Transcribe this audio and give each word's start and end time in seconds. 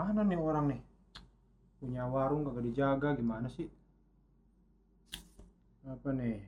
Mana 0.00 0.24
nih 0.24 0.40
orang 0.40 0.72
nih? 0.72 0.80
Punya 1.76 2.08
warung 2.08 2.48
kagak 2.48 2.64
dijaga 2.72 3.12
gimana 3.12 3.52
sih? 3.52 3.68
Apa 5.84 6.16
nih? 6.16 6.40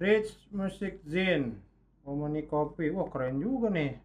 Rich 0.00 0.48
Music 0.48 1.04
Zin. 1.04 1.60
Omoni 2.08 2.48
Kopi. 2.48 2.88
Wah 2.88 3.12
keren 3.12 3.44
juga 3.44 3.68
nih. 3.68 4.00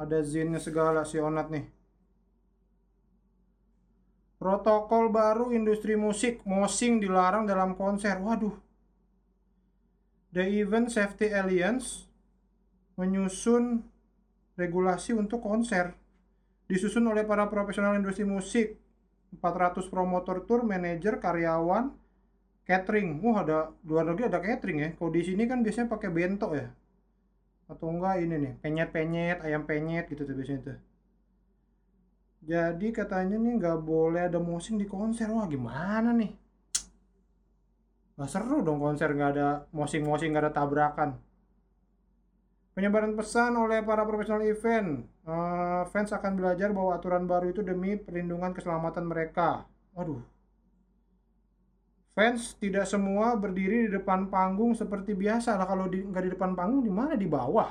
Ada 0.00 0.24
zinnya 0.24 0.56
segala 0.56 1.04
si 1.04 1.20
Onat 1.20 1.52
nih. 1.52 1.68
Protokol 4.40 5.12
baru 5.12 5.52
industri 5.52 6.00
musik, 6.00 6.40
mosing 6.48 7.04
dilarang 7.04 7.44
dalam 7.44 7.76
konser. 7.76 8.16
Waduh. 8.16 8.56
The 10.32 10.48
Event 10.64 10.88
Safety 10.88 11.28
Alliance 11.28 12.08
menyusun 12.96 13.84
regulasi 14.56 15.12
untuk 15.12 15.44
konser. 15.44 15.99
Disusun 16.70 17.02
oleh 17.10 17.26
para 17.26 17.50
profesional 17.50 17.98
industri 17.98 18.22
musik, 18.22 18.78
400 19.42 19.90
promotor 19.90 20.46
tour, 20.46 20.62
manajer, 20.62 21.18
karyawan, 21.18 21.90
catering. 22.62 23.18
Wah, 23.18 23.42
ada 23.42 23.74
luar 23.82 24.06
negeri 24.06 24.30
ada 24.30 24.38
catering 24.38 24.78
ya. 24.78 24.88
Kalau 24.94 25.10
di 25.10 25.26
sini 25.26 25.50
kan 25.50 25.66
biasanya 25.66 25.90
pakai 25.90 26.14
bento 26.14 26.54
ya. 26.54 26.70
Atau 27.66 27.90
enggak 27.90 28.22
ini 28.22 28.34
nih, 28.38 28.52
penyet-penyet, 28.62 29.42
ayam 29.42 29.66
penyet 29.66 30.06
gitu 30.06 30.22
tuh 30.22 30.34
biasanya 30.38 30.60
tuh. 30.62 30.78
Jadi 32.40 32.88
katanya 32.94 33.36
nih 33.36 33.52
nggak 33.58 33.78
boleh 33.82 34.30
ada 34.30 34.38
mosing 34.38 34.78
di 34.78 34.86
konser. 34.86 35.26
Wah, 35.26 35.50
gimana 35.50 36.14
nih? 36.14 36.30
Gak 38.14 38.30
seru 38.30 38.62
dong 38.62 38.78
konser 38.78 39.10
nggak 39.10 39.30
ada 39.34 39.48
mosing-mosing, 39.74 40.30
nggak 40.30 40.44
ada 40.46 40.54
tabrakan. 40.54 41.10
Penyebaran 42.80 43.12
pesan 43.12 43.60
oleh 43.60 43.84
para 43.84 44.08
profesional 44.08 44.40
event. 44.40 45.04
Eh, 45.04 45.82
fans 45.92 46.16
akan 46.16 46.32
belajar 46.32 46.72
bahwa 46.72 46.96
aturan 46.96 47.28
baru 47.28 47.52
itu 47.52 47.60
demi 47.60 48.00
perlindungan 48.00 48.56
keselamatan 48.56 49.04
mereka. 49.04 49.68
Waduh. 49.92 50.24
Fans 52.16 52.56
tidak 52.56 52.88
semua 52.88 53.36
berdiri 53.36 53.84
di 53.84 53.90
depan 53.92 54.32
panggung 54.32 54.72
seperti 54.72 55.12
biasa 55.12 55.60
lah. 55.60 55.68
Kalau 55.68 55.92
di, 55.92 56.08
nggak 56.08 56.24
di 56.24 56.30
depan 56.32 56.56
panggung, 56.56 56.80
di 56.80 56.88
mana? 56.88 57.20
Di 57.20 57.28
bawah. 57.28 57.68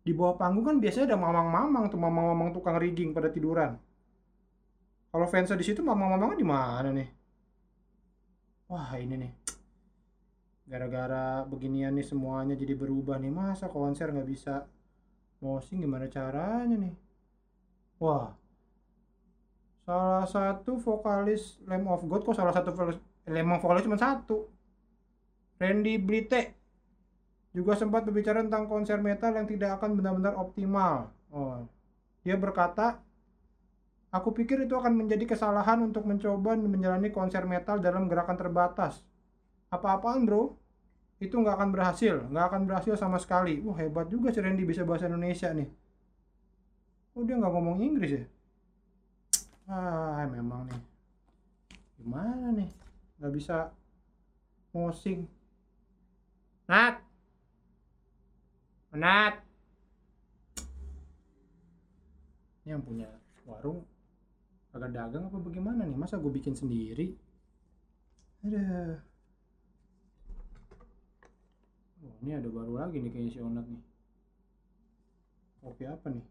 Di 0.00 0.16
bawah 0.16 0.40
panggung 0.40 0.64
kan 0.64 0.80
biasanya 0.80 1.12
ada 1.12 1.20
mamang-mamang 1.20 1.92
tuh, 1.92 2.00
mamang-mamang 2.00 2.56
tukang 2.56 2.80
rigging 2.80 3.12
pada 3.12 3.28
tiduran. 3.28 3.76
Kalau 5.12 5.28
fansnya 5.28 5.60
di 5.60 5.66
situ, 5.68 5.84
mamang-mamangnya 5.84 6.40
di 6.40 6.48
mana 6.48 6.88
nih? 6.88 7.08
Wah, 8.72 8.96
ini 8.96 9.28
nih. 9.28 9.41
Gara-gara 10.72 11.44
beginian 11.44 11.92
nih 11.92 12.06
semuanya 12.08 12.56
jadi 12.56 12.72
berubah 12.72 13.20
nih. 13.20 13.28
Masa 13.28 13.68
konser 13.68 14.08
nggak 14.08 14.24
bisa 14.24 14.64
mosing 15.44 15.84
gimana 15.84 16.08
caranya 16.08 16.72
nih? 16.72 16.96
Wah. 18.00 18.32
Salah 19.84 20.24
satu 20.24 20.80
vokalis 20.80 21.60
Lamb 21.68 21.84
of 21.92 22.08
God 22.08 22.24
kok 22.24 22.38
salah 22.38 22.56
satu 22.56 22.72
vokalis 22.72 22.96
emang 23.28 23.60
vokalis 23.60 23.84
cuma 23.84 24.00
satu. 24.00 24.48
Randy 25.60 26.00
Blite 26.00 26.56
juga 27.52 27.76
sempat 27.76 28.08
berbicara 28.08 28.40
tentang 28.40 28.64
konser 28.64 28.96
metal 29.04 29.36
yang 29.36 29.44
tidak 29.44 29.76
akan 29.76 30.00
benar-benar 30.00 30.40
optimal. 30.40 31.12
Oh. 31.28 31.68
Dia 32.24 32.40
berkata, 32.40 32.96
Aku 34.12 34.32
pikir 34.36 34.68
itu 34.68 34.76
akan 34.76 35.04
menjadi 35.04 35.24
kesalahan 35.24 35.80
untuk 35.80 36.04
mencoba 36.04 36.52
menjalani 36.56 37.08
konser 37.08 37.48
metal 37.48 37.80
dalam 37.80 38.12
gerakan 38.12 38.36
terbatas. 38.36 39.00
Apa-apaan 39.72 40.28
bro? 40.28 40.61
Itu 41.22 41.38
nggak 41.38 41.54
akan 41.54 41.70
berhasil, 41.70 42.14
nggak 42.26 42.46
akan 42.50 42.60
berhasil 42.66 42.94
sama 42.98 43.22
sekali. 43.22 43.62
Wah 43.62 43.78
hebat 43.78 44.10
juga 44.10 44.34
si 44.34 44.42
Randy 44.42 44.66
bisa 44.66 44.82
bahasa 44.82 45.06
Indonesia 45.06 45.54
nih. 45.54 45.70
Oh 47.14 47.22
dia 47.22 47.38
nggak 47.38 47.52
ngomong 47.54 47.78
Inggris 47.78 48.10
ya? 48.18 48.24
Ah 49.70 50.26
memang 50.26 50.66
nih. 50.66 50.82
Gimana 52.02 52.50
nih? 52.58 52.70
Nggak 53.22 53.32
bisa 53.38 53.70
mosing. 54.74 55.30
Nat! 56.66 56.98
Nat! 58.98 59.34
Ini 62.66 62.74
yang 62.74 62.82
punya 62.82 63.06
warung 63.46 63.86
agak 64.72 64.90
dagang 64.96 65.28
apa 65.28 65.36
bagaimana 65.36 65.84
nih 65.84 65.96
masa 65.96 66.16
gue 66.16 66.32
bikin 66.32 66.56
sendiri 66.56 67.12
ada 68.40 68.64
oh, 72.00 72.11
ini 72.22 72.38
ada 72.38 72.46
baru 72.46 72.78
lagi 72.78 73.02
nih 73.02 73.10
kayaknya 73.10 73.34
si 73.34 73.38
Onat 73.42 73.66
nih. 73.66 73.82
Kopi 75.62 75.84
apa 75.90 76.06
nih? 76.10 76.26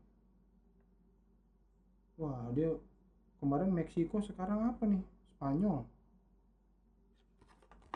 Wah 2.16 2.47
dia 2.56 2.72
kemarin 3.44 3.75
Meksiko 3.75 4.24
sekarang 4.24 4.72
apa 4.72 4.84
nih? 4.88 5.03
Spanyol. 5.35 5.84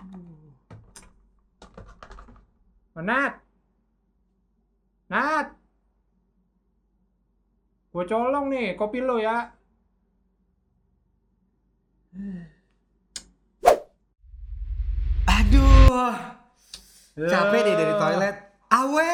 Uh. 0.03 0.51
Nat 2.99 3.45
Nat! 5.07 5.53
Gue 7.93 8.03
colong 8.09 8.51
nih 8.51 8.75
kopi 8.75 8.99
lo 8.99 9.15
ya. 9.21 9.55
Aduh, 15.29 16.34
capek 17.17 17.59
deh 17.61 17.75
dari 17.75 17.93
toilet. 17.95 18.35
Awe, 18.67 19.11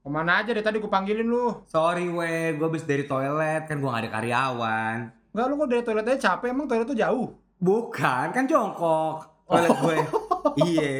Ke 0.00 0.08
mana 0.08 0.40
aja 0.40 0.50
deh 0.50 0.60
tadi 0.60 0.78
gue 0.78 0.88
panggilin 0.88 1.26
lu 1.26 1.66
sorry 1.66 2.06
we, 2.06 2.54
gue 2.54 2.64
habis 2.64 2.82
dari 2.82 3.04
toilet 3.04 3.66
kan 3.66 3.76
gue 3.76 3.84
gak 3.84 4.00
ada 4.00 4.10
karyawan. 4.12 4.96
Enggak 5.30 5.46
lu 5.46 5.54
kok 5.56 5.68
dari 5.68 5.82
toilet 5.82 6.04
aja 6.06 6.18
capek 6.30 6.48
emang 6.50 6.66
toilet 6.66 6.86
tuh 6.86 6.96
jauh 6.96 7.28
Bukan, 7.58 8.26
kan 8.30 8.44
jongkok 8.44 9.26
toilet 9.44 9.70
gue. 9.76 9.96
Iya, 10.62 10.92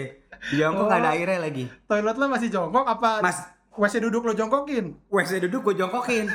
di 0.44 0.56
jongkok 0.56 0.84
gak 0.84 1.00
ada 1.00 1.09
Oh. 1.09 1.16
airnya 1.16 1.38
lagi. 1.41 1.65
Toilet 1.87 2.16
lo 2.16 2.26
masih 2.26 2.49
jongkok 2.49 2.84
apa 2.84 3.10
Mas, 3.20 3.38
WC 3.72 3.94
duduk 4.00 4.22
lo 4.22 4.32
jongkokin? 4.32 4.93
WC 5.09 5.41
duduk 5.43 5.65
gue 5.65 5.75
jongkokin. 5.78 6.26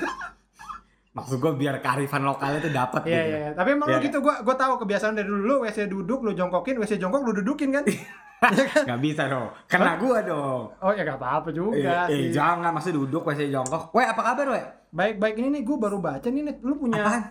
Maksud 1.16 1.38
gue 1.38 1.52
biar 1.54 1.80
kearifan 1.80 2.24
lokalnya 2.24 2.60
tuh 2.60 2.72
dapet 2.72 3.02
Iya 3.06 3.22
gitu. 3.22 3.38
iya, 3.38 3.50
tapi 3.52 3.70
emang 3.72 3.88
Iya 3.88 3.98
lu 3.98 4.04
gitu 4.04 4.18
gua 4.20 4.36
gua 4.42 4.52
tahu 4.54 4.74
kebiasaan 4.78 5.14
dari 5.14 5.24
dulu 5.24 5.44
lu 5.46 5.56
WC 5.62 5.86
duduk 5.86 6.20
lu 6.22 6.32
jongkokin, 6.32 6.76
WC 6.76 6.98
jongkok 6.98 7.24
lu 7.24 7.32
dudukin 7.36 7.72
kan? 7.72 7.84
Iya 8.38 8.64
kan? 8.70 8.84
Gak 8.86 9.02
bisa 9.02 9.24
dong, 9.26 9.48
kena 9.66 9.96
gue 9.96 10.18
dong. 10.24 10.62
Oh 10.78 10.92
ya 10.92 11.02
gak 11.04 11.18
apa-apa 11.18 11.50
Eh, 11.50 11.54
juga. 11.54 12.06
eh, 12.06 12.30
sih. 12.30 12.32
jangan, 12.32 12.72
masih 12.72 12.92
duduk 12.94 13.24
WC 13.24 13.48
jongkok. 13.48 13.90
Weh, 13.92 14.04
apa 14.04 14.22
kabar 14.22 14.48
we? 14.50 14.62
Baik-baik 14.92 15.36
ini 15.38 15.50
nih 15.52 15.64
gua 15.64 15.78
baru 15.82 15.98
baca 16.00 16.24
nih 16.24 16.44
Net. 16.44 16.58
lu 16.60 16.76
punya 16.76 17.00
Apaan? 17.00 17.22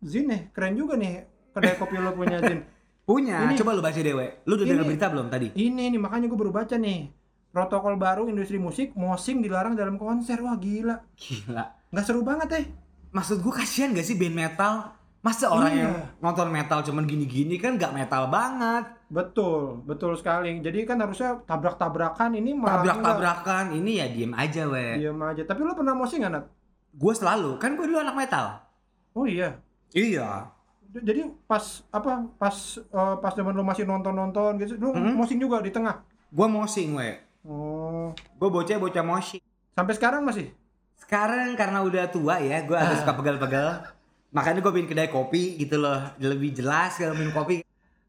Zin 0.00 0.26
nih, 0.26 0.50
keren 0.50 0.74
juga 0.74 0.94
nih 0.94 1.22
kedai 1.50 1.76
kopi 1.76 1.96
lu 1.96 2.12
punya 2.12 2.38
Zin. 2.40 2.60
Punya, 3.02 3.42
Ini- 3.44 3.58
coba 3.58 3.74
lu 3.74 3.82
baca 3.82 3.98
deh 3.98 4.14
we. 4.14 4.26
Lu 4.44 4.54
udah 4.54 4.62
denger 4.64 4.84
berita 4.84 5.06
belum 5.08 5.26
tadi? 5.26 5.50
Ini 5.52 5.90
nih 5.90 5.98
makanya 5.98 6.26
gua 6.26 6.38
baru 6.38 6.52
baca 6.52 6.76
nih. 6.76 7.10
Protokol 7.50 7.94
baru 7.94 8.22
industri 8.24 8.56
musik, 8.56 8.94
mosing 8.94 9.42
dilarang 9.42 9.74
dalam 9.74 9.94
konser. 9.94 10.38
Wah 10.38 10.54
gila. 10.54 11.02
Gila. 11.12 11.64
Nggak 11.90 12.04
seru 12.06 12.22
banget 12.22 12.48
eh. 12.54 12.64
Maksud 13.10 13.38
gue 13.38 13.52
kasihan 13.52 13.90
gak 13.90 14.02
sih 14.02 14.16
band 14.16 14.32
metal? 14.32 14.74
Masa 15.22 15.46
orang 15.46 15.70
Iya. 15.70 15.82
yang 15.86 15.94
nonton 16.18 16.50
metal 16.50 16.82
cuman 16.82 17.06
gini-gini 17.06 17.54
kan 17.54 17.78
gak 17.78 17.94
metal 17.94 18.26
banget. 18.26 18.90
Betul, 19.06 19.78
betul 19.82 20.18
sekali. 20.18 20.58
Jadi 20.58 20.82
kan 20.82 20.98
harusnya 20.98 21.38
tabrak-tabrakan 21.40 22.34
ini 22.34 22.50
malah 22.52 22.82
Tabrak-tabrakan, 22.82 23.70
ini 23.72 24.02
ya 24.02 24.10
diem 24.10 24.34
aja 24.34 24.66
we. 24.66 24.98
Diam 24.98 25.22
aja. 25.22 25.46
Tapi 25.46 25.62
lu 25.62 25.72
pernah 25.72 25.94
mosing 25.94 26.26
nggak, 26.26 26.32
Nat? 26.32 26.44
Gue 26.92 27.14
selalu, 27.14 27.54
kan 27.56 27.72
gue 27.72 27.86
dulu 27.86 28.02
anak 28.02 28.18
metal. 28.18 28.66
Oh 29.12 29.22
iya. 29.22 29.62
Iya. 29.92 30.50
Jadi 30.90 31.24
pas 31.46 31.62
apa? 31.88 32.26
Pas 32.34 32.56
eh, 32.76 33.14
pas 33.16 33.32
zaman 33.32 33.54
lu 33.54 33.62
masih 33.62 33.86
nonton-nonton 33.86 34.58
gitu, 34.58 34.74
lu 34.76 34.90
Hmm. 34.90 35.14
mosing 35.14 35.38
juga 35.38 35.62
di 35.62 35.70
tengah. 35.70 36.02
Gue 36.28 36.46
mosing 36.46 36.98
we. 36.98 37.16
Oh. 37.46 38.10
Gue 38.36 38.48
bocah-bocah 38.50 39.00
mosing. 39.00 39.40
Sampai 39.72 39.94
sekarang 39.94 40.26
masih? 40.26 40.50
Sekarang 40.96 41.54
karena 41.54 41.78
udah 41.80 42.08
tua 42.08 42.36
ya, 42.38 42.58
gue 42.60 42.74
agak 42.74 42.96
suka 43.06 43.14
pegal-pegal. 43.14 43.86
Makanya 44.32 44.64
gue 44.64 44.72
bikin 44.72 44.88
kedai 44.96 45.12
kopi 45.12 45.60
gitu 45.60 45.76
loh, 45.76 46.16
lebih 46.16 46.56
jelas 46.56 46.96
kalau 46.96 47.12
minum 47.12 47.36
kopi. 47.36 47.60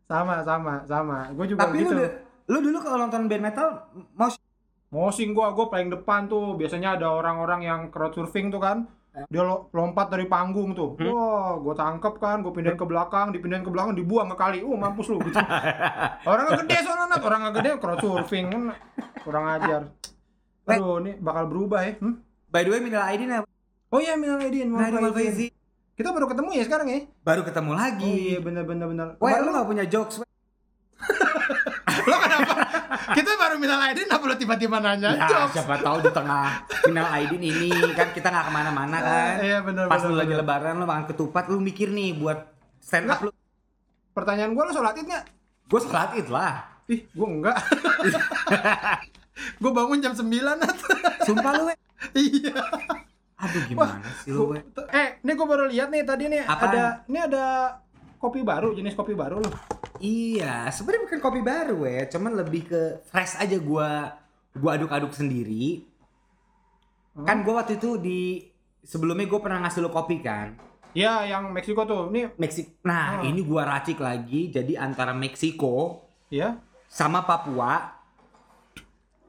Sama, 0.07 0.39
sama, 0.47 0.83
sama. 0.87 1.27
Gue 1.35 1.51
juga 1.51 1.67
Tapi 1.67 1.83
gitu. 1.83 1.93
lu, 1.93 2.03
lu 2.47 2.57
dulu 2.71 2.77
kalau 2.79 3.03
nonton 3.03 3.27
band 3.27 3.43
metal, 3.43 3.67
mos 4.15 4.39
Mosing 4.93 5.33
gua, 5.33 5.49
gua 5.57 5.73
paling 5.73 5.89
depan 5.89 6.29
tuh. 6.29 6.53
Biasanya 6.53 7.01
ada 7.01 7.09
orang-orang 7.09 7.65
yang 7.65 7.79
crowd 7.89 8.13
surfing 8.13 8.53
tuh 8.53 8.61
kan. 8.61 8.85
Dia 9.25 9.41
lo- 9.41 9.69
lompat 9.73 10.13
dari 10.13 10.29
panggung 10.29 10.77
tuh. 10.77 10.93
Hmm. 11.01 11.09
Wah, 11.09 11.57
gua 11.57 11.73
tangkep 11.73 12.21
kan, 12.21 12.45
gua 12.45 12.53
pindahin 12.53 12.77
ke 12.77 12.85
belakang, 12.85 13.33
dipindahin 13.33 13.65
ke 13.65 13.73
belakang, 13.73 13.97
dibuang 13.97 14.29
ke 14.29 14.37
kali. 14.37 14.61
Uh, 14.61 14.77
mampus 14.77 15.09
lu 15.09 15.17
gitu. 15.25 15.33
Orangnya 16.29 16.61
gede 16.61 16.77
soalnya, 16.85 17.05
Nat. 17.09 17.25
Orangnya 17.25 17.51
gede 17.57 17.69
crowd 17.81 17.99
surfing. 18.05 18.47
Kurang 19.25 19.45
ajar. 19.49 19.81
Aduh, 20.69 21.01
ini 21.01 21.17
bakal 21.17 21.49
berubah 21.49 21.81
ya. 21.89 21.97
Hmm? 21.97 22.21
By 22.53 22.61
the 22.61 22.69
way, 22.69 22.79
minal 22.85 23.01
aidin 23.09 23.33
ya. 23.33 23.41
Oh 23.89 23.97
iya, 23.97 24.13
minal 24.13 24.37
aidin, 24.45 24.69
Nah, 24.69 24.93
minal 24.93 25.09
Mal 25.09 25.17
aidin. 25.17 25.49
Kita 25.93 26.09
baru 26.09 26.25
ketemu 26.25 26.49
ya 26.53 26.63
sekarang 26.65 26.87
ya? 26.89 26.99
Baru 27.21 27.41
ketemu 27.45 27.71
lagi. 27.71 28.09
Oh 28.09 28.17
iya, 28.17 28.39
bener 28.41 28.63
bener 28.65 28.85
bener. 28.89 29.07
Kemarin 29.21 29.41
lu 29.41 29.51
gak 29.51 29.67
punya 29.67 29.85
jokes? 29.85 30.15
Lo 32.03 32.15
kenapa? 32.25 32.53
Kita 33.13 33.29
baru 33.35 33.55
minal 33.61 33.79
aidin, 33.83 34.09
kenapa 34.09 34.25
lo 34.25 34.35
tiba-tiba 34.35 34.77
nanya 34.79 35.13
Ya, 35.13 35.27
jokes? 35.29 35.53
siapa 35.53 35.77
tahu 35.77 36.01
di 36.01 36.09
tengah 36.09 36.45
final 36.81 37.07
Aidin 37.11 37.41
ini 37.41 37.69
kan 37.93 38.09
kita 38.09 38.27
nggak 38.27 38.45
ke 38.47 38.51
mana-mana 38.51 38.97
kan. 38.97 39.33
Iya, 39.37 39.57
benar, 39.61 39.85
Pas 39.85 40.01
benar, 40.01 40.09
lu 40.09 40.15
lagi 40.17 40.33
lebaran 40.33 40.73
lu 40.79 40.85
makan 40.87 41.05
ketupat 41.07 41.43
lu 41.47 41.61
mikir 41.61 41.93
nih 41.93 42.17
buat 42.17 42.41
stand 42.79 43.11
up 43.11 43.21
lu. 43.21 43.29
Pertanyaan 44.13 44.55
gue 44.55 44.63
lo 44.63 44.71
sholat 44.71 44.97
id 44.97 45.05
nggak? 45.05 45.25
Gue 45.67 45.79
sholat 45.79 46.09
id 46.17 46.27
lah. 46.27 46.53
Ih, 46.89 47.05
gue 47.05 47.27
enggak. 47.27 47.57
gue 49.61 49.71
bangun 49.71 49.99
jam 49.99 50.13
9 50.13 50.25
Nat. 50.25 50.77
Sumpah 51.21 51.51
lu. 51.53 51.63
Iya. 52.13 52.55
Aduh 53.43 53.61
gimana 53.67 53.99
sih 54.19 54.31
lu? 54.31 54.55
Eh, 54.89 55.07
ini 55.19 55.31
gue 55.31 55.47
baru 55.47 55.67
lihat 55.67 55.87
nih 55.87 56.03
tadi 56.03 56.23
nih 56.27 56.43
Apaan? 56.43 56.69
ada 56.69 56.83
ini 57.05 57.19
ada 57.19 57.45
kopi 58.17 58.39
baru, 58.39 58.71
jenis 58.71 58.93
kopi 58.93 59.11
baru 59.11 59.37
loh. 59.37 59.53
Iya, 59.99 60.67
sebenarnya 60.69 61.01
bukan 61.05 61.19
kopi 61.19 61.39
baru 61.39 61.77
ya, 61.83 62.07
cuman 62.07 62.31
lebih 62.35 62.61
ke 62.65 62.81
fresh 63.05 63.35
aja 63.35 63.55
gua 63.57 64.15
gua 64.51 64.75
aduk-aduk 64.75 65.11
sendiri. 65.11 65.83
Kan 67.15 67.43
gua 67.43 67.61
waktu 67.61 67.77
itu 67.77 67.99
di 67.99 68.47
sebelumnya 68.81 69.27
gua 69.27 69.39
pernah 69.39 69.59
ngasih 69.61 69.79
lo 69.79 69.89
kopi 69.89 70.19
kan. 70.19 70.55
Iya, 70.93 71.25
yang 71.25 71.51
Meksiko 71.51 71.83
tuh. 71.83 72.09
Ini 72.09 72.37
Meksik. 72.37 72.79
Nah, 72.85 73.19
Oh. 73.19 73.25
ini 73.25 73.41
gua 73.41 73.65
racik 73.67 73.97
lagi 73.97 74.49
jadi 74.49 74.77
antara 74.77 75.11
Meksiko 75.11 76.05
ya. 76.29 76.57
sama 76.85 77.25
Papua 77.25 77.97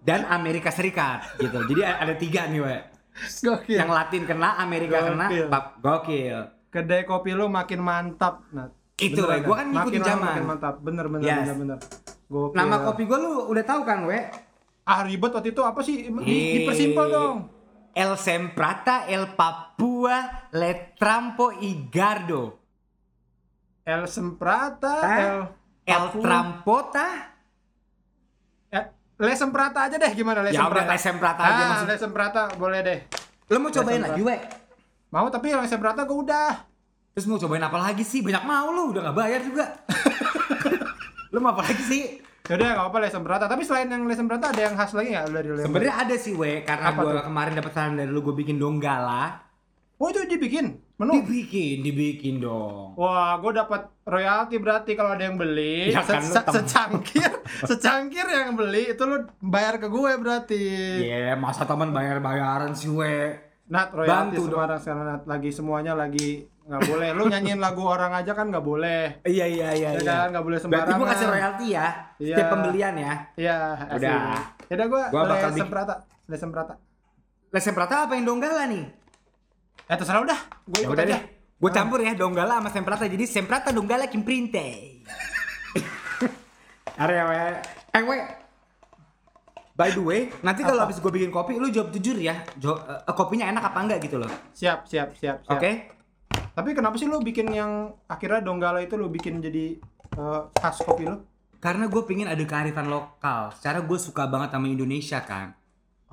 dan 0.00 0.28
Amerika 0.28 0.68
Serikat 0.68 1.34
gitu. 1.36 1.56
Jadi 1.64 1.80
ada 1.80 2.14
tiga 2.14 2.44
nih, 2.46 2.60
we. 2.60 2.76
Gokil. 3.14 3.78
Yang 3.78 3.90
Latin 3.90 4.22
kena, 4.24 4.58
Amerika 4.58 4.96
kena, 5.02 5.26
Gokil. 5.26 5.46
pap 5.46 5.66
gokil. 5.78 6.38
Kedai 6.68 7.02
kopi 7.04 7.30
lu 7.30 7.46
makin 7.46 7.78
mantap, 7.78 8.42
Nat. 8.50 8.74
Itu, 8.94 9.22
Beneran, 9.22 9.38
we. 9.40 9.46
Gua 9.46 9.56
kan 9.56 9.66
ngikutin 9.68 9.86
makin 9.86 10.02
zaman. 10.02 10.26
Makin 10.28 10.44
mantap. 10.44 10.74
Bener 10.82 11.06
bener 11.06 11.24
Yes. 11.24 11.38
bener 11.40 11.56
bener. 11.56 11.78
Gokil. 12.26 12.54
Nama 12.54 12.76
kopi 12.82 13.02
gua 13.04 13.18
lu 13.18 13.32
udah 13.48 13.64
tahu 13.64 13.80
kan, 13.82 13.98
we? 14.04 14.18
Ah 14.84 15.00
ribet 15.00 15.30
waktu 15.30 15.50
itu 15.50 15.62
apa 15.62 15.80
sih? 15.80 16.10
Di, 16.10 16.34
Eh, 16.34 16.52
dipersimpel 16.60 17.06
dong. 17.08 17.38
El 17.94 18.18
Semprata, 18.18 19.06
El 19.06 19.32
Papua, 19.32 20.50
Le 20.50 20.92
Trampo 20.94 21.54
y 21.54 21.86
Gardo. 21.88 22.58
El 23.82 24.10
Semprata? 24.10 24.94
El 25.16 25.36
El. 25.86 26.04
Trampota? 26.18 27.30
Eh, 29.14 29.22
Le 29.22 29.34
Semprata 29.38 29.86
aja 29.86 29.94
deh 29.94 30.12
gimana 30.12 30.42
Le 30.42 30.50
Ya 30.50 30.66
udah, 30.66 30.82
Semprata? 30.82 30.90
Le 30.90 30.98
Semprata 30.98 31.42
aja 31.42 31.54
ah, 31.54 31.68
maksud- 31.70 31.88
Le 31.88 31.96
Semprata 31.96 32.42
boleh 32.58 32.80
deh. 32.82 32.98
Lo 33.46 33.58
mau 33.62 33.70
cobain 33.70 34.02
lagi, 34.02 34.20
we? 34.20 34.36
Mau 35.14 35.26
tapi 35.30 35.54
Le 35.54 35.68
Semprata 35.70 36.02
gue 36.02 36.18
udah. 36.18 36.50
Terus 37.14 37.26
mau 37.30 37.38
cobain 37.38 37.62
apa 37.62 37.78
lagi 37.78 38.02
sih? 38.02 38.26
Banyak 38.26 38.42
mau 38.42 38.74
lu, 38.74 38.90
udah 38.90 39.10
gak 39.10 39.16
bayar 39.16 39.40
juga. 39.46 39.66
lo 41.32 41.38
mau 41.38 41.54
apa 41.54 41.62
lagi 41.62 41.84
sih? 41.86 42.02
Yaudah 42.44 42.66
gak 42.74 42.86
apa 42.90 42.96
Le 42.98 43.08
Semprata. 43.08 43.44
Tapi 43.46 43.62
selain 43.62 43.86
yang 43.86 44.02
Le 44.02 44.14
Semprata 44.18 44.50
ada 44.50 44.60
yang 44.60 44.74
khas 44.74 44.90
lagi 44.98 45.14
gak 45.14 45.30
dari 45.30 45.48
Le 45.54 45.62
Sebenarnya 45.62 45.94
ada 45.94 46.14
sih, 46.18 46.34
we, 46.34 46.66
karena 46.66 46.90
tuh? 46.90 47.22
kemarin 47.22 47.52
dapat 47.54 47.72
saran 47.72 47.94
dari 47.94 48.10
lu 48.10 48.20
gue 48.20 48.34
bikin 48.34 48.58
donggala. 48.58 49.46
Oh 49.94 50.10
itu 50.10 50.26
dibikin 50.26 50.74
menu. 50.96 51.12
Dibikin, 51.18 51.80
dibikin 51.80 52.34
dong. 52.38 52.94
Wah, 52.94 53.36
gue 53.36 53.52
dapat 53.52 53.86
royalti 54.02 54.56
berarti 54.56 54.92
kalau 54.92 55.12
ada 55.12 55.22
yang 55.22 55.34
beli 55.34 55.90
Ya 55.90 56.00
se- 56.00 56.12
kan, 56.12 56.22
se- 56.22 56.46
secangkir, 56.54 57.30
secangkir 57.70 58.22
yang 58.24 58.54
beli 58.54 58.90
itu 58.90 59.02
lu 59.02 59.22
bayar 59.40 59.76
ke 59.76 59.86
gue 59.86 60.12
berarti. 60.14 60.64
Iya, 61.02 61.34
masa 61.34 61.64
teman 61.64 61.90
bayar-bayaran 61.90 62.72
sih, 62.72 62.88
we. 62.88 63.34
Nat 63.64 63.90
royalti 63.90 64.36
Bantu 64.36 64.42
sekarang 64.46 64.78
sekarang 64.78 65.04
Nat 65.08 65.22
lagi 65.24 65.48
semuanya 65.48 65.92
lagi 65.92 66.44
nggak 66.64 66.80
boleh. 66.86 67.08
Lu 67.12 67.24
nyanyiin 67.26 67.58
lagu 67.58 67.80
orang 67.82 68.12
aja 68.14 68.32
kan 68.32 68.48
nggak 68.48 68.60
boleh. 68.62 69.20
Iya, 69.22 69.44
iya, 69.44 69.68
iya. 69.72 69.88
Ya 69.90 69.98
iya. 69.98 70.14
kan 70.20 70.28
nggak 70.30 70.44
boleh 70.44 70.58
Berarti 70.58 70.68
sembarangan. 70.70 70.96
gua 70.96 71.08
kasih 71.08 71.26
royalti 71.26 71.66
ya, 71.70 71.86
Iya. 72.16 72.34
setiap 72.34 72.48
pembelian 72.50 72.94
ya. 72.94 73.12
Iya. 73.34 73.56
Udah. 73.90 74.20
Ya 74.64 74.74
udah 74.74 74.86
gue 74.86 75.02
Gua 75.10 75.22
bakal 75.26 75.50
semprata, 75.54 75.94
le 76.24 76.36
semprata. 76.36 76.74
Les 77.50 77.62
Semprata 77.62 77.94
apa 78.04 78.12
yang 78.14 78.26
donggala 78.26 78.66
nih? 78.66 78.84
Eh 79.84 79.96
terserah 79.96 80.24
udah, 80.24 80.38
gue 80.64 80.80
Ya 80.80 80.86
ikut 80.88 80.96
udah 80.96 81.04
aja. 81.04 81.18
Gue 81.54 81.70
campur 81.70 82.00
ya 82.00 82.12
donggala 82.12 82.60
sama 82.60 82.68
Semprata. 82.68 83.04
Jadi 83.04 83.24
Semprata 83.24 83.68
donggala 83.68 84.08
kimprinte. 84.08 85.00
Area 87.02 87.24
we. 87.24 87.36
Eh 87.92 88.02
we. 88.02 88.18
By 89.74 89.90
the 89.90 89.98
way, 89.98 90.30
nanti 90.40 90.62
kalau 90.62 90.86
habis 90.86 91.02
gue 91.02 91.10
bikin 91.10 91.34
kopi, 91.34 91.58
lu 91.58 91.66
jawab 91.66 91.90
jujur 91.90 92.14
ya. 92.14 92.46
Jo- 92.54 92.78
eh, 92.78 93.10
kopinya 93.10 93.50
enak 93.50 93.74
apa 93.74 93.78
enggak 93.82 94.06
gitu 94.06 94.22
loh. 94.22 94.30
Siap, 94.54 94.86
siap, 94.86 95.18
siap, 95.18 95.42
siap. 95.42 95.50
Oke? 95.50 95.90
Tapi 96.54 96.70
kenapa 96.78 96.94
sih 96.94 97.10
lu 97.10 97.18
bikin 97.18 97.50
yang 97.50 97.90
akhirnya 98.06 98.38
donggala 98.38 98.78
itu 98.78 98.94
lu 98.94 99.10
bikin 99.10 99.42
jadi 99.42 99.74
eh, 100.14 100.40
khas 100.54 100.78
kopi 100.78 101.10
lu? 101.10 101.18
Karena 101.58 101.90
gue 101.90 102.02
pingin 102.06 102.30
ada 102.30 102.38
kearifan 102.38 102.86
lokal. 102.86 103.50
Secara 103.50 103.82
gue 103.82 103.98
suka 103.98 104.30
banget 104.30 104.54
sama 104.54 104.70
Indonesia 104.70 105.18
kan. 105.26 105.58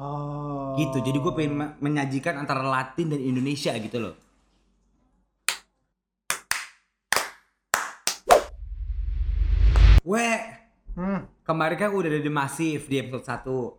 Oh. 0.01 0.73
Gitu. 0.75 0.97
Jadi 0.99 1.17
gue 1.19 1.33
pengen 1.33 1.53
me- 1.55 1.73
menyajikan 1.79 2.35
antara 2.35 2.65
Latin 2.65 3.07
dan 3.07 3.21
Indonesia 3.21 3.69
gitu 3.77 3.97
loh. 3.99 4.15
Weh, 10.01 10.39
Hmm. 10.91 11.29
kemarin 11.45 11.77
kan 11.77 11.89
udah 11.93 12.09
ada 12.09 12.19
The 12.19 12.33
Massive 12.33 12.83
di 12.89 12.97
episode 12.97 13.23
1. 13.23 13.77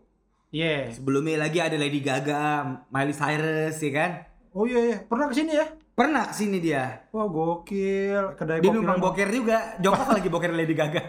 Iya. 0.49 0.95
Sebelumnya 0.95 1.41
lagi 1.41 1.59
ada 1.59 1.75
Lady 1.75 1.99
Gaga, 1.99 2.63
Miley 2.89 3.13
Cyrus 3.13 3.77
ya 3.81 3.91
kan. 3.91 4.11
Oh 4.53 4.69
iya 4.69 4.81
iya, 4.85 4.97
pernah 5.03 5.27
ke 5.27 5.35
sini 5.35 5.53
ya? 5.53 5.67
Pernah 5.93 6.29
ke 6.29 6.35
sini 6.37 6.61
dia. 6.61 7.09
Wah 7.11 7.27
gokil, 7.27 8.37
kedai 8.37 8.61
Dia 8.61 8.71
numpang 8.71 9.01
boker 9.01 9.29
juga. 9.29 9.77
Jongkok 9.81 10.09
lagi 10.17 10.29
boker 10.29 10.53
Lady 10.53 10.73
Gaga. 10.73 11.03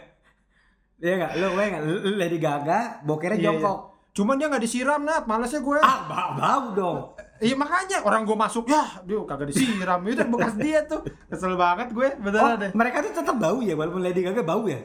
Iya 0.98 1.14
enggak? 1.14 1.32
Lu 1.38 1.48
gue 1.52 1.64
enggak? 1.64 1.82
Lu 1.84 1.94
Lady 2.16 2.40
Gaga 2.40 2.80
bokernya 3.04 3.38
Iya, 3.38 3.46
jongkok. 3.52 3.78
iya. 3.78 3.92
Cuman 4.14 4.38
dia 4.38 4.46
nggak 4.46 4.62
disiram 4.62 5.02
nat, 5.02 5.26
malesnya 5.26 5.58
gue. 5.60 5.80
Ah, 5.80 6.06
bau, 6.06 6.30
bau 6.34 6.66
dong. 6.72 6.98
Iya 7.38 7.54
makanya 7.54 7.98
orang 8.02 8.24
gue 8.24 8.38
masuk 8.38 8.66
ya, 8.66 9.02
dia 9.02 9.18
kagak 9.20 9.50
disiram 9.50 10.00
itu 10.08 10.22
bekas 10.24 10.54
dia 10.56 10.80
tuh. 10.84 11.02
Kesel 11.28 11.54
banget 11.56 11.90
gue, 11.90 12.08
Oh, 12.08 12.22
beneran 12.22 12.56
deh. 12.58 12.72
mereka 12.72 13.02
tuh 13.02 13.12
tetap 13.12 13.36
bau 13.36 13.58
ya 13.60 13.74
walaupun 13.74 14.00
Lady 14.00 14.22
Gaga 14.22 14.42
bau 14.42 14.64
ya. 14.64 14.78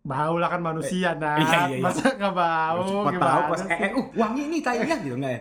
Bau 0.00 0.34
lah 0.34 0.48
kan 0.48 0.64
manusia 0.64 1.12
nat, 1.14 1.36
Iya, 1.36 1.46
iya, 1.46 1.60
iya. 1.68 1.82
masa 1.82 2.10
nggak 2.10 2.32
bau? 2.32 2.80
Gimana 3.04 3.20
tahu 3.20 3.42
pas 3.50 3.60
eh, 3.62 3.76
eh 3.76 3.90
uh 3.92 4.06
wangi 4.14 4.42
nih 4.48 4.60
tayangnya 4.62 4.96
gitu 4.98 5.16
enggak 5.16 5.32
ya? 5.32 5.40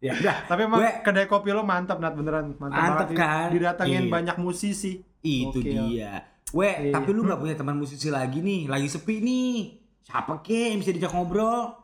Ya 0.00 0.12
udah. 0.14 0.36
Tapi 0.46 0.60
emang 0.62 0.78
Gue- 0.78 0.96
kedai 1.00 1.26
kopi 1.26 1.48
lo 1.50 1.62
mantap 1.62 1.96
nat 1.96 2.12
beneran, 2.12 2.52
mantap, 2.54 2.76
Mantap 2.76 3.06
banget. 3.06 3.16
kan? 3.16 3.48
Didatengin 3.50 4.04
Iya. 4.04 4.12
banyak 4.12 4.36
musisi. 4.36 4.92
itu 5.20 5.52
Gokil. 5.54 5.92
dia. 5.92 6.24
Weh, 6.50 6.74
Iya. 6.82 6.92
tapi 6.92 7.08
lu 7.10 7.22
nggak 7.22 7.36
punya 7.38 7.54
teman 7.54 7.76
musisi 7.76 8.08
lagi 8.08 8.40
nih, 8.40 8.66
lagi 8.66 8.84
sepi 8.86 9.16
nih. 9.18 9.56
Siapa 10.02 10.40
ke 10.40 10.72
yang 10.72 10.78
bisa 10.78 10.90
diajak 10.90 11.12
ngobrol? 11.12 11.76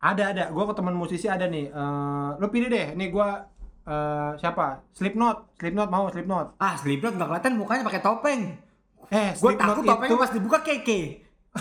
Ada 0.00 0.32
ada, 0.32 0.44
gue 0.48 0.64
ke 0.64 0.72
teman 0.72 0.96
musisi 0.96 1.28
ada 1.28 1.44
nih. 1.44 1.68
Eh, 1.68 2.28
lo 2.40 2.48
pilih 2.48 2.72
deh, 2.72 2.96
nih 2.96 3.12
gue 3.12 3.28
eh, 3.84 4.30
siapa? 4.40 4.80
Slipknot, 4.96 5.60
Slipknot 5.60 5.92
mau 5.92 6.08
Slipknot. 6.08 6.56
Ah, 6.56 6.72
Slipknot 6.80 7.20
nggak 7.20 7.28
kelihatan 7.28 7.60
mukanya 7.60 7.84
pakai 7.84 8.00
topeng. 8.00 8.42
Eh, 9.10 9.34
Gue 9.36 9.58
takut 9.58 9.82
itu 9.82 9.90
topengnya 9.90 10.16
pas 10.16 10.32
dibuka 10.32 10.58
keke. 10.62 11.00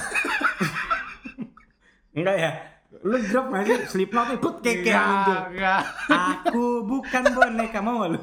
Enggak 2.15 2.35
ya? 2.37 2.51
Lu 2.99 3.15
drop 3.25 3.47
sih 3.63 3.79
Slipknot 3.91 4.25
nih, 4.31 4.39
put 4.39 4.55
keke 4.63 4.87
yang 4.87 5.03
muncul. 5.03 5.35
Enggak, 5.35 5.43
enggak. 5.51 5.81
Aku 6.07 6.65
bukan 6.85 7.23
boneka 7.35 7.79
mau 7.83 8.07
lu? 8.07 8.21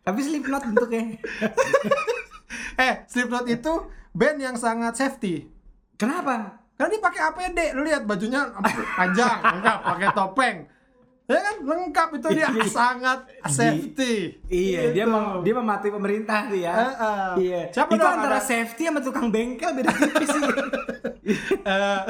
Tapi 0.00 0.20
Slipknot 0.24 0.64
bentuknya. 0.64 1.02
Eh, 2.78 3.02
Slipknot 3.10 3.50
itu 3.50 3.90
band 4.14 4.38
yang 4.38 4.54
sangat 4.54 4.94
safety. 4.94 5.50
Kenapa? 5.98 6.57
Karena 6.78 6.88
dia 6.88 7.02
pakai 7.02 7.20
APD, 7.24 7.58
lu 7.74 7.82
lihat 7.82 8.06
bajunya 8.06 8.54
panjang, 8.94 9.36
lengkap, 9.52 9.78
pakai 9.84 10.08
topeng. 10.14 10.56
Ya 11.26 11.36
kan 11.36 11.56
lengkap 11.60 12.08
itu 12.14 12.28
dia 12.32 12.48
Iya. 12.48 12.64
sangat 12.64 13.18
safety. 13.44 14.40
Iya, 14.48 14.96
dia 14.96 15.04
Gitu. 15.04 15.12
mem- 15.12 15.42
dia 15.42 15.52
mematuhi 15.52 15.92
pemerintah 15.92 16.48
sih 16.48 16.62
ya. 16.62 16.72
Iya. 17.36 17.62
Siapa 17.68 17.90
itu 17.90 18.00
dong 18.00 18.14
antara 18.14 18.38
ada- 18.38 18.46
safety 18.46 18.82
sama 18.86 19.02
tukang 19.02 19.28
bengkel 19.28 19.74
beda 19.74 19.92
tipis 19.92 20.28
sih. 20.30 20.42
Eh, 21.60 22.00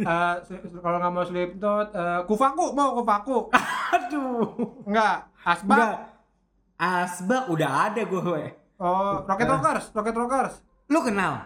eh, 0.00 0.34
kalau 0.80 0.96
nggak 0.96 1.12
mau 1.12 1.20
Slipknot, 1.20 1.92
eh, 1.92 2.20
Kufaku 2.24 2.72
mau 2.72 2.96
Kufaku. 2.96 3.52
Aduh. 3.92 4.48
Enggak, 4.84 5.28
Asbak. 5.38 5.76
Enggak. 5.76 5.96
Asbak 6.74 7.44
udah 7.46 7.70
ada 7.84 8.00
gue. 8.00 8.42
Oh, 8.76 9.20
Rocket 9.20 9.44
Rockers, 9.46 9.92
Rocket 9.92 10.16
Rockers. 10.16 10.54
Lu 10.86 10.98
kenal? 10.98 11.44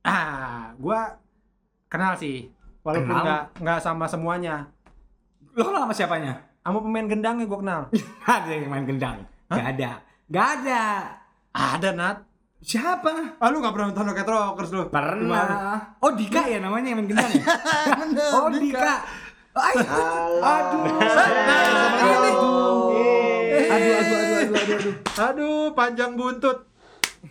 Ah, 0.00 0.70
gua 0.76 1.18
kenal 1.88 2.12
sih. 2.14 2.48
Walaupun 2.84 3.10
Kenal? 3.10 3.24
nggak 3.24 3.42
nggak 3.60 3.78
sama 3.82 4.04
semuanya. 4.06 4.68
Lu 5.52 5.64
kenal 5.64 5.84
sama 5.84 5.94
siapanya? 5.96 6.32
Sama 6.62 6.78
pemain 6.84 7.08
gendangnya 7.08 7.44
gua 7.48 7.58
kenal. 7.60 7.80
ada 8.28 8.48
yang 8.48 8.68
main 8.68 8.84
gendang. 8.84 9.18
Gak 9.48 9.66
ada. 9.76 9.90
Gak 10.28 10.48
ada. 10.60 10.82
Ada 11.56 11.88
Nat. 11.96 12.16
Siapa? 12.60 13.40
Ah 13.40 13.48
lu 13.48 13.64
nggak 13.64 13.72
pernah 13.72 13.86
nonton 13.88 14.04
Rocket 14.12 14.28
Rockers 14.28 14.70
lu? 14.74 14.82
Pernah. 14.92 15.96
Oh 16.04 16.12
Dika 16.12 16.44
ya 16.44 16.60
namanya 16.60 16.92
yang 16.92 16.98
main 17.00 17.08
gendang 17.08 17.30
ya? 17.32 17.44
Bener, 18.04 18.30
oh 18.34 18.48
Dika. 18.52 18.94
Ay, 19.58 19.74
aduh. 20.54 20.84
Aduh. 22.04 22.48
Aduh, 23.58 23.92
aduh, 23.94 23.94
aduh, 23.98 24.38
aduh, 24.38 24.54
aduh, 24.54 24.76
aduh. 24.76 24.94
Aduh, 25.18 25.62
panjang 25.74 26.12
buntut. 26.14 26.68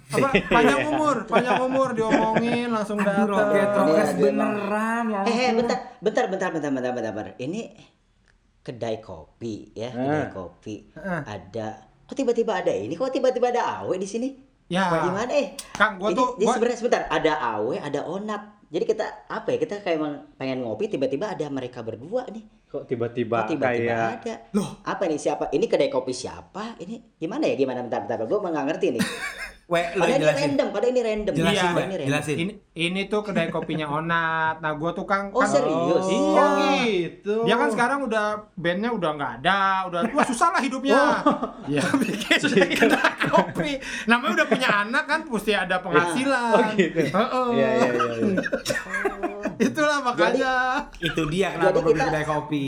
Apa 0.07 0.27
panjang 0.53 0.81
umur, 0.87 1.15
panjang 1.23 1.59
umur 1.59 1.89
diomongin 1.91 2.69
langsung 2.69 2.97
datang. 2.97 3.49
Iya, 3.49 3.65
emang. 4.13 4.17
beneran 4.17 5.03
ya. 5.07 5.21
Eh, 5.23 5.35
eh, 5.37 5.51
bentar, 5.53 5.77
bentar, 5.97 6.25
bentar, 6.27 6.49
bentar, 6.49 6.71
bentar, 6.71 6.91
bentar, 6.91 7.11
bentar. 7.11 7.33
Ini 7.37 7.61
kedai 8.59 8.99
kopi 8.99 9.71
ya, 9.73 9.89
kedai 9.89 10.23
Ah. 10.23 10.29
kopi. 10.29 10.75
Ah. 10.93 11.23
Ada, 11.23 11.67
kok 12.03 12.15
tiba-tiba 12.15 12.51
ada 12.55 12.69
ini? 12.69 12.93
Kok 12.93 13.09
tiba-tiba 13.09 13.47
ada 13.49 13.63
awe 13.79 13.95
di 13.95 14.05
sini? 14.05 14.29
Ya. 14.67 14.91
Gimana 15.01 15.31
eh? 15.31 15.55
Kang, 15.71 15.95
gua 15.95 16.11
Ini- 16.11 16.17
tuh- 16.17 16.33
ini 16.35 16.43
gua- 16.43 16.53
sebenarnya 16.53 16.77
sebentar, 16.77 17.01
ada 17.07 17.33
awe, 17.55 17.75
ada 17.77 17.99
onat. 18.03 18.41
Jadi 18.67 18.83
kita 18.85 19.05
apa 19.25 19.47
ya? 19.49 19.57
Kita 19.57 19.79
kayak 19.79 19.95
emang 19.95 20.13
pengen 20.35 20.59
ngopi, 20.59 20.87
tiba-tiba 20.87 21.31
ada 21.31 21.47
mereka 21.47 21.79
berdua 21.79 22.27
nih. 22.27 22.43
Kok 22.67 22.83
tiba-tiba 22.83 23.37
Kok 23.41 23.49
tiba-tiba 23.49 23.87
kayak 23.87 24.19
ada? 24.19 24.33
Loh, 24.51 24.83
apa 24.83 25.07
nih 25.07 25.15
siapa? 25.15 25.47
Ini 25.49 25.65
kedai 25.65 25.87
kopi 25.87 26.11
siapa? 26.11 26.75
Ini 26.77 27.15
gimana 27.15 27.47
ya? 27.47 27.55
Gimana 27.55 27.79
bentar, 27.79 28.03
bentar. 28.03 28.19
Gue 28.21 28.37
nggak 28.37 28.65
ngerti 28.67 28.87
nih. 28.91 29.03
Weh, 29.67 29.83
lu 29.95 29.99
Pada 29.99 30.07
ini 30.09 30.19
jelasin. 30.21 30.39
random, 30.47 30.67
pada 30.71 30.87
ini 30.87 31.01
random. 31.01 31.33
Jelasin, 31.33 31.51
Iya, 31.53 31.67
ini 31.67 31.75
random. 31.93 32.07
jelasin. 32.07 32.35
Ini 32.37 32.51
ini 32.77 33.01
tuh 33.05 33.19
kedai 33.21 33.47
kopinya 33.47 33.87
Onat. 33.89 34.55
Nah, 34.59 34.71
gua 34.75 34.91
tuh 34.91 35.03
Kang 35.03 35.27
Oh 35.29 35.39
kan- 35.39 35.47
serius? 35.49 36.07
Iya. 36.07 36.45
gitu. 36.87 37.35
Dia 37.43 37.55
kan 37.57 37.67
sekarang 37.69 37.99
udah 38.03 38.25
bandnya 38.55 38.91
udah 38.91 39.11
nggak 39.13 39.31
ada, 39.37 39.59
udah 39.87 39.99
wah 40.09 40.23
susah 40.23 40.51
lah 40.51 40.61
hidupnya. 40.61 41.19
Ya 41.69 41.83
bikin 41.93 42.39
kedai 42.73 43.11
kopi. 43.27 43.75
Namanya 44.07 44.39
udah 44.39 44.47
punya 44.47 44.69
anak 44.81 45.03
kan, 45.05 45.19
mesti 45.25 45.51
ada 45.51 45.79
penghasilan. 45.79 46.51
Oh, 46.53 46.63
gitu. 46.73 46.99
Heeh. 47.05 47.47
Iya, 47.53 47.67
iya, 47.67 47.91
iya. 47.91 48.39
Itulah 49.59 49.97
makanya. 50.01 50.53
Itu 50.97 51.25
dia 51.27 51.51
kenapa 51.51 51.69
Jadi 51.71 51.77
gue 51.77 51.85
bikin 51.87 51.97
kita- 51.97 52.09
kedai 52.09 52.25
kopi. 52.25 52.65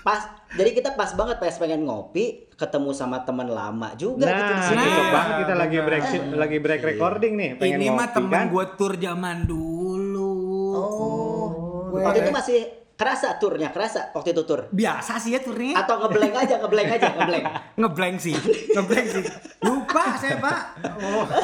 Pas, 0.00 0.20
jadi 0.52 0.70
kita 0.70 0.90
pas 0.92 1.10
banget 1.10 1.36
pas 1.38 1.56
pengen 1.56 1.80
ngopi, 1.82 2.24
ketemu 2.52 2.92
sama 2.92 3.24
teman 3.24 3.48
lama 3.48 3.88
juga 3.94 4.28
gitu 4.28 4.42
di 4.44 4.54
Nah, 4.54 4.68
sini. 4.68 4.84
Nah, 4.84 5.08
banget 5.10 5.34
kita 5.40 5.54
lagi 5.56 5.78
break 5.80 6.04
lagi 6.34 6.58
break 6.58 6.82
recording 6.84 7.32
nih. 7.34 7.50
Pengen 7.56 7.78
Ini 7.78 7.86
mah 7.90 8.08
temen 8.12 8.28
kan? 8.30 8.44
gue 8.46 8.64
tur 8.76 8.92
zaman 8.94 9.36
dulu. 9.44 10.32
Oh, 10.74 11.46
Weh. 11.90 12.04
waktu 12.04 12.20
itu 12.20 12.30
masih 12.30 12.60
kerasa 12.94 13.36
turnya, 13.36 13.68
kerasa 13.68 14.10
waktu 14.10 14.30
itu 14.30 14.42
tur. 14.42 14.66
Biasa 14.68 15.18
sih 15.18 15.30
ya 15.30 15.40
turnya. 15.40 15.74
Atau 15.76 15.98
ngeblank 15.98 16.34
aja, 16.36 16.54
ngeblank 16.58 16.90
aja, 16.90 17.08
ngeblank. 17.12 17.44
Ngeblank 17.80 18.16
sih, 18.18 18.34
ngeblank 18.70 19.06
sih. 19.10 19.24
Lupa 19.60 20.14
saya 20.14 20.38
pak. 20.38 20.58
Oh. 20.96 21.26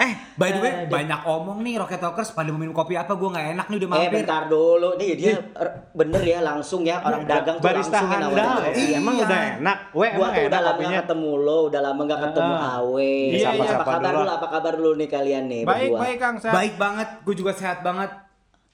Eh, 0.00 0.12
by 0.34 0.48
the 0.50 0.58
way, 0.58 0.72
banyak 0.86 1.20
omong 1.22 1.60
nih 1.60 1.76
Rocket 1.76 1.98
Talkers 1.98 2.32
pada 2.32 2.48
minum 2.48 2.72
kopi 2.72 2.94
apa? 2.94 3.12
Gue 3.12 3.28
nggak 3.28 3.46
enak 3.54 3.66
nih 3.66 3.76
udah 3.76 3.88
Eh 3.88 3.92
mampir. 3.92 4.12
bentar 4.18 4.42
dulu, 4.46 4.88
nih 4.96 5.10
dia 5.14 5.36
er, 5.36 5.68
bener 5.90 6.22
ya 6.22 6.38
langsung 6.40 6.80
ya 6.82 6.96
orang 6.98 7.22
dagang 7.22 7.56
tuh 7.56 7.64
barista 7.66 8.00
langsung 8.00 8.10
handal 8.10 8.32
ya. 8.62 8.72
Iya. 8.72 8.96
Emang 8.96 9.14
udah 9.18 9.40
enak. 9.54 9.78
Gua 9.90 10.06
emang 10.06 10.30
tuh 10.30 10.40
udah 10.40 10.48
enak 10.50 10.60
lama 10.62 10.72
kopinya. 10.72 10.88
gak 10.90 11.04
ketemu 11.04 11.30
lo, 11.38 11.58
udah 11.66 11.80
lama 11.82 12.00
gak 12.02 12.20
ketemu 12.22 12.52
Ah. 12.54 12.72
Awe. 12.78 13.14
Iya, 13.30 13.46
Apa 13.46 13.54
iya. 13.54 13.70
kabar 13.70 13.84
Sapa 13.84 13.98
dulu? 14.00 14.16
dulu. 14.16 14.30
Apa 14.30 14.46
kabar 14.48 14.72
dulu 14.74 14.92
nih 14.96 15.08
kalian 15.08 15.44
nih 15.46 15.62
Baik, 15.62 15.80
berdua? 15.86 15.98
baik 16.00 16.16
Kang. 16.18 16.34
Sehat. 16.38 16.54
Baik 16.54 16.74
banget, 16.76 17.08
gue 17.20 17.34
juga 17.36 17.52
sehat 17.52 17.78
banget. 17.80 18.10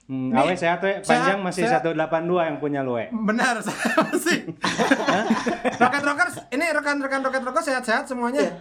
Hmm, 0.07 0.31
Nih, 0.31 0.39
Awe 0.39 0.55
sehat 0.55 0.79
weh. 0.79 1.03
Panjang 1.03 1.35
sehat, 1.35 1.43
masih 1.43 1.61
sehat. 1.67 1.83
182 1.83 2.47
yang 2.47 2.57
punya 2.57 2.79
lu. 2.79 2.95
Benar, 3.27 3.59
saya 3.67 3.91
masih. 4.07 4.55
Rocket 5.75 6.03
Rockers, 6.03 6.35
ini 6.47 6.65
rekan-rekan 6.71 7.19
Rocket 7.19 7.43
Rockers 7.43 7.65
sehat-sehat 7.67 8.07
semuanya. 8.07 8.39
Iya. 8.39 8.51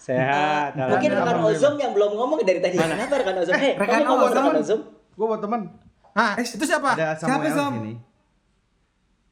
Sehat. 0.00 0.70
Mungkin 0.76 1.10
rekan. 1.12 1.36
Ozom 1.44 1.74
yang 1.76 1.92
belum 1.92 2.16
ngomong 2.16 2.40
dari 2.40 2.60
tadi. 2.60 2.76
Kenapa 2.76 3.20
rekan 3.20 3.36
Ozom? 3.36 3.52
Eh, 3.52 3.76
rekan 3.76 4.00
kamu 4.00 4.08
ngomong 4.10 4.28
Ozom. 4.28 4.42
rekan 4.42 4.56
Ozom. 4.58 4.80
Gue 5.14 5.26
buat 5.28 5.40
teman 5.40 5.60
Ah, 6.14 6.38
itu 6.38 6.62
siapa? 6.62 6.94
ada 6.94 7.12
Siapa, 7.12 7.42
Samuel 7.42 7.52
sini. 7.52 7.92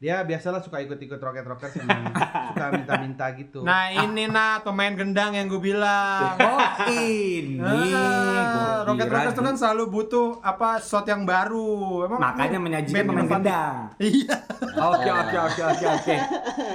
Dia 0.02 0.18
biasalah 0.26 0.58
suka 0.58 0.82
ikut-ikut 0.82 1.14
roket 1.14 1.46
roket 1.46 1.78
sama 1.78 2.10
suka 2.50 2.74
minta-minta 2.74 3.30
gitu. 3.38 3.62
Nah, 3.62 3.86
ini 3.86 4.26
nah 4.26 4.58
pemain 4.58 4.90
gendang 4.90 5.30
yang 5.30 5.46
gue 5.46 5.62
bilang. 5.62 6.34
Oh 6.42 6.58
ini, 6.90 7.62
Ah, 7.62 8.82
Rocket 8.82 9.06
kira 9.06 9.30
Rockers 9.30 9.34
tuh 9.38 9.44
kan 9.46 9.54
selalu 9.54 9.84
butuh 9.86 10.42
apa 10.42 10.82
shot 10.82 11.06
yang 11.06 11.22
baru. 11.22 12.10
Emang 12.10 12.18
makanya 12.18 12.58
menyajikan 12.58 13.06
pemain 13.06 13.30
gendang. 13.30 13.76
Iya. 14.02 14.36
Oke 14.74 15.06
oke 15.06 15.36
oke 15.38 15.62
oke 15.70 15.86
oke. 15.86 16.16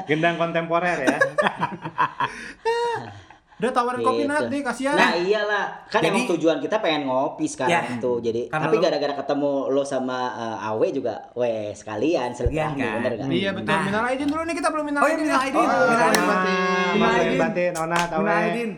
Gendang 0.07 0.39
kontemporer 0.39 0.97
ya. 1.03 1.19
Udah 3.57 3.71
tawarin 3.71 3.99
kopi 3.99 4.21
Gitu. 4.21 4.29
Nat 4.29 4.45
nih, 4.47 4.61
kasihan. 4.61 4.93
Nah 4.93 5.11
iyalah, 5.13 5.65
kan 5.87 5.97
Jadi- 5.99 6.13
emang 6.13 6.25
tujuan 6.29 6.57
kita 6.59 6.77
pengen 6.77 7.05
ngopi 7.05 7.45
sekarang 7.45 7.73
Ya, 7.89 7.97
tuh. 7.97 8.21
Jadi 8.21 8.47
tapi 8.47 8.77
gara-gara 8.77 9.13
ketemu 9.15 9.51
lo 9.67 9.81
sama 9.81 10.19
eh, 10.31 10.67
Awe 10.67 10.87
juga, 10.89 11.25
weh 11.33 11.73
sekalian 11.73 12.29
Sekalian, 12.31 12.69
silaturahmi 12.71 12.77
kan? 12.79 12.93
bener 12.95 13.13
kan? 13.17 13.27
Iya 13.27 13.49
betul. 13.51 13.71
Nah. 13.71 13.81
Minal 13.83 14.03
aidin 14.05 14.27
dulu 14.27 14.41
nih 14.43 14.55
kita 14.55 14.69
belum 14.69 14.85
minal 14.85 15.01
Oh 15.01 15.07
iya 15.07 15.11
aidin. 15.11 15.25
minal 15.25 15.33
ya. 15.33 15.41
aidin, 15.41 15.57
Oh, 15.57 15.65
minal 15.65 15.81
minal 15.81 16.05
aidin, 16.05 16.21
aidin. 16.21 16.37
minal 16.37 17.01
Batin, 17.01 17.17
aidin. 17.19 17.39
batin, 17.39 17.71
onat, 17.75 18.07
Minal 18.07 18.21
awe. 18.21 18.41
aidin. 18.43 18.71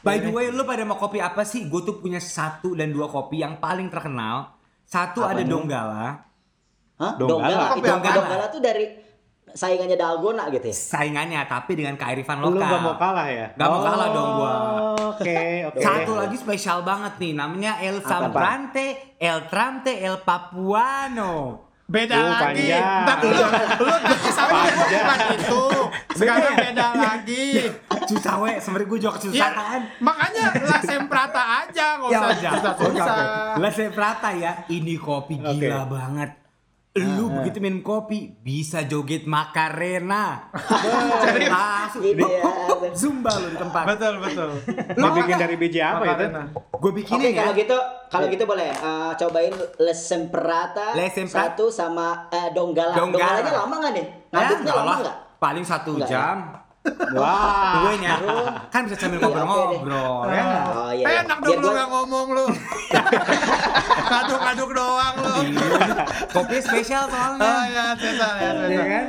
By 0.00 0.16
the 0.16 0.30
way, 0.30 0.46
lu 0.48 0.62
pada 0.62 0.82
mau 0.82 0.96
kopi 0.96 1.18
apa 1.20 1.42
sih? 1.42 1.66
Gue 1.66 1.82
tuh 1.82 1.98
punya 1.98 2.16
satu 2.16 2.72
dan 2.72 2.88
dua 2.88 3.04
kopi 3.06 3.36
yang 3.36 3.58
paling 3.58 3.90
terkenal. 3.90 4.54
Satu 4.82 5.20
Apa 5.20 5.34
ada 5.34 5.42
nih? 5.42 5.50
Donggala, 5.50 6.06
Hah? 6.96 7.12
Donggala. 7.14 7.20
Donggala. 7.20 7.66
Kopi 7.68 7.80
Itu 7.80 7.90
apa? 7.90 8.10
Donggala 8.14 8.46
tuh 8.48 8.60
dari 8.60 8.84
saingannya 9.52 9.94
Dalgona 9.94 10.48
gitu 10.48 10.64
ya? 10.64 10.74
saingannya 10.74 11.40
tapi 11.44 11.72
dengan 11.74 11.94
kearifan 11.94 12.38
Lu 12.38 12.52
lokal. 12.52 12.68
gak 12.68 12.80
mau 12.80 12.96
kalah 12.96 13.28
ya? 13.28 13.46
Gak 13.52 13.66
mau 13.66 13.80
kalah 13.80 14.08
dong 14.08 14.30
gua. 14.34 14.52
Oke, 15.10 15.40
oke. 15.68 15.78
Satu 15.78 16.12
lagi 16.14 16.36
spesial 16.36 16.80
banget 16.80 17.18
nih, 17.18 17.32
namanya 17.32 17.72
El 17.78 17.98
Sambrante, 18.00 18.86
El 19.16 19.44
Tramte, 19.46 19.92
El 19.96 20.20
Papuano. 20.20 21.66
Beda 21.84 22.14
Oh, 22.14 22.30
lagi. 22.30 22.70
panjang. 22.70 23.02
Ntar 23.02 23.18
dulu, 23.18 23.42
lu 23.82 23.94
tadi 23.98 24.30
sama 24.30 24.62
gue 24.62 24.86
bukan 24.86 25.18
itu. 25.34 25.62
Sekarang 26.14 26.52
beda 26.54 26.86
lagi. 26.94 27.46
Susah 28.06 28.34
weh, 28.38 28.56
sebenernya 28.56 28.86
gue 28.86 28.98
juga 29.00 29.10
Ya, 29.10 29.18
kesusahan. 29.50 29.80
makanya 29.98 30.44
La 30.60 30.78
Semprata 30.80 31.42
aja, 31.60 31.86
nggak 31.98 32.08
Ya 32.08 32.18
usah 32.22 32.50
susah-susah. 32.54 33.16
La 33.58 33.70
Seprata 33.70 34.30
ya, 34.30 34.52
ini 34.68 34.94
kopi 34.94 35.34
gila 35.36 35.82
banget. 35.84 36.30
Lu 36.92 37.30
begitu 37.30 37.58
minum 37.58 37.80
kopi 37.80 38.34
bisa 38.36 38.82
joget 38.82 39.22
Macarena. 39.24 40.50
Langsung 40.50 42.02
Gitu 42.02 42.18
ya. 42.18 42.42
hop, 42.42 42.56
hop, 42.66 42.78
hop, 42.82 42.90
zumba 42.92 43.30
lu 43.32 43.46
di 43.46 43.56
tempat. 43.56 43.84
Betul 43.86 44.18
betul. 44.18 44.50
Lu 44.96 45.06
bikin 45.14 45.36
dari 45.38 45.54
biji 45.54 45.78
apa 45.78 46.02
itu? 46.02 46.10
Makarena. 46.10 46.42
Gue 46.72 46.90
bikinin 46.92 47.30
ya. 47.30 47.40
kalau 47.40 47.54
gitu 47.54 47.76
kalau 48.08 48.26
gitu 48.26 48.42
boleh 48.44 48.68
eh, 48.68 49.10
cobain 49.14 49.54
Les 49.78 49.94
Semprata 49.94 50.90
Les 50.92 51.08
Semprata. 51.08 51.54
satu 51.54 51.70
sama 51.70 52.26
eh, 52.28 52.50
Donggala. 52.50 52.90
Donggala. 52.92 53.38
Donggalanya 53.38 53.52
lama 53.56 53.74
nggak 53.76 53.92
nih? 53.92 54.06
Ya, 54.26 54.34
Ngaduknya 54.34 54.62
nggak 54.64 54.78
lama 54.80 54.94
nggak? 55.00 55.16
Paling 55.38 55.62
satu 55.64 55.90
ya? 55.96 56.06
jam. 56.08 56.38
Wah. 57.14 57.84
Gue 57.84 58.00
nya 58.00 58.16
kan 58.66 58.82
bisa 58.82 58.96
sambil 58.96 59.20
Iya, 59.20 59.28
ngobrol-ngobrol 59.28 60.26
ya. 60.26 60.42
nggak? 60.42 60.64
Oh 60.66 60.90
iya. 60.90 61.04
iya. 61.06 61.20
Enak 61.22 61.38
dong 61.38 61.54
lu 61.54 61.60
gua- 61.62 61.74
nggak 61.76 61.88
ngomong 61.88 62.26
lu. 62.32 62.44
Kaduk-kaduk 64.10 64.70
doang 64.72 65.14
lu. 65.16 65.34
Iya, 65.46 66.04
kopi 66.28 66.56
spesial 66.58 67.04
Oh 67.04 67.10
soalnya. 67.10 67.52
ya, 67.64 67.84
sesal 67.94 68.32
ya, 68.34 68.50
Iya 68.50 68.52
sesal. 68.60 68.84
kan? 68.84 69.06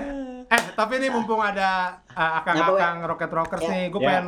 Eh, 0.51 0.61
tapi 0.73 0.93
ini 0.95 1.07
mumpung 1.07 1.39
ada 1.39 1.69
uh, 2.09 2.31
akang-akang 2.37 3.01
Rocket 3.03 3.31
Rockers 3.31 3.61
Ya. 3.61 3.71
nih, 3.71 3.83
gue 3.87 3.99
Ya. 3.99 4.07
pengen 4.09 4.25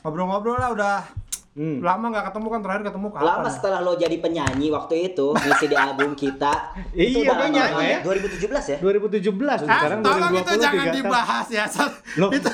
ngobrol-ngobrol 0.00 0.56
lah 0.56 0.70
udah 0.70 0.96
Hmm. 1.52 1.80
lama 1.80 2.12
nggak 2.12 2.28
ketemu 2.28 2.46
kan 2.46 2.60
terakhir 2.60 2.82
ketemu 2.84 3.08
kapan? 3.10 3.28
Lama 3.32 3.48
setelah 3.48 3.80
lo 3.80 3.92
jadi 3.94 4.16
penyanyi 4.18 4.68
waktu 4.68 4.94
itu 5.10 5.32
ngisi 5.32 5.66
di 5.66 5.74
album 5.74 6.12
kita. 6.12 6.52
itu 6.94 7.18
Iya, 7.18 7.32
udah 7.32 7.48
nyanyi 7.48 7.84
ya. 7.90 7.98
2017 8.04 8.64
ya? 8.68 8.78
2017 8.78 9.64
Ah, 9.64 9.80
sekarang 9.80 9.98
tolong 9.98 10.20
2020 10.30 10.36
itu 10.36 10.52
jangan 10.60 10.86
dibahas 10.92 11.46
ya. 11.48 11.64
Loh. 12.16 12.28
Itu 12.30 12.48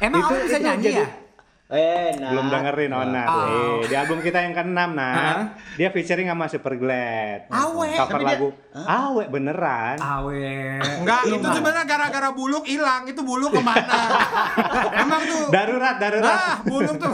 Emang 0.00 0.20
Itu- 0.22 0.32
Om 0.32 0.40
bisa 0.42 0.56
itu 0.56 0.64
nyanyi 0.64 0.84
jadi- 0.86 0.96
ya? 0.98 1.06
Eh, 1.74 2.14
nah. 2.16 2.30
Belum 2.30 2.46
dengerin 2.46 2.92
Onat. 2.94 3.26
Oh. 3.26 3.42
Eh, 3.82 3.90
di 3.90 3.94
album 3.94 4.22
kita 4.22 4.38
yang 4.38 4.54
ke-6 4.54 4.78
nah. 4.94 5.10
Hah? 5.12 5.38
Dia 5.74 5.90
featuring 5.90 6.30
sama 6.30 6.46
Superglad. 6.46 7.50
Awe. 7.50 7.88
Cover 7.98 8.12
Tapi 8.12 8.22
dia- 8.22 8.30
lagu. 8.30 8.48
Awe 8.74 9.24
beneran. 9.26 9.96
Awe. 9.98 10.54
enggak, 11.02 11.20
itu 11.26 11.46
sebenarnya 11.50 11.84
gara-gara 11.84 12.30
buluk 12.30 12.62
hilang. 12.62 13.02
Itu 13.04 13.26
buluk 13.26 13.50
ke 13.50 13.60
mana? 13.60 13.90
Emang 15.02 15.22
tuh 15.24 15.50
Darurat, 15.50 15.96
darurat. 15.98 16.30
Nah, 16.30 16.56
buluk 16.62 16.94
tuh 16.94 17.10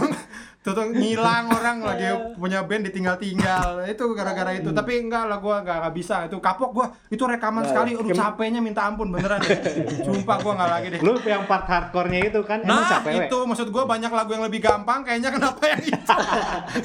tuh, 0.60 0.72
tuh 0.72 0.86
ngilang 0.90 1.48
orang 1.48 1.80
lagi 1.80 2.04
punya 2.40 2.60
band 2.62 2.84
ditinggal-tinggal. 2.84 3.84
Itu 3.86 4.12
gara-gara 4.12 4.52
itu. 4.52 4.68
Tapi 4.68 5.00
enggak 5.00 5.24
lah 5.24 5.38
gua 5.38 5.60
enggak, 5.60 5.76
enggak 5.80 5.94
bisa. 5.94 6.16
Itu 6.24 6.36
kapok 6.38 6.70
gua. 6.70 6.86
Itu 7.06 7.24
rekaman 7.24 7.64
sekali. 7.64 7.92
Aduh 7.92 8.10
capeknya 8.10 8.60
minta 8.60 8.84
ampun 8.84 9.08
beneran 9.08 9.40
deh. 9.40 9.56
Sumpah 10.06 10.36
gua 10.38 10.52
enggak 10.54 10.70
lagi 10.70 10.86
deh. 10.90 11.00
Lu 11.00 11.16
yang 11.20 11.44
part 11.44 11.64
hardcore-nya 11.64 12.20
itu 12.26 12.40
kan 12.42 12.60
emang 12.60 12.76
Nah, 12.78 12.90
capek, 12.90 13.12
we? 13.14 13.24
itu 13.24 13.38
maksud 13.42 13.68
gua 13.68 13.84
banyak 13.84 14.10
lagu 14.10 14.30
yang 14.30 14.44
lebih 14.44 14.60
gampang 14.60 15.00
kayaknya 15.00 15.30
kenapa 15.30 15.62
yang 15.66 15.82
itu. 15.82 16.14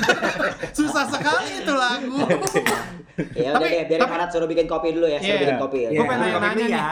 Susah 0.77 1.05
sekali 1.05 1.59
itu 1.59 1.73
lagu. 1.73 2.19
Ya 3.31 3.51
udah 3.51 3.59
Tapi- 3.59 3.69
deh, 3.69 3.83
biarin 3.85 4.01
tapi- 4.01 4.15
Anat 4.15 4.29
suruh 4.29 4.45
bikin 4.45 4.65
kopi 4.65 4.91
dulu 4.91 5.05
ya, 5.05 5.17
suruh 5.17 5.29
Iya. 5.29 5.41
bikin 5.41 5.57
kopi 5.57 5.77
ya. 5.81 5.89
Gua 5.91 6.05
pengen 6.05 6.19
Iya, 6.21 6.33
kopi 6.33 6.49
nih. 6.57 6.69
ya. 6.69 6.89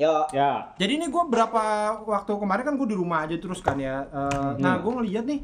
Yuk. 0.00 0.24
Ya. 0.32 0.50
Jadi 0.76 0.92
ini 0.96 1.06
gue 1.06 1.22
berapa 1.24 1.62
waktu 2.02 2.32
kemarin 2.32 2.64
kan 2.64 2.74
gue 2.74 2.88
di 2.88 2.96
rumah 2.96 3.22
aja 3.22 3.36
terus 3.36 3.60
kan 3.60 3.76
ya. 3.76 4.02
Eh, 4.04 4.50
Nah 4.58 4.74
gue 4.76 4.90
ngeliat 4.92 5.22
nih 5.22 5.38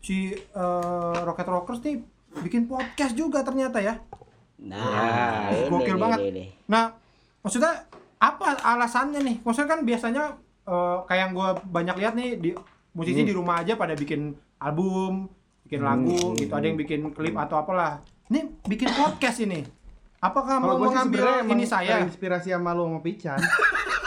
si 0.00 0.32
eh, 0.34 1.18
Rocket 1.24 1.48
Rockers 1.48 1.80
nih 1.84 2.00
bikin 2.44 2.66
podcast 2.66 3.14
juga 3.14 3.44
ternyata 3.44 3.80
ya. 3.80 4.00
Nah, 4.60 5.48
ini, 5.48 5.72
Gokil 5.72 5.96
ini, 5.96 6.02
banget. 6.02 6.18
ini, 6.20 6.28
ini. 6.32 6.44
Nah 6.68 6.92
maksudnya 7.40 7.88
apa 8.20 8.60
alasannya 8.60 9.20
nih? 9.24 9.36
Maksudnya 9.40 9.68
kan 9.68 9.80
biasanya 9.84 10.24
eh, 10.68 10.98
kayak 11.08 11.20
yang 11.20 11.32
gue 11.36 11.48
banyak 11.68 11.96
lihat 12.00 12.14
nih 12.16 12.30
di 12.36 12.50
musisi 12.90 13.22
di 13.22 13.32
rumah 13.32 13.62
aja 13.62 13.78
pada 13.78 13.94
bikin 13.94 14.34
album, 14.60 15.30
bikin 15.70 15.86
lagu 15.86 16.34
gitu 16.34 16.50
ada 16.50 16.66
yang 16.66 16.74
bikin 16.74 17.14
klip 17.14 17.38
atau 17.38 17.62
apalah 17.62 18.02
ini 18.26 18.50
bikin 18.66 18.90
podcast 18.90 19.38
ini 19.38 19.62
apakah 20.18 20.58
Kalau 20.58 20.82
mau 20.82 20.90
mengambil 20.90 21.46
emang 21.46 21.62
ini 21.62 21.62
saya 21.62 22.02
terinspirasi 22.02 22.50
sama 22.50 22.74
lu 22.74 22.90
sama 22.90 22.98
Pican. 23.06 23.38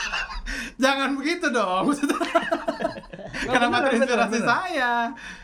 jangan 0.84 1.16
begitu 1.16 1.48
dong 1.48 1.96
kenapa 3.46 3.78
terinspirasi 3.84 4.40
saya 4.40 4.92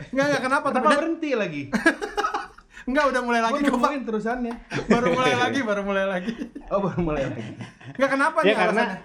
enggak 0.08 0.24
enggak 0.26 0.42
kenapa 0.42 0.66
Kenapa 0.66 0.86
tapi 0.86 0.96
berhenti 0.96 1.30
lagi? 1.32 1.62
enggak 2.88 3.04
udah 3.06 3.20
mulai 3.22 3.40
lagi 3.40 3.58
kok 3.62 3.76
Pak. 3.76 3.90
terusannya. 4.02 4.54
baru 4.86 5.06
mulai 5.12 5.34
lagi 5.42 5.60
baru 5.60 5.82
mulai 5.82 6.06
lagi 6.06 6.32
Oh 6.68 6.80
baru 6.80 7.00
mulai 7.00 7.24
lagi. 7.26 7.50
enggak 7.94 8.10
kenapa 8.10 8.38
Ya 8.40 8.44
nih 8.44 8.56
karena 8.56 8.82
alasannya 8.82 8.98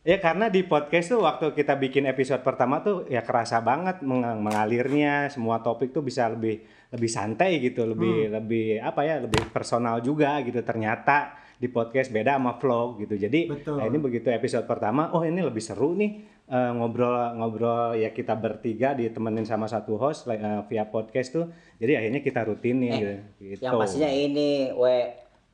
ya 0.00 0.16
karena 0.16 0.48
di 0.48 0.64
podcast 0.64 1.12
tuh 1.12 1.20
waktu 1.20 1.52
kita 1.52 1.76
bikin 1.76 2.08
episode 2.08 2.40
pertama 2.40 2.80
tuh 2.80 3.04
ya 3.06 3.20
kerasa 3.20 3.60
banget 3.60 4.00
meng- 4.00 4.40
mengalirnya 4.40 5.28
semua 5.28 5.60
topik 5.60 5.92
tuh 5.92 6.00
bisa 6.00 6.24
lebih 6.26 6.64
lebih 6.90 7.06
santai 7.06 7.60
gitu, 7.60 7.84
lebih 7.84 8.32
lebih 8.32 8.80
apa 8.80 9.04
ya, 9.04 9.20
lebih 9.20 9.46
personal 9.46 10.00
juga 10.00 10.40
gitu. 10.40 10.58
Ternyata 10.58 11.30
di 11.54 11.68
podcast 11.68 12.08
beda 12.08 12.34
sama 12.34 12.56
vlog 12.56 12.98
gitu. 12.98 13.14
Jadi 13.14 13.46
Betul. 13.46 13.76
nah 13.76 13.84
ini 13.84 14.00
begitu 14.00 14.26
episode 14.26 14.64
pertama, 14.64 15.12
oh 15.12 15.20
ini 15.20 15.38
lebih 15.38 15.60
seru 15.60 15.92
nih 15.92 16.39
eh, 16.50 16.70
ngobrol 16.74 17.14
ngobrol 17.32 17.94
ya 17.94 18.10
kita 18.10 18.34
bertiga 18.34 18.92
ditemenin 18.92 19.46
sama 19.46 19.64
satu 19.64 19.94
host 19.94 20.26
eh, 20.26 20.38
via 20.66 20.84
podcast 20.84 21.30
tuh. 21.30 21.46
Jadi 21.78 21.94
akhirnya 21.94 22.20
kita 22.20 22.40
rutinin 22.44 22.90
gitu. 22.92 23.14
gitu. 23.54 23.62
Yang 23.62 23.72
pastinya 23.78 24.10
ini, 24.10 24.74
we 24.74 24.96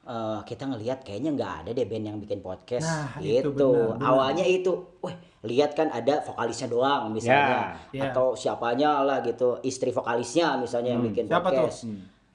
eh, 0.07 0.39
kita 0.43 0.65
ngelihat 0.65 1.05
kayaknya 1.05 1.31
nggak 1.35 1.53
ada 1.63 1.71
deh 1.71 1.85
band 1.85 2.05
yang 2.07 2.19
bikin 2.19 2.41
podcast 2.41 2.87
Nah, 2.87 3.21
itu 3.21 3.53
gitu. 3.53 3.69
benar, 3.71 3.99
benar. 3.99 4.07
Awalnya 4.09 4.45
itu, 4.47 4.73
weh 5.03 5.15
lihat 5.45 5.75
kan 5.75 5.87
ada 5.91 6.23
vokalisnya 6.23 6.67
doang 6.67 7.13
misalnya, 7.13 7.79
Ya, 7.95 8.03
ya. 8.03 8.03
atau 8.11 8.35
siapanya 8.35 9.03
lah 9.03 9.23
gitu, 9.23 9.63
istri 9.63 9.91
vokalisnya 9.91 10.59
misalnya 10.59 10.95
yang 10.95 11.05
bikin 11.05 11.27
Siapa 11.27 11.51
tuh? 11.53 11.71
podcast. 11.71 11.87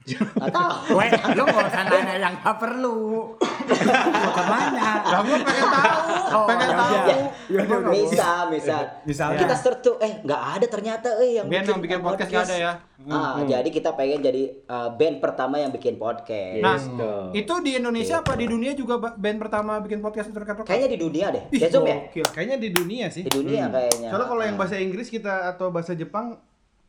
Tahu. 0.02 0.94
Weh, 0.98 1.10
lu 1.32 1.42
nggak 1.42 1.66
usah 1.68 1.82
nanya 1.86 2.14
yang 2.18 2.34
gak 2.36 2.56
perlu. 2.58 3.32
Lah 3.72 5.20
gue 5.22 5.38
pengen 5.38 5.66
tahu 5.68 6.00
Oh, 6.32 6.44
pengen 6.48 6.64
ya 6.64 6.74
tahu 6.74 6.92
udah. 6.92 7.18
Ya 7.46 7.60
udah, 7.60 7.76
udah. 7.78 7.92
Misal, 7.92 8.40
misal, 8.48 8.82
Misalnya. 9.04 9.38
kita 9.38 9.54
search 9.54 9.80
tuh, 9.80 9.94
eh 9.98 10.18
nggak 10.18 10.42
ada 10.56 10.66
ternyata, 10.66 11.08
eh 11.18 11.36
yang 11.36 11.46
band 11.46 11.66
yang 11.68 11.78
bikin 11.78 12.00
podcast 12.00 12.28
nggak 12.28 12.46
ada 12.46 12.56
ya 12.58 12.72
Ah, 13.02 13.42
jadi 13.42 13.66
kita 13.66 13.92
pengen 13.92 14.22
jadi 14.22 14.42
eh, 14.62 14.88
band 14.92 15.18
pertama 15.18 15.58
yang 15.58 15.70
bikin 15.70 15.98
podcast. 15.98 16.62
Nah, 16.62 16.78
Gitu. 16.78 17.12
itu 17.36 17.54
di 17.60 17.70
Indonesia 17.76 18.22
apa 18.22 18.32
di 18.32 18.46
dunia 18.46 18.72
juga 18.72 18.94
ba- 18.96 19.12
band 19.12 19.38
pertama 19.38 19.78
bikin 19.78 19.98
podcast 19.98 20.30
itu 20.30 20.36
terkait 20.36 20.62
Kayaknya 20.62 20.88
di 20.88 20.98
dunia 20.98 21.26
deh. 21.28 21.42
Ih, 21.50 21.60
Ya 21.60 21.68
ya? 21.68 21.96
Kayaknya 22.24 22.56
di 22.58 22.68
dunia 22.70 23.06
sih. 23.08 23.22
Di 23.22 23.32
dunia 23.32 23.66
kayaknya. 23.68 24.08
Soalnya 24.08 24.28
kalau 24.28 24.42
yang 24.42 24.54
Ah. 24.54 24.60
bahasa 24.60 24.76
Inggris 24.78 25.08
kita 25.08 25.50
atau 25.50 25.68
bahasa 25.68 25.92
Jepang 25.92 26.38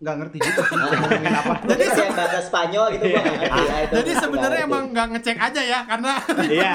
nggak 0.03 0.15
ngerti 0.19 0.37
juga 0.43 0.61
sih 0.67 0.75
ngomongin 0.83 1.31
apa. 1.31 1.53
Jadi 1.63 1.83
yang 1.95 2.13
bahasa 2.13 2.39
Spanyol 2.43 2.85
gitu 2.99 3.03
gua 3.07 3.21
nggak 3.23 3.37
ngerti 3.39 3.61
ya 3.63 3.75
itu. 3.79 3.93
Jadi 4.03 4.11
sebenarnya 4.19 4.61
emang 4.67 4.83
nggak 4.91 5.07
ngecek 5.15 5.37
aja 5.39 5.61
ya 5.63 5.79
karena 5.87 6.11
Iya. 6.59 6.71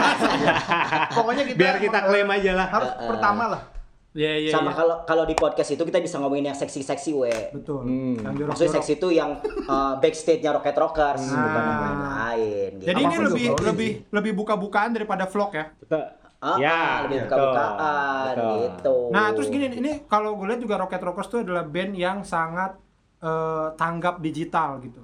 Pokoknya 1.16 1.44
kita 1.44 1.58
Biar 1.60 1.76
kita 1.76 1.98
klaim 2.08 2.28
aja 2.32 2.52
lah. 2.56 2.66
harus 2.72 2.90
pertama 2.96 3.44
lah. 3.52 3.62
Iya 4.16 4.32
iya. 4.40 4.50
ngerti. 4.50 4.52
Sama 4.56 4.70
iya. 4.72 4.78
kalau 4.80 4.96
kalau 5.04 5.24
di 5.28 5.34
podcast 5.36 5.70
itu 5.76 5.82
kita 5.84 6.00
bisa 6.00 6.16
ngomongin 6.16 6.48
yang 6.48 6.56
seksi-seksi 6.56 7.10
we. 7.12 7.36
betul. 7.52 7.84
Hmm. 7.84 8.16
Yang. 8.24 8.48
Maksudnya 8.48 8.72
seksi 8.80 8.92
itu 8.96 9.08
yang 9.12 9.30
uh, 9.68 10.00
backstage-nya 10.00 10.50
Rocket 10.56 10.74
Rockers 10.80 11.22
Nah. 11.28 11.44
bukan 11.44 11.62
yang 11.62 11.80
lain-lain 11.84 12.70
gitu. 12.80 12.86
Jadi 12.88 13.00
ini 13.04 13.12
Apa 13.12 13.20
pun 13.20 13.24
lebih 13.28 13.44
juga 13.44 13.52
boleh 13.54 13.68
lebih 13.68 13.90
lebih 14.08 14.32
buka-bukaan 14.40 14.90
daripada 14.96 15.28
vlog 15.28 15.52
ya. 15.52 15.68
Betul. 15.76 16.02
Ah, 16.38 16.54
ya, 16.54 16.70
ah, 16.70 16.94
lebih 17.02 17.26
betul, 17.26 17.34
buka-bukaan 17.34 18.34
betul. 18.38 18.54
gitu. 18.62 18.96
Nah, 19.10 19.26
terus 19.34 19.48
gini 19.50 19.66
ini 19.74 19.92
kalau 20.06 20.38
gue 20.38 20.46
lihat 20.46 20.62
juga 20.62 20.78
Rocket 20.78 21.02
Rockers 21.02 21.28
itu 21.34 21.38
adalah 21.42 21.66
band 21.66 21.98
yang 21.98 22.22
sangat 22.22 22.78
eh, 23.18 23.68
tanggap 23.74 24.20
digital 24.20 24.78
gitu. 24.80 25.02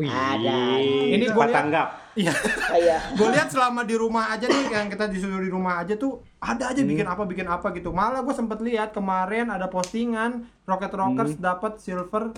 Wih, 0.00 0.08
Ada. 0.08 0.80
Ini 1.12 1.28
lihat- 1.28 1.52
tanggap. 1.52 1.88
Iya. 2.16 2.32
Kayak 2.72 3.00
gue 3.20 3.28
lihat 3.36 3.48
selama 3.52 3.84
di 3.84 3.94
rumah 3.94 4.32
aja 4.32 4.48
nih 4.48 4.72
yang 4.72 4.88
kita 4.88 5.06
disuruh 5.12 5.44
di 5.44 5.52
rumah 5.52 5.84
aja 5.84 5.94
tuh 5.94 6.24
ada 6.40 6.72
aja 6.72 6.80
bikin 6.80 7.04
apa 7.04 7.22
bikin 7.28 7.44
apa 7.44 7.68
gitu. 7.76 7.92
Malah 7.92 8.24
gue 8.24 8.32
sempet 8.32 8.64
lihat 8.64 8.96
kemarin 8.96 9.52
ada 9.52 9.68
postingan 9.68 10.48
Rocket 10.64 10.90
Rockers 10.90 11.36
dapat 11.36 11.78
silver 11.78 12.32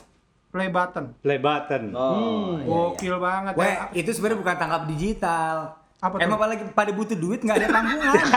play 0.53 0.69
button. 0.69 1.17
Play 1.23 1.39
button. 1.41 1.95
oh, 1.97 2.59
iya, 2.61 2.67
iya. 2.67 2.67
Gokil 2.69 3.17
banget. 3.17 3.53
Weh, 3.57 3.73
ya. 3.73 3.85
itu 3.95 4.11
sebenarnya 4.13 4.39
bukan 4.43 4.55
tangkap 4.59 4.83
digital. 4.85 5.57
Apa 6.03 6.15
tuh? 6.19 6.23
Emang 6.27 6.37
apalagi 6.37 6.63
pada 6.75 6.91
butuh 6.91 7.15
duit 7.17 7.41
nggak 7.41 7.63
ada 7.63 7.69
tanggungan. 7.71 8.13
Iya 8.13 8.23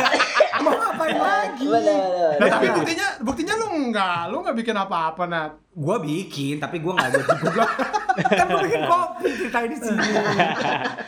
nggak? 0.00 0.12
Mau 0.60 0.72
ngapain 0.76 1.16
lagi? 1.16 1.64
Bener, 1.64 1.84
bener. 1.86 2.36
Nah, 2.36 2.46
tapi 2.48 2.66
buktinya 2.72 3.06
buktinya 3.20 3.54
lu 3.56 3.66
enggak, 3.80 4.20
lu 4.28 4.36
enggak 4.44 4.56
bikin 4.60 4.76
apa-apa, 4.76 5.22
Nat. 5.24 5.52
Gua 5.72 5.96
bikin, 5.96 6.58
tapi 6.58 6.78
gua 6.78 6.92
nggak 6.92 7.10
jadi 7.14 7.24
gua 7.46 7.66
kan 8.34 8.46
gua 8.48 8.60
bikin 8.60 8.82
kopi 8.82 9.28
ceritain 9.32 9.70
di 9.70 9.78
sini. 9.78 10.02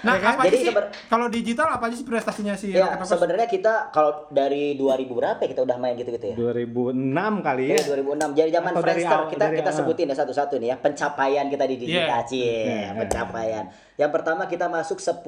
Nah, 0.01 0.14
Ya 0.14 0.22
kan? 0.22 0.33
apa 0.33 0.42
Jadi 0.46 0.57
sih 0.57 0.66
seber- 0.70 0.90
kalau 1.09 1.27
digital 1.27 1.66
apa 1.68 1.85
aja 1.85 1.96
sih 1.96 2.07
prestasinya 2.07 2.55
si 2.55 2.70
Ya, 2.70 2.94
sebenarnya 2.96 3.44
kita 3.44 3.90
kalau 3.90 4.31
dari 4.31 4.79
2000 4.79 4.87
berapa 5.11 5.35
ya 5.37 5.48
kita 5.48 5.62
udah 5.62 5.77
main 5.77 5.94
gitu-gitu 5.94 6.31
ya? 6.31 6.37
2006 6.38 6.94
kali 7.42 7.62
ya. 7.64 7.75
Dari 7.77 7.87
2006 8.07 8.38
jadi 8.38 8.51
zaman 8.53 8.70
Atau 8.70 8.81
dari 8.81 8.87
Friendster 8.94 9.18
awal- 9.18 9.31
kita 9.31 9.44
dari 9.44 9.57
kita 9.59 9.70
sebutin 9.75 10.07
ya 10.07 10.16
satu-satu 10.16 10.55
nih 10.57 10.68
ya 10.68 10.77
pencapaian 10.79 11.46
kita 11.48 11.64
di 11.64 11.77
digital 11.77 12.07
Yeah. 12.14 12.22
Cie, 12.25 12.62
Yeah. 12.62 12.94
pencapaian. 12.96 13.64
Yang 13.92 14.11
pertama 14.12 14.42
kita 14.46 14.66
masuk 14.68 14.98
10 14.98 15.27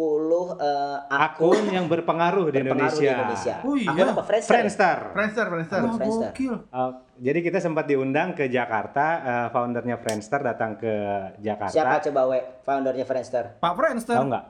eh, 0.56 0.98
Akun 1.10 1.58
yang 1.68 1.86
berpengaruh 1.86 2.48
di 2.48 2.62
berpengaruh 2.62 2.70
Indonesia. 2.86 3.02
di 3.02 3.10
Indonesia. 3.12 3.54
Oh, 3.60 3.74
iya. 3.74 3.90
Akun 3.90 4.08
apa 4.10 4.22
Friendster? 4.22 4.46
ya? 4.46 4.60
Friendster. 4.62 4.98
Friendster, 5.10 5.46
Friendster. 5.48 5.78
Wah, 5.80 5.92
Friendster. 5.92 6.30
gokil. 6.30 6.54
Uh, 6.70 6.92
jadi 7.16 7.38
kita 7.40 7.58
sempat 7.62 7.86
diundang 7.86 8.34
ke 8.34 8.50
Jakarta, 8.50 9.06
uh, 9.22 9.48
foundernya 9.54 9.98
Friendster 9.98 10.42
datang 10.42 10.74
ke 10.74 10.92
Jakarta. 11.38 11.70
Siapa 11.72 12.02
coba 12.10 12.20
we 12.34 12.38
foundernya 12.66 13.06
Friendster? 13.06 13.58
Pak 13.58 13.72
Friendster. 13.78 14.18
Tahu 14.18 14.26
nggak? 14.30 14.44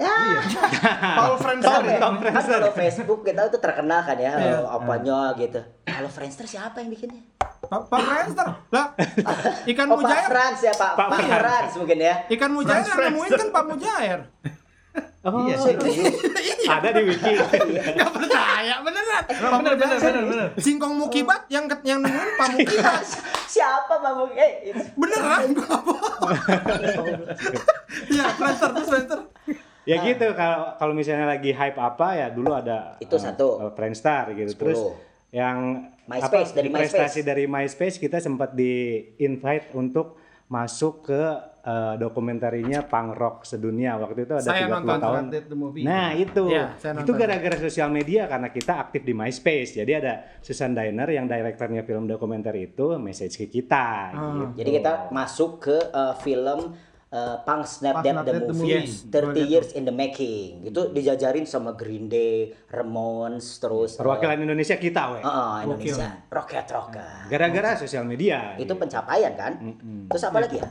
Paul 1.20 1.36
Friendster 1.36 1.76
Kan, 1.76 1.84
ya. 1.84 2.32
kan 2.32 2.44
kalau 2.48 2.72
Facebook 2.72 3.20
kita 3.20 3.52
itu 3.52 3.58
terkenal 3.60 4.00
kan 4.00 4.16
ya 4.16 4.32
Iya. 4.32 4.56
eh, 4.56 4.64
apanya 4.64 5.36
gitu. 5.36 5.60
Kalau 5.84 6.08
Friendster 6.08 6.48
siapa 6.48 6.80
yang 6.80 6.88
bikinnya? 6.88 7.20
Pak, 7.68 7.92
Pak 7.92 8.00
Friendster. 8.00 8.46
Lah, 8.72 8.86
ikan 9.76 9.86
Oh 9.92 10.00
Pak 10.00 10.08
mujair. 10.08 10.28
Frans 10.32 10.60
ya 10.64 10.72
Pak 10.72 10.92
Pak 10.96 11.08
Pak 11.12 11.20
Frans. 11.20 11.72
Mungkin 11.76 11.98
ya. 12.00 12.14
Ikan 12.32 12.50
mujair 12.56 12.80
yang 12.80 13.12
nemuin 13.12 13.30
kan 13.36 13.48
Pak 13.52 13.64
Mujair. 13.68 14.18
Oh, 15.20 15.44
Iya 15.44 15.52
sih. 15.54 15.76
ada 16.64 16.88
di 16.90 17.02
wiki. 17.04 17.32
Gak 17.92 18.08
percaya, 18.10 18.80
beneran. 18.80 19.22
Bener, 19.28 19.74
bener, 19.76 19.98
bener, 19.98 20.24
bener. 20.24 20.48
Singkong 20.56 20.96
Mukibat 20.96 21.44
yang 21.46 21.68
ket- 21.68 21.84
yang 21.84 22.00
nemuin 22.00 22.30
Pak 22.34 22.48
Mukibat. 22.50 23.04
Siapa 23.52 23.94
Pak 23.94 24.12
Mung? 24.14 24.32
Eh, 24.32 24.72
Beneran 24.94 25.52
gua 25.52 25.68
apa? 25.68 25.92
Iya, 28.06 28.24
Friendster 28.32 28.70
terus 28.72 28.88
Friendster. 28.88 29.20
ya 29.82 29.96
gitu 29.98 30.26
kalau 30.32 30.76
kalau 30.76 30.92
misalnya 30.92 31.26
lagi 31.26 31.50
hype 31.50 31.76
apa 31.76 32.08
ya 32.14 32.26
dulu 32.28 32.52
ada 32.52 32.94
Itu 32.98 33.16
uh, 33.16 33.20
satu. 33.20 33.46
uh, 33.60 33.70
Friendster 33.72 34.32
gitu. 34.34 34.50
Sepuluh. 34.50 34.72
Terus 34.72 34.80
yang 35.30 35.56
MySpace, 36.06 36.50
dari 36.52 36.68
prestasi 36.68 37.20
MySpace. 37.20 37.24
dari 37.24 37.44
MySpace 37.44 37.96
kita 37.98 38.18
sempat 38.18 38.50
di 38.50 38.72
invite 39.16 39.70
untuk 39.72 40.18
masuk 40.46 41.04
ke 41.04 41.22
uh, 41.64 41.94
dokumentarinya 42.00 42.84
punk 42.88 43.10
rock 43.16 43.36
sedunia 43.44 43.96
waktu 44.00 44.24
itu 44.24 44.32
ada 44.36 44.44
Saya 44.44 44.66
30 44.68 44.74
nonton 44.74 44.98
tahun 45.00 45.16
Wanted 45.20 45.44
the 45.48 45.56
movie. 45.56 45.82
Nah 45.84 46.08
itu, 46.16 46.44
saya 46.80 46.92
itu 47.00 47.12
gara-gara 47.12 47.56
sosial 47.60 47.88
media 47.92 48.24
karena 48.26 48.48
kita 48.48 48.72
aktif 48.80 49.02
di 49.04 49.12
MySpace. 49.12 49.80
Jadi 49.80 49.92
ada 49.92 50.12
Susan 50.40 50.72
Diner 50.72 51.08
yang 51.08 51.28
direkturnya 51.28 51.82
film 51.84 52.08
dokumenter 52.08 52.54
itu 52.56 52.96
message 52.96 53.36
ke 53.36 53.46
kita. 53.60 53.88
Ah. 54.12 54.32
gitu. 54.36 54.64
Jadi 54.64 54.70
kita 54.80 54.92
masuk 55.12 55.50
ke 55.60 55.76
uh, 55.92 56.16
film 56.20 56.72
uh, 57.10 57.36
Punk 57.42 57.66
Snap 57.66 58.02
Snap 58.02 58.24
the 58.24 58.34
Movie, 58.54 58.86
Movie. 58.86 59.42
30 59.42 59.50
Years 59.50 59.70
in 59.74 59.82
the 59.86 59.94
Making. 59.94 60.66
Itu 60.70 60.90
dijajarin 60.94 61.44
sama 61.46 61.74
Green 61.74 62.06
Day, 62.06 62.54
Ramones, 62.70 63.58
terus 63.58 63.98
uh, 63.98 64.02
Perwakilan 64.02 64.46
Indonesia 64.46 64.78
kita, 64.78 65.02
we. 65.14 65.18
uh, 65.22 65.66
Indonesia, 65.66 66.08
Rocket 66.30 66.66
Rocker. 66.70 67.26
Gara-gara 67.28 67.78
sosial 67.78 68.06
media. 68.06 68.54
Itu 68.56 68.74
gitu. 68.74 68.74
pencapaian 68.78 69.32
kan? 69.34 69.52
Terus 70.10 70.22
apa 70.26 70.38
lagi 70.42 70.56
ya? 70.62 70.68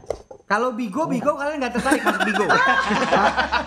Kalau 0.50 0.74
Bigo, 0.74 1.06
Bigo 1.06 1.38
kalian 1.38 1.62
nggak 1.62 1.78
tertarik 1.78 2.02
masuk 2.02 2.26
Bigo? 2.26 2.46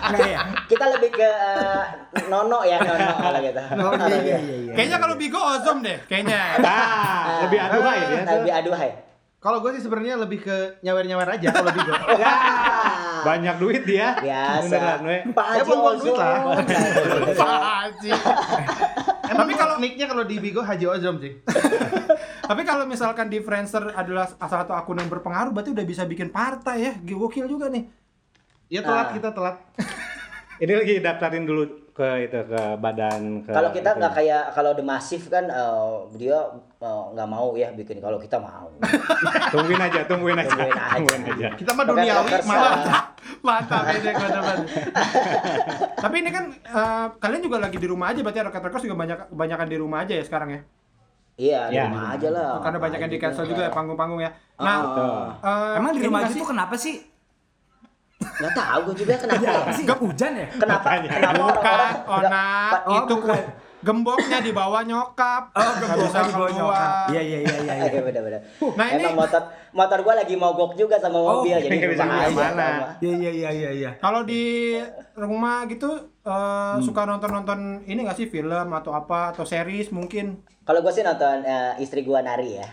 Nggak 0.03 0.29
ya? 0.35 0.39
Kita 0.67 0.85
lebih 0.91 1.15
ke 1.15 1.29
uh, 1.31 2.27
Nono 2.27 2.59
ya, 2.67 2.75
Nono 2.83 3.15
kalau 3.31 3.39
gitu. 3.39 3.61
Oh, 3.79 3.93
iya, 4.03 4.19
iya, 4.19 4.37
iya, 4.43 4.55
iya. 4.67 4.73
Kayaknya 4.75 4.97
kalau 4.99 5.15
Bigo 5.15 5.39
Ozom 5.39 5.79
deh, 5.79 5.95
kayaknya. 6.11 6.59
Ah, 6.59 7.47
lebih 7.47 7.55
aduhai. 7.55 7.99
Nah, 8.27 8.33
lebih 8.43 8.51
aduhai. 8.51 9.12
Kalau 9.43 9.59
gue 9.59 9.75
sih 9.75 9.83
sebenarnya 9.83 10.15
lebih 10.15 10.39
ke 10.39 10.55
nyawer-nyawer 10.79 11.27
aja 11.29 11.51
kalau 11.51 11.67
Bigo. 11.69 11.91
Ah, 11.91 13.19
Banyak 13.27 13.59
duit 13.59 13.83
dia. 13.83 14.15
biasa. 14.15 15.03
Pak 15.27 15.45
Ya, 15.51 15.59
Haji 15.59 15.67
duit 15.67 15.99
Ozon. 15.99 16.15
lah. 16.15 16.39
Pak 17.35 17.51
Haji. 17.59 18.11
Emang 19.25 19.37
Tapi 19.37 19.53
kalau- 19.53 19.79
nicknya 19.79 20.07
kalau 20.07 20.23
di 20.23 20.39
Bigo 20.39 20.63
Haji 20.63 20.85
Ozom 20.87 21.19
sih. 21.19 21.43
Tapi 22.49 22.61
kalau 22.63 22.83
misalkan 22.83 23.27
di 23.27 23.39
Friendster 23.39 23.91
adalah 23.91 24.27
salah 24.29 24.63
satu 24.63 24.71
akun 24.73 24.95
yang 24.95 25.07
berpengaruh, 25.07 25.51
berarti 25.51 25.71
udah 25.71 25.83
bisa 25.83 26.03
bikin 26.03 26.27
partai 26.29 26.77
ya. 26.81 26.93
Gokil 26.97 27.43
juga 27.45 27.67
nih. 27.67 27.83
Ya 28.69 28.79
telat 28.79 29.11
Ah. 29.11 29.13
kita 29.13 29.29
telat. 29.29 29.59
Ini 30.63 30.71
lagi 30.73 30.95
daftarin 30.99 31.43
dulu 31.43 31.82
ke 31.93 32.25
itu 32.25 32.39
ke 32.43 32.61
badan 32.81 33.45
ke 33.45 33.53
Kalau 33.53 33.69
kita 33.69 33.93
nggak 33.93 34.13
kayak 34.13 34.43
kalau 34.51 34.73
The 34.73 34.81
Massive 34.81 35.29
kan 35.29 35.45
eh, 35.45 35.93
dia 36.17 36.37
eh, 36.79 37.03
nggak 37.13 37.27
mau 37.27 37.53
ya 37.53 37.69
bikin. 37.69 38.01
Kalau 38.01 38.17
kita 38.17 38.41
mau. 38.41 38.65
tungguin 39.53 39.77
aja, 39.77 40.01
tungguin 40.03 40.33
aja. 40.35 40.49
Tungguin 40.49 40.73
aja. 40.73 40.93
Tungguin 40.97 41.21
aja. 41.23 41.47
Kita 41.53 41.71
mah 41.71 41.85
duniawi 41.85 42.31
malah. 42.43 42.73
Mantap 43.39 43.83
ini 43.91 44.09
gua 44.09 44.29
dapat. 44.31 44.57
Tapi 45.95 46.15
ini 46.17 46.29
kan 46.29 46.45
eh, 46.51 47.07
kalian 47.15 47.41
juga 47.41 47.57
lagi 47.61 47.77
di 47.77 47.85
rumah 47.85 48.09
aja 48.09 48.19
berarti 48.19 48.39
Rocket 48.41 48.63
Rockers 48.63 48.83
juga 48.83 48.97
banyak 48.97 49.17
kebanyakan 49.29 49.67
di 49.69 49.77
rumah 49.77 49.97
aja 50.01 50.13
ya 50.17 50.23
sekarang 50.25 50.49
ya. 50.49 50.61
Iya, 51.33 51.59
di 51.69 51.75
Ya. 51.75 51.89
rumah 51.89 52.13
aja 52.13 52.27
lah. 52.29 52.49
Karena 52.61 52.77
banyak 52.77 52.99
yang 52.99 53.11
di 53.11 53.17
cancel 53.17 53.45
juga 53.45 53.61
ya 53.65 53.71
panggung-panggung 53.73 54.21
ya. 54.21 54.29
Ah, 54.53 54.65
Nah, 54.65 54.77
eh, 55.41 55.77
Emang 55.77 55.91
di 55.93 56.01
rumah 56.01 56.21
aja 56.21 56.29
sih? 56.29 56.41
tuh 56.41 56.49
kenapa 56.49 56.73
sih? 56.73 56.95
Nggak 58.23 58.53
tahu 58.53 58.79
gue 58.83 58.95
juga 58.97 59.13
kenapa. 59.17 59.43
Apa 59.59 59.71
sih? 59.71 59.83
Gak 59.83 59.99
hujan 59.99 60.31
ya? 60.33 60.47
Kenapa? 60.53 60.87
Kenapa 60.97 61.33
Bukan, 61.33 61.43
orang-orang 61.45 61.91
Ona, 62.05 62.45
nggak- 62.65 62.83
Oh, 62.83 62.95
itu 62.97 63.13
bukan. 63.17 63.41
gemboknya 63.83 64.39
di 64.39 64.51
bawah 64.51 64.81
nyokap. 64.81 65.43
Oh, 65.51 65.71
gemboknya 65.75 66.07
bisa 66.07 66.19
di 66.21 66.31
bawah 66.31 66.47
keluar. 66.47 66.71
nyokap. 66.71 67.07
Iya, 67.09 67.21
iya, 67.21 67.37
iya, 67.41 67.55
iya. 67.59 67.73
Iya. 67.83 67.99
bener-bener. 68.01 68.41
Nah, 68.71 68.87
ini- 68.89 69.03
Emang 69.03 69.15
motor 69.17 69.41
motor 69.71 69.99
gua 69.99 70.13
lagi 70.15 70.35
mogok 70.35 70.71
juga 70.73 70.95
sama 70.95 71.17
Oh, 71.17 71.41
mobil 71.41 71.51
jadi 71.57 71.67
nggak 71.73 71.91
bisa 71.91 72.03
ke 72.03 72.09
mana-mana. 72.09 72.67
sama. 72.71 72.87
Iya, 72.97 73.13
iya, 73.13 73.31
iya, 73.33 73.49
iya, 73.51 73.69
iya. 73.73 73.91
Kalau 73.97 74.23
di 74.23 74.43
rumah 75.13 75.65
gitu 75.65 75.89
eh, 76.21 76.75
suka 76.79 77.03
nonton-nonton 77.03 77.59
ini 77.83 77.99
nggak 78.01 78.15
sih 78.15 78.27
film 78.27 78.71
atau 78.71 78.93
apa 78.93 79.29
atau 79.29 79.43
series 79.43 79.89
mungkin? 79.89 80.39
Kalau 80.63 80.79
gua 80.79 80.87
sih 80.89 81.03
nonton 81.03 81.43
eh, 81.43 81.75
istri 81.77 82.01
gua 82.01 82.19
nari 82.19 82.55
ya. 82.55 82.67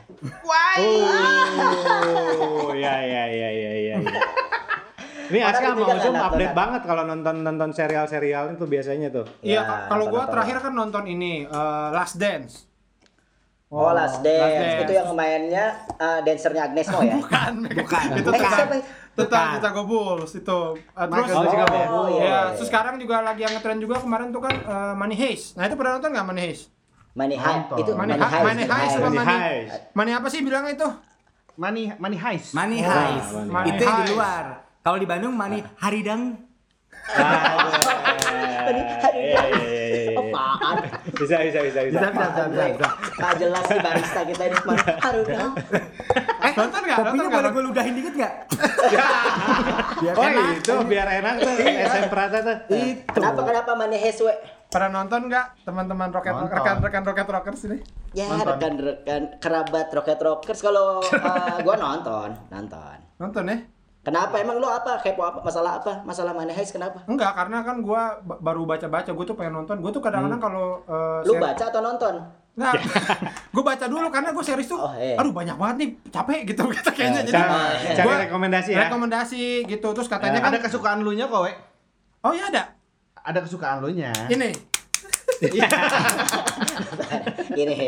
Oh, 0.78 2.70
ya 2.76 2.94
ya 2.96 3.24
ya 3.26 3.48
ya 3.50 3.70
ya. 3.74 3.96
Ini 5.30 5.40
Aska 5.40 5.66
mau 5.72 5.86
Zoom 5.94 6.12
update 6.12 6.34
nonton. 6.44 6.58
banget 6.58 6.82
kalau 6.84 7.02
nonton 7.04 7.34
nonton 7.40 7.70
serial-serial 7.70 8.44
itu 8.50 8.64
biasanya 8.64 9.08
tuh. 9.08 9.26
Iya, 9.40 9.54
Ya, 9.54 9.60
ka- 9.62 9.86
kalau 9.88 10.04
gua 10.04 10.26
nonton-nonton. 10.26 10.32
terakhir 10.32 10.56
kan 10.58 10.72
nonton 10.74 11.04
ini 11.06 11.32
eh, 11.44 11.88
Last 11.90 12.16
Dance. 12.16 12.54
Oh, 13.68 13.94
Last 13.94 14.18
Dance. 14.20 14.42
Dance. 14.52 14.82
Itu 14.82 14.92
yang 14.92 15.08
mainnya 15.12 15.64
eh, 15.94 16.18
dancernya 16.20 16.62
Agnes 16.66 16.86
Mo 16.88 16.98
ya? 17.00 17.14
Bukan, 17.16 17.52
Bukan. 17.72 18.04
itu 18.12 18.28
Eh, 18.28 18.34
tetap 18.34 18.50
siapa? 18.52 18.74
tetap 19.12 19.44
Chicago 19.54 19.82
Bulls 19.84 20.32
itu. 20.32 20.60
Eh, 20.76 21.06
terus 21.06 21.26
Oh, 21.30 21.44
Chicago 21.44 21.70
Oh, 21.70 21.84
Bulls. 22.02 22.10
iya, 22.10 22.18
ya, 22.18 22.26
iya. 22.26 22.40
terus 22.52 22.66
sekarang 22.66 22.94
juga 22.96 23.16
lagi 23.20 23.40
yang 23.40 23.52
ngetren 23.52 23.78
juga 23.78 23.96
kemarin 23.98 24.28
tuh 24.28 24.42
kan 24.42 24.54
eh, 24.56 24.94
Money 24.94 25.16
Heist. 25.16 25.54
Nah, 25.54 25.64
itu 25.64 25.74
pernah 25.74 25.92
nonton 25.94 26.10
nggak 26.10 26.26
Money 26.26 26.42
Heist? 26.44 26.64
Money. 27.12 27.36
Nonton. 27.36 27.76
Itu 27.76 27.90
Money 27.92 28.14
High. 28.14 28.42
Money 28.42 28.62
sama 28.64 28.78
Money 29.04 29.16
Money- 29.16 29.38
Heist. 29.40 29.78
Money 29.92 30.12
apa 30.12 30.26
sih 30.26 30.40
bilangnya 30.40 30.72
itu? 30.72 30.88
Money 31.52 31.92
money 31.94 32.16
heist. 32.16 32.50
Money 32.50 32.80
heist. 32.80 33.30
Money 33.44 33.70
Itu 33.70 33.82
yang 33.82 33.92
di 33.92 34.02
heist. 34.02 34.14
luar. 34.14 34.44
Kalau 34.80 34.96
di 34.96 35.04
Bandung 35.04 35.36
money 35.36 35.60
haridang. 35.76 36.40
Tadi 38.60 38.80
hari 38.80 39.20
Iya, 39.20 39.42
iya, 39.52 39.60
iya, 39.60 40.12
apaan? 40.16 40.76
Bisa 41.20 41.36
bisa 41.44 41.58
bisa 41.68 41.80
bisa. 41.84 41.98
Bisa, 42.00 42.08
bisa, 42.08 42.42
bisa, 42.48 42.64
bisa, 42.72 43.28
jelas 43.36 43.64
sih 43.68 43.78
barista 43.82 44.20
kita 44.24 44.42
ini. 44.48 44.56
Aduh, 45.04 45.24
dong. 45.28 45.52
Eh, 46.40 46.56
nonton 46.56 46.80
nggak? 46.80 46.98
Kopinya 47.04 47.28
boleh 47.28 47.50
gue 47.52 47.62
ludahin 47.68 47.94
dikit 48.00 48.14
nggak? 48.16 48.34
Biar 50.00 50.14
Oh 50.16 50.24
enak. 50.24 50.56
itu 50.56 50.74
biar 50.88 51.08
enak 51.20 51.34
tuh 51.44 51.52
SM 51.60 52.06
Prata 52.08 52.38
tuh. 52.40 52.56
Itu. 52.72 53.12
Kenapa 53.12 53.40
kenapa 53.44 53.70
Money 53.76 54.00
Heist 54.00 54.24
we? 54.24 54.32
Pernah 54.72 54.88
nonton 55.04 55.28
nggak 55.28 55.68
teman-teman 55.68 56.08
Rocket 56.08 56.32
Nonton. 56.32 56.56
rekan-rekan 56.56 57.02
Rocket 57.04 57.28
Rockers 57.28 57.60
ini? 57.68 57.78
Ya 58.16 58.32
rekan-rekan 58.40 59.36
kerabat 59.36 59.92
Rocket 59.92 60.16
Rockers 60.16 60.64
kalau 60.64 61.04
eh, 61.12 61.60
gua 61.60 61.76
nonton, 61.76 62.32
nonton. 62.48 62.96
Nonton 63.20 63.44
ya? 63.44 63.58
Kenapa 64.00 64.34
emang 64.36 64.56
lo 64.56 64.66
apa 64.66 64.96
kepo 64.98 65.20
apa 65.20 65.38
masalah 65.40 65.76
apa 65.76 66.00
masalah 66.02 66.32
Money 66.32 66.50
Heist 66.50 66.72
kenapa? 66.72 67.04
Enggak, 67.04 67.36
karena 67.36 67.60
kan 67.60 67.80
gua 67.80 68.16
ba- 68.18 68.40
baru 68.40 68.64
baca-baca, 68.64 69.10
gua 69.10 69.24
tuh 69.24 69.36
pengen 69.36 69.52
nonton. 69.54 69.76
Gua 69.78 69.90
tuh 69.90 70.00
kadang-kadang 70.00 70.40
kalau 70.40 70.80
eh, 70.82 71.20
Lu 71.22 71.36
seri- 71.36 71.44
baca 71.44 71.64
atau 71.66 71.80
nonton? 71.80 72.14
Enggak. 72.56 72.80
gua 73.52 73.64
baca 73.66 73.84
dulu 73.84 74.08
karena 74.08 74.32
gua 74.32 74.40
series 74.40 74.64
tuh 74.66 74.80
Oh, 74.80 74.92
iya. 74.94 75.20
aduh 75.20 75.30
banyak 75.30 75.52
banget 75.54 75.76
nih, 75.76 75.88
capek 76.08 76.40
gitu 76.46 76.62
gitu 76.72 76.90
kayaknya. 76.90 77.20
Jadi 77.22 77.36
Cari, 77.36 77.52
cari 77.92 78.06
gua 78.08 78.14
rekomendasi 78.24 78.70
ya. 78.72 78.78
rekomendasi 78.82 79.42
gitu. 79.68 79.88
Terus 79.92 80.08
katanya 80.08 80.40
Ya. 80.40 80.42
kan 80.42 80.50
Ada 80.50 80.60
kesukaan 80.62 80.98
lu 81.00 81.12
nya 81.12 81.28
kok, 81.28 81.44
we. 81.44 81.52
Oh 82.22 82.32
iya 82.32 82.48
ada. 82.48 82.62
Ada 83.20 83.44
kesukaan 83.44 83.84
lu 83.84 83.92
nya. 83.92 84.16
Ini. 84.26 84.48
Ini. 87.52 87.78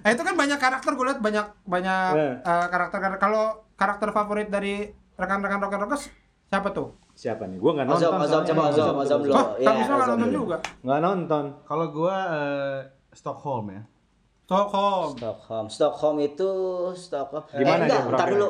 Nah, 0.00 0.08
itu 0.08 0.22
kan 0.22 0.34
banyak 0.34 0.56
karakter 0.56 0.90
gue 0.92 1.04
lihat 1.04 1.18
banyak 1.18 1.46
banyak 1.64 2.10
Eh. 2.14 2.34
eh, 2.40 2.66
karakter 2.68 2.98
kalau 3.18 3.58
karakter 3.80 4.12
favorit 4.12 4.52
dari 4.52 4.92
rekan-rekan 5.16 5.64
Rocket 5.64 5.80
Rockers 5.80 6.04
siapa 6.50 6.68
tuh? 6.76 6.92
Siapa 7.16 7.48
nih? 7.48 7.56
Gua 7.56 7.72
nggak 7.78 7.86
nonton. 7.88 8.10
Ozom, 8.10 8.26
soalnya. 8.26 8.48
coba 8.52 8.62
Ozom, 8.68 8.94
Ozom 9.00 9.20
dulu. 9.24 9.34
Oh, 9.38 9.48
Wisma 9.56 9.94
nggak 9.96 10.08
nonton 10.08 10.28
dulu. 10.28 10.38
juga. 10.44 10.56
Nggak 10.82 11.00
nonton. 11.00 11.44
Kalau 11.64 11.86
gua 11.94 12.14
eh, 12.28 12.78
Stockholm 13.14 13.66
ya. 13.72 13.82
Stockholm. 14.50 15.10
Stockholm, 15.14 15.66
Stockholm 15.70 16.16
itu 16.26 16.50
Stockholm. 16.98 17.44
Gimana 17.54 17.86
eh, 17.86 17.86
enggak, 17.86 18.02
dia 18.02 18.16
ntar 18.18 18.28
dulu. 18.34 18.48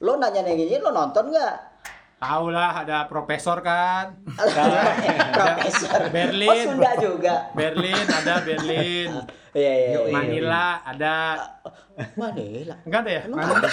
Lo 0.00 0.12
nanya 0.16 0.40
nanya 0.46 0.64
gini, 0.64 0.78
lo 0.78 0.90
nonton 0.94 1.24
nggak? 1.28 1.54
Tahu 2.20 2.52
lah 2.52 2.84
ada 2.84 3.08
profesor 3.08 3.64
kan. 3.64 4.12
Profesor. 5.40 6.12
Berlin. 6.12 6.52
Oh 6.52 6.56
Sunda 6.68 6.92
juga. 7.00 7.48
Berlin 7.56 8.04
ada 8.04 8.44
Berlin. 8.44 9.10
Iya 9.50 9.72
iya. 9.74 9.88
iya. 10.06 10.14
Manila 10.14 10.78
ada. 10.86 11.14
Manila. 12.14 12.70
Enggak 12.86 13.00
ada 13.02 13.10
ya? 13.10 13.22
Ada? 13.26 13.66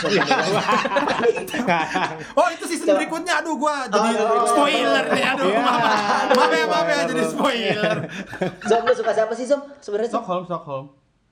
Oh, 2.40 2.50
itu 2.50 2.66
season 2.66 2.98
berikutnya. 2.98 3.46
Aduh, 3.46 3.62
gua 3.62 3.86
jadi 3.86 4.10
Oh, 4.18 4.42
oh, 4.42 4.46
spoiler 4.50 5.06
nih. 5.14 5.38
Aduh, 5.38 5.46
Iya. 5.54 5.62
maaf. 5.62 6.34
Maaf 6.34 6.50
ya, 6.50 6.66
maaf 6.66 6.88
ya 6.90 7.00
jadi 7.06 7.24
spoiler. 7.30 7.98
Zom 8.66 8.82
lu 8.90 8.94
suka 8.98 9.12
siapa 9.14 9.38
sih 9.38 9.46
Zom? 9.46 9.62
Sebenarnya? 9.78 10.10
Stockholm, 10.10 10.44
Stockholm. 10.50 10.86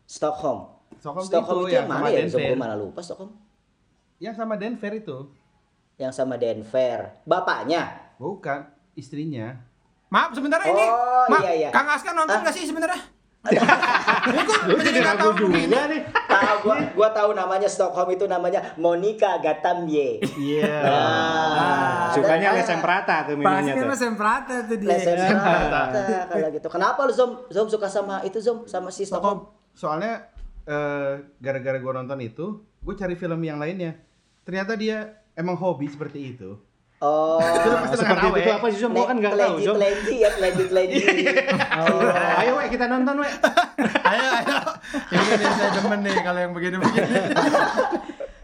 Stockholm. 0.05 0.59
Stockholm, 1.01 1.25
itu 1.25 1.65
itu 1.65 1.73
yang 1.73 1.89
mana 1.89 2.05
sama 2.05 2.13
ya? 2.13 2.21
Zom 2.29 2.41
gue 2.45 2.57
mana 2.61 2.75
lupa 2.77 2.99
Stockholm. 3.01 3.33
Yang 4.21 4.35
sama 4.37 4.53
Denver 4.61 4.93
itu. 4.93 5.17
Yang 5.95 6.11
sama 6.13 6.35
Denver. 6.35 7.23
Bapaknya. 7.23 8.11
Bukan, 8.15 8.67
istrinya. 8.93 9.55
Maaf, 10.07 10.31
ini. 10.65 10.85
Oh, 10.85 11.25
Maaf, 11.27 11.43
iya, 11.43 11.53
iya. 11.57 11.69
Kang 11.71 11.87
Aska 11.87 12.11
nonton 12.11 12.35
Ah. 12.35 12.41
nggak 12.43 12.55
sih 12.55 12.63
sebenarnya? 12.63 12.99
Ini 14.25 14.41
menjadi 14.65 14.99
nggak 14.99 15.15
ragu 15.15 15.21
tahu 15.21 15.31
begini. 15.37 15.69
juga 15.69 15.81
nih. 15.85 16.01
Tahu 16.25 16.55
gua 16.65 16.75
gua 16.97 17.09
tahu 17.13 17.29
namanya 17.31 17.69
Stockholm 17.69 18.09
itu 18.09 18.25
namanya 18.25 18.73
Monica 18.75 19.37
Gatamye. 19.37 20.17
Iya. 20.33 20.73
Ah, 20.81 22.09
Sukanya 22.09 22.49
dan- 22.49 22.57
Lesem 22.57 22.81
Prata 22.81 23.15
tuh 23.23 23.37
minumnya 23.37 23.61
Pasti 23.61 23.77
tuh. 23.77 23.85
mas 23.85 23.99
Semprata 23.99 24.55
tuh 24.65 24.77
dia. 24.81 24.89
Lesem 24.89 25.13
Prata 25.37 25.81
kalau 26.25 26.47
gitu. 26.49 26.67
Kenapa 26.67 26.99
lu 27.05 27.13
Zom? 27.13 27.31
Zom 27.47 27.67
suka 27.69 27.85
sama 27.85 28.25
itu 28.25 28.41
Zom 28.41 28.65
sama 28.65 28.89
si 28.89 29.05
Stockholm? 29.05 29.45
Soalnya 29.71 30.25
eh, 30.65 31.11
gara-gara 31.37 31.77
gua 31.77 31.93
nonton 31.95 32.17
itu, 32.19 32.45
gue 32.81 32.95
cari 32.95 33.13
film 33.13 33.37
yang 33.39 33.61
lainnya. 33.61 33.93
Ternyata 34.41 34.73
dia 34.73 35.21
emang 35.35 35.55
hobi 35.59 35.87
seperti 35.91 36.35
itu. 36.35 36.55
Oh. 37.03 37.37
Seperti 37.91 38.25
itu 38.31 38.39
tuh 38.39 38.53
apa 38.55 38.67
sih? 38.71 38.79
Gua 38.87 39.05
kan 39.05 39.17
nggak 39.19 39.35
tahu 39.35 39.55
Telenji, 39.59 40.15
ya, 40.23 40.29
telenji, 40.31 40.63
telenji. 40.71 40.99
Oh, 41.75 41.99
ayo 42.39 42.51
we 42.55 42.65
kita 42.71 42.87
nonton 42.87 43.19
we. 43.19 43.29
Ayo, 44.15 44.27
ayo. 44.31 44.57
Ini 45.11 45.33
nih 45.35 45.49
saya 45.59 45.69
demen 45.75 45.99
nih 46.05 46.13
kalau 46.23 46.39
yang 46.39 46.53
begini-begini. 46.55 47.19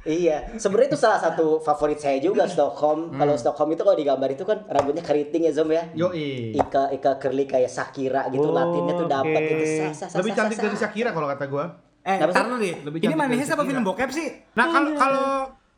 Iya, 0.02 0.58
sebenarnya 0.58 0.90
itu 0.92 1.00
salah 1.00 1.22
satu 1.22 1.62
favorit 1.62 2.02
saya 2.02 2.18
juga 2.18 2.50
Stockholm. 2.50 3.14
Kalau 3.14 3.38
Stockholm 3.38 3.78
itu 3.78 3.86
kalau 3.86 3.94
digambar 3.94 4.34
itu 4.34 4.42
kan 4.42 4.66
rambutnya 4.66 5.06
keriting 5.06 5.46
ya 5.46 5.54
Zom 5.54 5.70
ya. 5.70 5.86
Yoi. 5.94 6.58
Ika 6.58 6.90
Ika 6.98 7.22
curly 7.22 7.46
kayak 7.46 7.70
Shakira 7.70 8.26
gitu, 8.34 8.50
Oh, 8.50 8.58
latinnya 8.58 8.94
tuh 8.98 9.06
dapat 9.08 9.38
oke. 9.38 9.54
itu. 9.54 9.66
Sa, 9.78 9.86
sa, 9.94 10.06
sa, 10.10 10.16
Lebih 10.20 10.32
cantik 10.34 10.58
dari. 10.58 10.76
Shakira 10.76 11.10
kalau 11.14 11.30
kata 11.30 11.46
gua. 11.46 11.66
Eh, 12.02 12.18
deh. 12.18 12.76
Lebih 12.82 12.98
Ini 13.06 13.14
Heist 13.38 13.54
apa 13.54 13.62
film 13.62 13.86
bokep 13.86 14.10
sih? 14.10 14.28
Nah, 14.58 14.66
kalau 14.74 14.90
kalau 14.98 15.26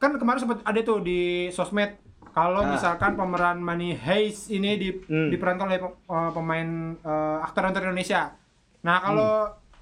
kan 0.03 0.11
kemarin 0.13 0.39
sempat 0.39 0.59
ada 0.61 0.79
tuh 0.81 0.99
di 0.99 1.21
sosmed 1.49 1.95
kalau 2.29 2.59
Ah. 2.59 2.69
misalkan 2.69 3.13
pemeran 3.13 3.57
Money 3.57 3.95
Heist 3.95 4.49
ini 4.49 4.75
di, 4.75 4.89
Hmm. 5.01 5.29
diperankan 5.29 5.65
oleh 5.65 5.79
uh, 5.79 6.29
pemain 6.29 6.67
uh, 6.99 7.39
aktor-aktor 7.41 7.85
Indonesia. 7.85 8.33
Nah, 8.81 8.97
kalau 8.99 9.31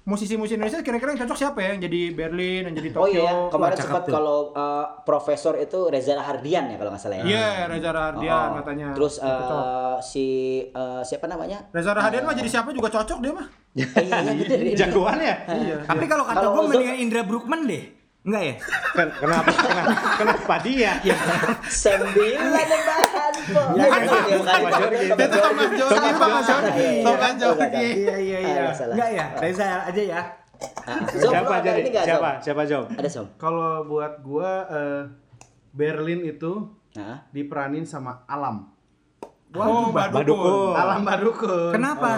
musisi-musisi 0.02 0.54
Indonesia 0.56 0.78
kira-kira 0.78 1.10
yang 1.10 1.22
cocok 1.22 1.38
siapa 1.38 1.58
ya 1.58 1.72
yang 1.72 1.82
jadi 1.82 2.00
Berlin, 2.12 2.66
yang 2.66 2.74
jadi 2.76 2.88
Oh 2.90 3.06
Tokyo? 3.06 3.22
iya, 3.22 3.32
kemarin 3.48 3.76
sempat 3.76 4.02
kalau 4.04 4.50
uh, 4.52 4.84
profesor 5.00 5.54
itu 5.56 5.88
Reza 5.88 6.12
Hardian 6.14 6.66
ya 6.66 6.76
kalau 6.76 6.90
nggak 6.90 7.00
salah 7.00 7.16
ya. 7.18 7.24
Iya, 7.24 7.46
Reza 7.66 7.90
Rahardian 7.90 8.48
Oh, 8.48 8.56
katanya. 8.58 8.86
Terus 8.92 9.14
Cocok. 9.16 9.56
uh, 9.56 9.96
si 10.00 10.26
uh, 10.68 11.00
siapa 11.00 11.24
namanya? 11.24 11.58
Reza 11.70 11.90
Rahardian 11.90 12.22
mah 12.22 12.34
jadi 12.34 12.50
siapa 12.50 12.68
juga 12.70 12.90
cocok 12.90 13.18
dia 13.18 13.32
mah. 13.32 13.46
Eh, 13.72 13.88
iya, 14.04 14.18
iya. 14.60 14.76
Jagoan 14.76 15.16
ya? 15.16 15.36
Iya. 15.48 15.76
Tapi 15.86 16.04
kalau 16.04 16.24
kata 16.26 16.44
gue 16.44 16.62
mendingan 16.68 16.96
Indra 16.98 17.22
Brookman 17.22 17.64
deh. 17.64 17.84
Enggak 18.22 18.42
ya? 18.46 18.54
Ken- 18.94 19.14
Kenapa? 19.18 19.50
Kenapa? 19.50 19.92
Kenapa 20.14 20.54
dia? 20.62 20.92
Sembilan 21.66 22.62
bahan. 22.62 23.34
Ya, 23.74 23.86
bukan, 23.90 24.00
Jorgi. 24.06 24.32
bukan, 24.38 24.58
Itu 24.62 25.26
Jorgi. 25.34 25.74
Jorgi, 25.74 25.90
Salah, 25.90 26.14
Thomas 26.14 26.44
salah, 26.46 26.62
Jorgi. 26.62 26.86
iya, 26.86 27.10
iya, 27.10 27.30
Jorgi. 27.34 27.82
Iya 27.82 28.16
iya 28.16 28.38
iya. 28.38 28.62
Ah. 28.70 28.86
Enggak 28.94 29.10
ya? 29.10 29.26
Reza 29.42 29.66
aja 29.82 30.02
ya. 30.02 30.20
Siapa 31.10 31.54
nggak, 31.58 31.74
Zom? 31.82 32.06
Siapa? 32.06 32.30
Siapa 32.38 32.62
Zom? 32.62 32.84
Ada 32.94 33.08
Zom? 33.10 33.26
Kalau 33.34 33.82
buat 33.82 34.22
gua 34.22 34.50
eh, 34.70 35.02
Berlin 35.74 36.22
itu 36.22 36.70
diperanin 37.30 37.82
sama 37.82 38.22
Alam. 38.24 38.70
Oh, 39.52 39.90
Badukun. 39.90 40.14
Badukun. 40.22 40.72
Alam 40.72 41.00
Badukun. 41.02 41.72
Kenapa? 41.74 42.10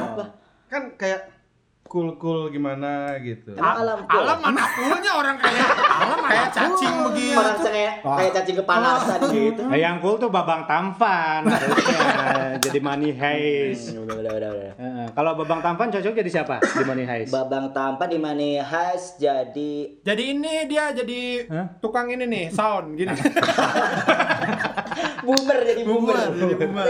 Kan 0.68 0.92
kayak 0.94 1.33
cool-cool 1.94 2.50
gimana 2.50 3.14
gitu. 3.22 3.54
Emang 3.54 3.86
alam 3.86 3.98
cool? 4.02 4.26
Alam 4.26 4.38
mana 4.42 4.66
punya 4.74 5.12
orang 5.14 5.36
kayak 5.38 5.68
alam 5.78 6.18
kayak 6.26 6.48
cacing 6.50 6.96
begitu. 7.06 7.38
Orang 7.38 7.58
kayak 7.62 7.92
kayak 8.02 8.32
cacing 8.34 8.56
kepanasan 8.58 9.18
gitu. 9.30 9.62
Nah, 9.70 9.78
yang 9.78 10.02
cool 10.02 10.18
tuh 10.18 10.26
Babang 10.26 10.66
Tampan 10.66 11.46
jadi 12.66 12.78
Money 12.82 13.14
Heist. 13.14 13.94
Udah, 13.94 14.18
udah, 14.18 14.32
udah, 14.42 14.50
udah. 14.50 14.72
Heeh. 14.74 15.06
Kalau 15.14 15.38
Babang 15.38 15.62
Tampan 15.62 15.94
cocok 15.94 16.12
jadi 16.18 16.30
siapa 16.34 16.58
di 16.58 16.82
Money 16.82 17.06
Heist? 17.06 17.30
Babang 17.30 17.70
tampan 17.70 18.10
di 18.10 18.18
Money 18.18 18.58
Heist 18.58 19.22
jadi 19.22 20.02
Jadi 20.02 20.22
ini 20.34 20.66
dia 20.66 20.90
jadi 20.90 21.46
Hah? 21.46 21.78
tukang 21.78 22.10
ini 22.10 22.26
nih, 22.26 22.44
sound 22.50 22.98
gini. 22.98 23.14
boomer 25.24 25.58
jadi 25.64 25.82
boomer. 25.82 26.16
Boomer. 26.36 26.86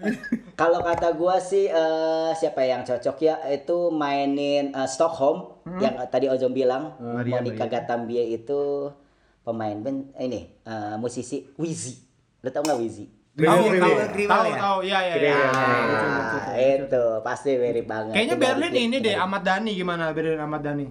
Kalau 0.60 0.80
kata 0.84 1.16
gua 1.16 1.40
sih 1.40 1.66
eh, 1.66 2.30
siapa 2.36 2.60
yang 2.62 2.84
cocok 2.84 3.16
ya 3.20 3.36
itu 3.48 3.88
mainin 3.88 4.76
eh, 4.76 4.88
Stockholm 4.88 5.64
yang 5.80 5.96
tadi 6.12 6.28
Ozom 6.28 6.52
bilang 6.52 6.96
Maria, 7.00 7.40
Monica 7.40 7.64
Maria. 7.64 7.72
Gatambia 7.80 8.24
itu 8.24 8.92
pemain 9.40 9.76
band 9.80 10.12
eh, 10.20 10.24
ini 10.28 10.40
eh, 10.62 10.94
musisi 11.00 11.48
Wizzy. 11.56 11.96
Lo 12.44 12.48
tau 12.52 12.60
nggak 12.64 12.80
Wizzy? 12.80 13.06
Tahu 13.40 13.64
tahu 13.78 13.94
Tahu 14.28 14.78
ya. 14.84 14.98
iya 15.00 15.00
iya. 15.00 15.14
Iya. 15.16 15.36
Ah, 15.54 16.58
itu 16.58 17.04
pasti 17.24 17.56
mirip 17.56 17.86
banget. 17.88 18.12
Kayaknya 18.12 18.36
Berlin 18.36 18.74
ini 18.76 18.96
deh 19.00 19.16
Ahmad 19.16 19.42
Dhani 19.46 19.72
gimana 19.72 20.12
Berlin 20.12 20.40
Ahmad 20.40 20.60
Dhani? 20.60 20.86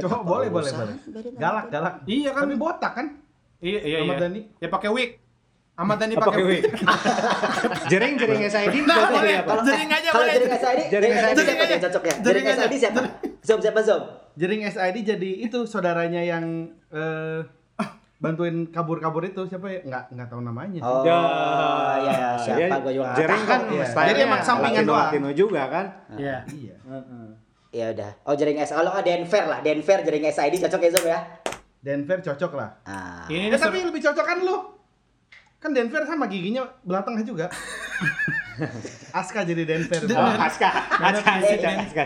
Coba 0.00 0.24
boleh 0.24 0.48
boleh 0.48 0.70
boleh. 0.72 0.96
Galak 1.36 1.68
galak. 1.68 1.94
Iya 2.08 2.30
kan? 2.32 2.48
Botak 2.56 2.92
kan? 2.96 3.06
Iya 3.64 3.80
iya 3.80 3.96
Ahmad 4.04 4.14
iya. 4.14 4.22
Dhani. 4.28 4.40
Ya 4.60 4.68
pakai 4.68 4.90
wig. 4.92 5.10
Ahmad 5.74 5.96
Dhani 5.96 6.14
Apa 6.14 6.24
pakai 6.28 6.44
wig? 6.44 6.62
Jering 7.90 8.14
jering 8.14 8.42
SID 8.44 8.76
Nah, 8.84 9.08
boleh. 9.08 9.40
Kalau 9.40 9.62
Jering 9.64 9.90
aja 9.90 10.08
kalau 10.12 10.22
boleh. 10.22 10.34
Jering 10.36 10.52
SID, 10.54 10.80
Jering 10.92 11.12
SID. 11.16 11.38
Siapa 11.40 11.64
yang 11.64 11.82
cocok 11.82 12.02
ya? 12.04 12.14
Jering. 12.20 12.44
SID 12.46 12.74
siapa? 12.76 13.00
Zom 13.40 13.58
siapa 13.58 13.80
Zom? 13.80 14.02
Jering 14.36 14.62
SID 14.68 14.96
jadi 15.02 15.30
itu 15.40 15.58
saudaranya 15.64 16.20
yang 16.20 16.44
eh, 16.92 17.40
bantuin 18.16 18.68
kabur-kabur 18.68 19.24
itu 19.24 19.42
siapa 19.44 19.66
ya? 19.66 19.80
Nggak 19.82 20.02
nggak 20.12 20.28
tahu 20.28 20.40
namanya. 20.40 20.80
Oh, 20.80 21.02
Ya, 21.02 21.18
ya, 21.98 22.28
siapa 22.38 22.60
Ya, 22.60 22.76
gue 22.78 22.92
juga 22.94 23.16
Jering 23.16 23.44
kan 23.44 23.60
Iya. 23.66 23.84
stylenya 23.84 24.10
Jadi 24.12 24.20
emang 24.22 24.42
sampingan 24.44 24.82
doang. 24.84 25.08
Latino 25.08 25.30
juga 25.32 25.62
kan? 25.66 25.86
Iya. 26.14 26.36
Iya. 26.46 26.76
Ya 27.74 27.86
udah. 27.90 28.10
Oh 28.22 28.38
Jering 28.38 28.54
S. 28.56 28.70
Kalau 28.70 28.92
nggak 28.92 29.02
Denver 29.02 29.44
lah, 29.44 29.58
Denver 29.58 29.98
Jering 30.00 30.24
SID 30.30 30.54
cocok 30.62 30.80
ya 30.80 30.90
Zom 30.92 31.06
ya? 31.08 31.18
Denver 31.84 32.18
cocok 32.18 32.52
lah. 32.56 32.70
Ah. 32.82 33.28
Ini 33.28 33.52
Eh, 33.52 33.60
tapi 33.60 33.84
lebih 33.84 34.00
cocok 34.00 34.24
kan 34.24 34.40
lu? 34.40 34.56
Kan 35.60 35.72
Denver 35.72 36.00
sama 36.04 36.24
giginya 36.26 36.64
belah 36.80 37.04
tengah 37.04 37.20
juga. 37.20 37.46
Aska 39.12 39.42
jadi 39.42 39.62
Denver. 39.64 39.98
Oh, 40.10 40.32
Aska, 40.38 40.68
Aska, 40.94 41.30
Aska, 41.42 41.68
Aska. 41.76 42.02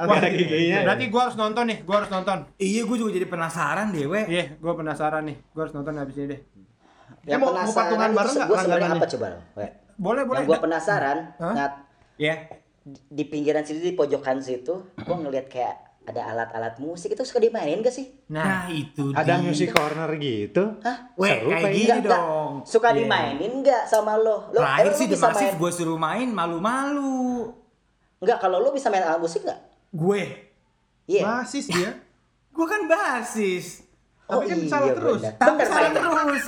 Wah, 0.00 0.16
ada 0.16 0.28
giginya. 0.28 0.82
Berarti 0.82 1.04
gua 1.08 1.20
harus 1.26 1.36
nonton 1.36 1.64
nih, 1.64 1.78
gua 1.82 2.02
harus 2.02 2.10
nonton. 2.10 2.38
Iya, 2.56 2.82
gue 2.82 2.96
juga 2.96 3.10
jadi 3.12 3.26
penasaran 3.26 3.88
deh, 3.88 4.04
we. 4.04 4.20
Iya, 4.26 4.44
gua 4.58 4.74
penasaran 4.74 5.22
nih. 5.24 5.36
Gua 5.50 5.60
harus 5.62 5.72
nonton 5.72 5.92
habis 5.94 6.16
ini 6.16 6.26
deh. 6.28 6.40
Yang 7.22 7.32
Eh, 7.32 7.38
mau- 7.38 7.48
mau 7.48 7.54
penasaran 7.54 7.78
patungan 7.78 8.10
bareng 8.12 8.34
nggak 8.34 8.48
Gue 8.48 8.58
sebenarnya 8.58 8.90
apa 8.92 9.06
coba? 9.08 9.26
We? 9.54 9.66
Boleh, 9.94 10.22
boleh. 10.26 10.38
Yang 10.38 10.48
gue 10.48 10.58
penasaran, 10.60 11.18
Hah? 11.38 11.52
ngat 11.54 11.72
Ya. 12.18 12.34
di 12.84 13.24
pinggiran 13.24 13.62
situ 13.62 13.78
di 13.80 13.94
pojokan 13.94 14.42
situ, 14.42 14.74
gue 14.96 15.16
ngeliat 15.16 15.46
kayak 15.46 15.76
ada 16.02 16.22
alat-alat 16.28 16.74
musik 16.76 17.10
itu 17.10 17.22
suka 17.22 17.38
dimainin 17.38 17.78
gak 17.78 17.90
sih? 17.90 18.10
Nah, 18.28 18.66
itu 18.66 19.10
Ada 19.10 19.36
dia. 19.36 19.40
music 19.40 19.70
corner 19.70 20.10
gitu. 20.16 20.76
Hah? 20.80 21.14
Weh, 21.14 21.30
Seru, 21.32 21.48
kayak 21.48 21.70
gini 21.72 21.98
nggak. 22.00 22.10
dong. 22.10 22.50
Suka 22.62 22.88
Iya. 22.88 22.96
dimainin 22.98 23.52
nggak 23.60 23.82
sama 23.84 24.14
lo? 24.16 24.50
Lo 24.50 24.58
Terakhir 24.58 24.92
sih 24.92 25.06
bisa 25.06 25.30
main? 25.30 25.54
gue 25.54 25.70
suruh 25.70 25.94
main 25.96 26.28
malu-malu. 26.28 27.54
Nggak, 28.18 28.38
kalau 28.38 28.58
lo 28.58 28.70
bisa 28.70 28.86
main 28.88 29.00
alat 29.00 29.18
musik 29.18 29.42
nggak? 29.42 29.60
Gue. 29.90 30.22
Iya. 31.04 31.22
Basis 31.38 31.66
dia. 31.66 31.90
Gue 32.52 32.66
kan 32.66 32.84
basis. 32.84 33.80
Tapi 34.22 34.44
kan 34.44 34.58
salah 34.66 34.92
terus. 34.92 35.20
bener. 35.20 35.34
Tapi 35.34 35.50
Bener 35.54 35.66
salah 35.66 35.90
terus. 35.90 36.42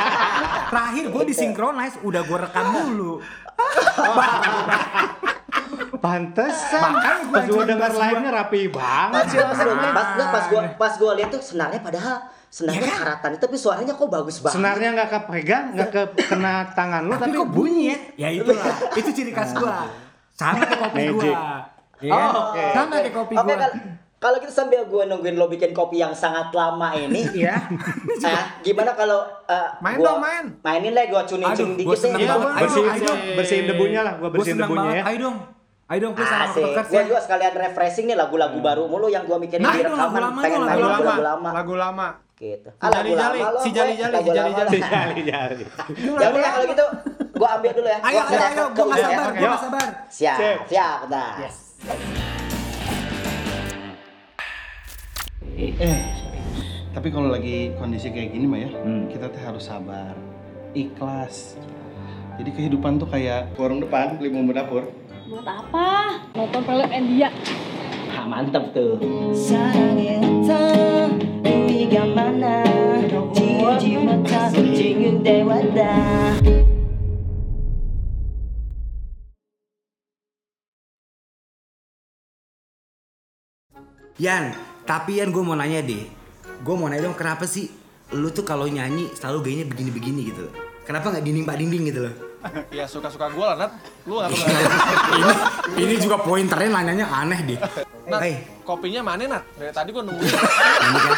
Terakhir 0.70 1.04
gue 1.08 1.22
disinkronize, 1.24 1.96
udah 2.00 2.22
gue 2.22 2.38
rekam 2.38 2.66
dulu. 2.78 3.12
Pantesan. 5.94 6.90
Gua 6.90 7.00
Pas 7.00 7.18
gua 7.24 7.40
cuma 7.44 7.64
denger 7.64 7.90
live-nya 7.92 8.30
rapi 8.30 8.60
banget. 8.68 9.12
Pas 9.14 9.28
gua, 9.28 9.44
pas, 9.48 9.58
nggak, 10.10 10.28
pas 10.28 10.44
gua 10.46 10.60
pas 10.76 10.92
gua 10.94 11.12
lihat 11.14 11.30
tuh 11.30 11.40
senarnya 11.40 11.80
padahal 11.80 12.16
senarnya 12.48 12.80
kan? 12.82 12.96
karatan 12.98 13.30
itu 13.30 13.42
tapi 13.42 13.56
suaranya 13.56 13.92
kok 13.92 14.08
bagus 14.08 14.36
banget. 14.38 14.56
Senarnya 14.56 14.88
nggak 14.94 15.08
kepegang, 15.10 15.64
nggak 15.72 15.90
ke 15.90 16.02
kena 16.24 16.52
tangan 16.72 17.02
lu, 17.04 17.12
Tapi 17.12 17.22
tapi 17.24 17.36
kok 17.36 17.50
bunyi 17.50 17.82
ya? 17.84 17.96
Ya 18.16 18.28
itulah, 18.34 18.64
itu 18.92 19.10
ciri 19.10 19.32
khas 19.32 19.52
gua. 19.52 19.84
Sama 20.32 20.60
kayak 20.60 20.78
kopi 20.80 20.96
Magic. 21.02 21.34
gua. 21.34 21.40
Iya 21.98 22.10
kan? 22.10 22.28
Oh, 22.30 22.32
oke. 22.46 22.64
Sama 22.70 22.92
kayak 22.94 23.12
kopi 23.12 23.34
Oke, 23.34 23.44
gua. 23.44 23.56
kalau 23.58 23.68
kalau 24.18 24.36
gitu 24.38 24.50
sambil 24.50 24.80
gua 24.84 25.02
nungguin 25.04 25.34
lo 25.34 25.46
bikin 25.46 25.70
kopi 25.70 25.98
yang 25.98 26.10
sangat 26.10 26.50
lama 26.50 26.90
ini, 26.90 27.22
Iya. 27.38 27.54
eh, 28.18 28.42
gimana 28.62 28.94
kalau 28.94 29.22
eh, 29.44 29.68
Main 29.78 29.98
gua 29.98 30.06
dong, 30.08 30.18
main. 30.18 30.44
Mainin 30.60 30.92
lah 30.92 31.04
gua 31.06 31.22
tuning 31.22 31.46
gua 31.46 31.54
dikit 31.74 31.98
deh. 32.08 32.22
Iya, 32.22 32.34
bersihin, 32.56 33.02
bersihin 33.34 33.64
debunya 33.66 34.00
lah, 34.00 34.14
gua 34.16 34.26
Gua 34.26 34.34
bersihin 34.34 34.56
senang 34.56 34.70
debunya 34.70 34.88
banget. 34.88 35.04
ya. 35.04 35.10
Ayo 35.10 35.18
dong. 35.20 35.36
Ayo 35.88 35.98
dong, 36.02 36.12
please 36.12 36.28
sama 36.28 36.44
Asik. 36.46 36.62
Rockers 36.62 36.88
Gua 36.90 37.00
ya. 37.00 37.04
juga 37.08 37.20
sekalian 37.24 37.52
refreshing 37.56 38.06
nih 38.06 38.16
lagu-lagu 38.18 38.58
baru 38.60 38.84
mulu 38.84 39.08
yang 39.08 39.24
gua 39.24 39.40
mikirin 39.40 39.64
Nah, 39.64 39.72
di 39.72 39.80
itu 39.80 39.88
lagu 39.88 39.96
rekaman, 39.96 40.20
lama 40.20 40.40
pengen 40.44 40.60
main 40.60 40.68
Lagu 40.68 40.84
lagu-lagu 40.84 41.00
lama, 41.00 41.24
lama. 41.24 41.48
lagu 41.50 41.74
lama. 41.74 42.08
Gitu. 42.38 42.68
Si 42.70 42.86
Jali-jali, 42.86 43.40
lo, 43.40 43.58
si 43.58 43.68
gue, 43.68 43.74
Jali-jali, 43.74 44.12
lagu 44.12 44.22
si 44.22 44.28
lama 44.28 44.36
Jali-jali. 44.36 44.78
lah. 44.78 44.92
Jali-jali. 44.92 45.64
Ya 45.96 46.10
udah 46.28 46.28
ya, 46.38 46.50
kalau 46.52 46.66
gitu 46.68 46.84
gua 47.34 47.48
ambil 47.56 47.70
dulu 47.72 47.88
ya. 47.88 47.98
Ayo, 47.98 48.20
Gua 48.20 48.28
ayo, 48.28 48.44
ayo, 48.44 48.64
gua 48.68 48.84
nggak 48.84 48.98
ya. 48.98 49.06
sabar, 49.08 49.26
gua 49.32 49.48
nggak 49.48 49.62
sabar. 49.64 49.88
Siap, 50.08 50.38
siap, 50.68 50.96
bentar. 51.02 51.32
Yes. 51.40 51.56
Eh, 55.58 56.00
tapi 56.92 57.08
kalau 57.08 57.28
lagi 57.28 57.56
kondisi 57.74 58.08
kayak 58.08 58.30
gini 58.30 58.44
mah 58.44 58.60
ya, 58.60 58.70
Hmm. 58.76 59.08
kita 59.08 59.26
teh 59.26 59.40
harus 59.40 59.64
sabar, 59.64 60.12
ikhlas. 60.70 61.56
Jadi 62.36 62.50
kehidupan 62.52 63.00
tuh 63.00 63.08
kayak 63.08 63.56
warung 63.56 63.80
depan 63.80 64.14
beli 64.14 64.28
bumbu 64.28 64.52
dapur. 64.52 64.86
Buat 65.28 65.44
apa? 65.44 66.16
Nonton 66.32 66.64
film 66.64 66.88
India. 66.88 67.28
Ah, 68.16 68.24
mantep 68.24 68.72
tuh. 68.72 68.96
Yan, 84.16 84.56
tapi 84.88 85.20
Yan 85.20 85.28
gue 85.28 85.44
mau 85.44 85.52
nanya 85.52 85.84
deh. 85.84 86.08
Gue 86.64 86.72
mau 86.72 86.88
nanya 86.88 87.04
dong 87.04 87.20
kenapa 87.20 87.44
sih 87.44 87.68
lu 88.16 88.32
tuh 88.32 88.48
kalau 88.48 88.64
nyanyi 88.64 89.12
selalu 89.12 89.44
gayanya 89.44 89.68
begini-begini 89.68 90.32
gitu. 90.32 90.48
Kenapa 90.88 91.12
nggak 91.12 91.20
dinding-dinding 91.20 91.84
gitu 91.92 92.08
loh? 92.08 92.27
Ya 92.70 92.84
suka-suka 92.86 93.26
gue 93.28 93.44
lah, 93.44 93.56
Nat. 93.58 93.72
Lu 94.06 94.18
gak 94.18 94.30
perlu 94.30 94.46
ini, 95.18 95.32
ini 95.82 95.94
juga 95.98 96.16
pointernya 96.22 96.70
nanyanya 96.70 97.06
aneh 97.10 97.40
deh. 97.44 97.58
Nat, 98.06 98.20
Hey, 98.22 98.34
kopinya 98.62 99.02
mana, 99.02 99.38
Nat? 99.38 99.42
Dari 99.58 99.72
tadi 99.74 99.88
gue 99.90 100.02
nungguin. 100.02 100.32
kan. 100.32 101.16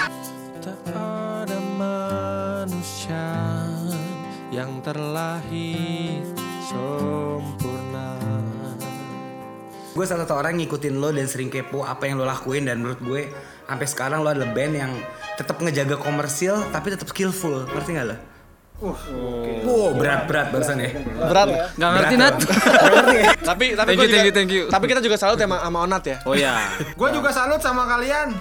Tak 0.60 0.76
ada 1.46 1.58
manusia 1.76 3.26
yang 4.50 4.80
terlahir 4.80 6.24
sempurna. 6.64 8.16
Gue 9.92 10.04
salah 10.06 10.24
satu 10.24 10.40
orang 10.40 10.56
ngikutin 10.56 10.96
lo 10.96 11.12
dan 11.12 11.26
sering 11.28 11.50
kepo 11.50 11.84
apa 11.84 12.08
yang 12.08 12.20
lo 12.20 12.24
lakuin 12.24 12.64
dan 12.64 12.80
menurut 12.80 13.00
gue 13.02 13.22
sampai 13.66 13.86
sekarang 13.86 14.24
lo 14.24 14.30
adalah 14.32 14.50
band 14.50 14.74
yang 14.74 14.92
tetap 15.36 15.60
ngejaga 15.60 15.96
komersil 15.96 16.60
tapi 16.72 16.92
tetap 16.92 17.08
skillful. 17.08 17.68
Ngerti 17.68 17.90
gak 17.94 18.06
lo? 18.08 18.16
Uh, 18.80 18.96
wow, 19.68 19.92
berat-berat 19.92 20.56
barusan 20.56 20.80
ya. 20.80 20.90
Berat. 21.04 21.48
Gak 21.76 21.90
ngerti 22.00 22.14
Nat. 22.16 22.34
Gak 22.40 22.92
ngerti 22.96 23.16
ya? 23.20 23.30
tapi 23.52 23.64
tapi 23.76 23.88
Thank 23.92 23.98
gua 24.00 24.04
you, 24.04 24.08
juga, 24.08 24.16
thank 24.16 24.24
you, 24.24 24.34
thank 24.34 24.52
you. 24.56 24.64
Tapi 24.72 24.84
kita 24.88 25.00
juga 25.04 25.16
salut 25.20 25.36
sama 25.36 25.56
sama 25.60 25.78
Onat 25.84 26.02
ya. 26.08 26.16
Oh 26.24 26.32
ya. 26.48 26.64
Gue 26.96 27.08
juga 27.12 27.28
salut 27.28 27.60
sama 27.60 27.84
kalian. 27.84 28.32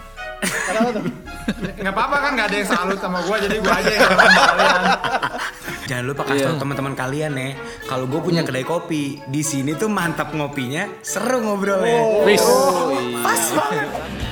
Nggak 1.83 1.91
apa-apa 1.91 2.17
kan 2.23 2.31
nggak 2.39 2.47
ada 2.47 2.55
yang 2.55 2.69
salut 2.71 2.99
sama 3.03 3.19
gue 3.19 3.35
jadi 3.51 3.55
gue 3.59 3.73
aja 3.83 3.91
yang 3.91 4.03
salut 4.07 4.31
sama 4.31 4.43
kalian. 4.47 4.81
Jangan 5.91 6.05
lupa 6.07 6.21
kasih 6.23 6.43
tau 6.47 6.57
teman-teman 6.61 6.93
kalian 6.95 7.31
ya. 7.35 7.49
Kalau 7.83 8.05
gue 8.07 8.21
punya 8.23 8.41
kedai 8.47 8.63
kopi 8.63 9.19
di 9.27 9.41
sini 9.43 9.75
tuh 9.75 9.91
mantap 9.91 10.31
ngopinya, 10.31 10.87
seru 11.03 11.43
ngobrolnya. 11.43 12.23
Wis. 12.23 12.45
Pas 13.19 13.43
banget. 13.59 14.28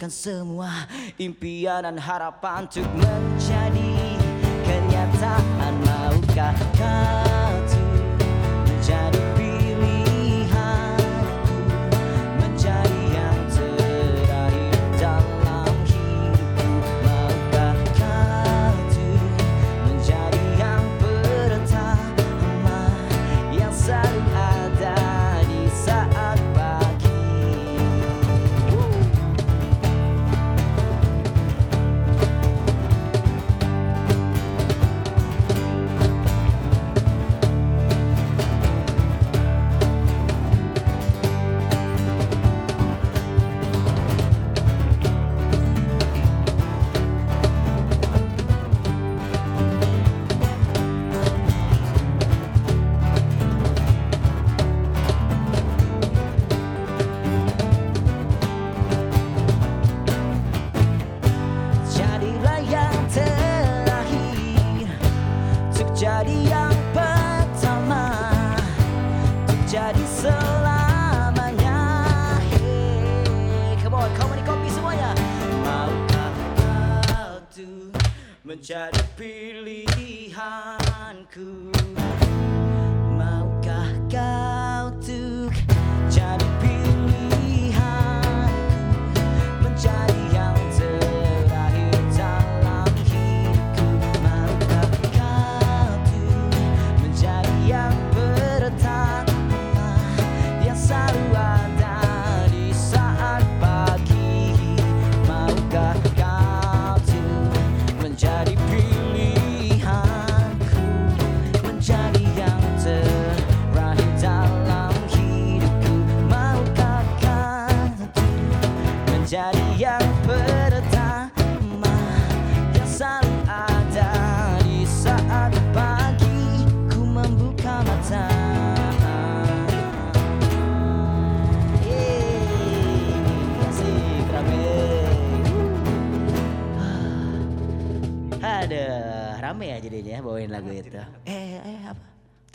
Mewujudkan 0.00 0.16
semua 0.16 0.88
impian 1.20 1.84
dan 1.84 2.00
harapan 2.00 2.64
Untuk 2.64 2.88
menjadi 2.96 3.92
kenyataan 4.64 5.74
Maukah 5.84 6.56
kau 6.80 7.49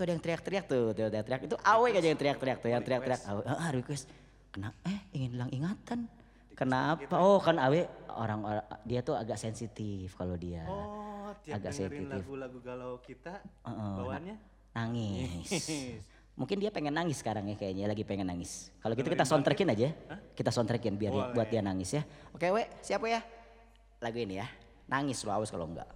ada 0.05 0.13
yang 0.13 0.21
teriak-teriak 0.21 0.65
tuh, 0.69 0.93
tuh 0.93 1.09
ada 1.09 1.17
yang 1.17 1.25
teriak. 1.25 1.41
Itu 1.49 1.57
Awe 1.59 1.89
aja 1.89 2.07
yang 2.07 2.19
teriak-teriak 2.19 2.57
tuh, 2.61 2.69
yang 2.69 2.83
teriak-teriak. 2.85 3.21
Awe, 3.25 3.41
ah, 3.49 3.71
request. 3.73 4.05
Kenapa? 4.53 4.77
Eh, 4.85 4.99
ingin 5.17 5.29
hilang 5.35 5.51
ingatan. 5.51 5.99
Kenapa? 6.55 7.11
Oh, 7.19 7.41
kan 7.41 7.59
Awe 7.59 7.83
orang, 8.15 8.39
orang 8.47 8.65
dia 8.87 9.03
tuh 9.03 9.17
agak 9.17 9.35
sensitif 9.35 10.15
kalau 10.15 10.39
dia. 10.39 10.63
Oh, 10.69 11.35
tiap 11.43 11.59
Agak 11.59 11.75
sensitif. 11.75 12.07
lagu-lagu 12.07 12.57
galau 12.63 12.95
kita, 13.03 13.43
Heeh, 13.67 13.95
bawaannya 13.99 14.35
Nangis. 14.75 15.47
Mungkin 16.35 16.59
dia 16.59 16.67
pengen 16.67 16.91
nangis 16.91 17.23
sekarang 17.23 17.47
ya 17.47 17.55
kayaknya 17.55 17.87
lagi 17.87 18.03
pengen 18.03 18.27
nangis. 18.27 18.67
Kalau 18.83 18.91
gitu 18.91 19.07
kita 19.07 19.23
soundtrackin 19.23 19.71
aja. 19.71 19.87
Kita 20.35 20.51
soundtrackin 20.51 20.99
biar 20.99 21.15
Boleh. 21.15 21.31
buat 21.31 21.47
dia 21.47 21.63
nangis 21.63 21.95
ya. 21.95 22.03
Oke, 22.35 22.51
we, 22.51 22.67
siapa 22.83 23.07
ya? 23.07 23.23
Lagu 24.03 24.19
ini 24.19 24.43
ya. 24.43 24.47
Nangis 24.91 25.23
lo 25.23 25.31
awas 25.31 25.47
kalau 25.47 25.71
enggak. 25.71 25.87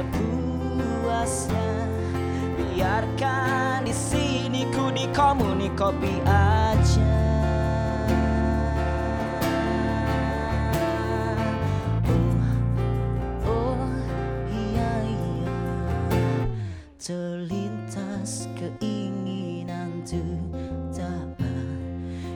sepuasnya. 0.00 1.68
Biarkan 2.56 3.84
di 3.84 3.92
sini 3.92 4.64
ku 4.72 4.88
di 4.88 5.04
komuni 5.12 5.68
kopi 5.76 6.24
aja. 6.24 7.12
Oh, 13.44 13.52
oh, 13.52 13.84
iya, 14.48 14.92
iya. 15.04 15.52
Terlintas 16.96 18.48
keinginan 18.56 20.00
dapat 20.96 21.68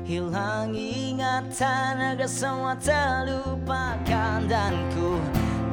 Hilang 0.04 0.76
ingatan 0.76 2.12
agar 2.12 2.28
semua 2.28 2.76
terlupakan 2.76 4.44
Dan 4.44 4.76
ku 4.92 5.16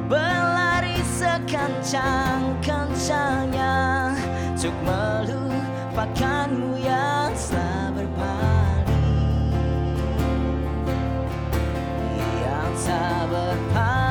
berlari 0.08 1.01
sekencang-kencangnya 1.22 4.10
Untuk 4.58 4.74
melupakanmu 4.82 6.82
yang 6.82 7.30
telah 7.38 7.94
berpaling 7.94 9.06
Yang 12.18 12.74
tak 12.82 13.30
berpaling 13.30 14.01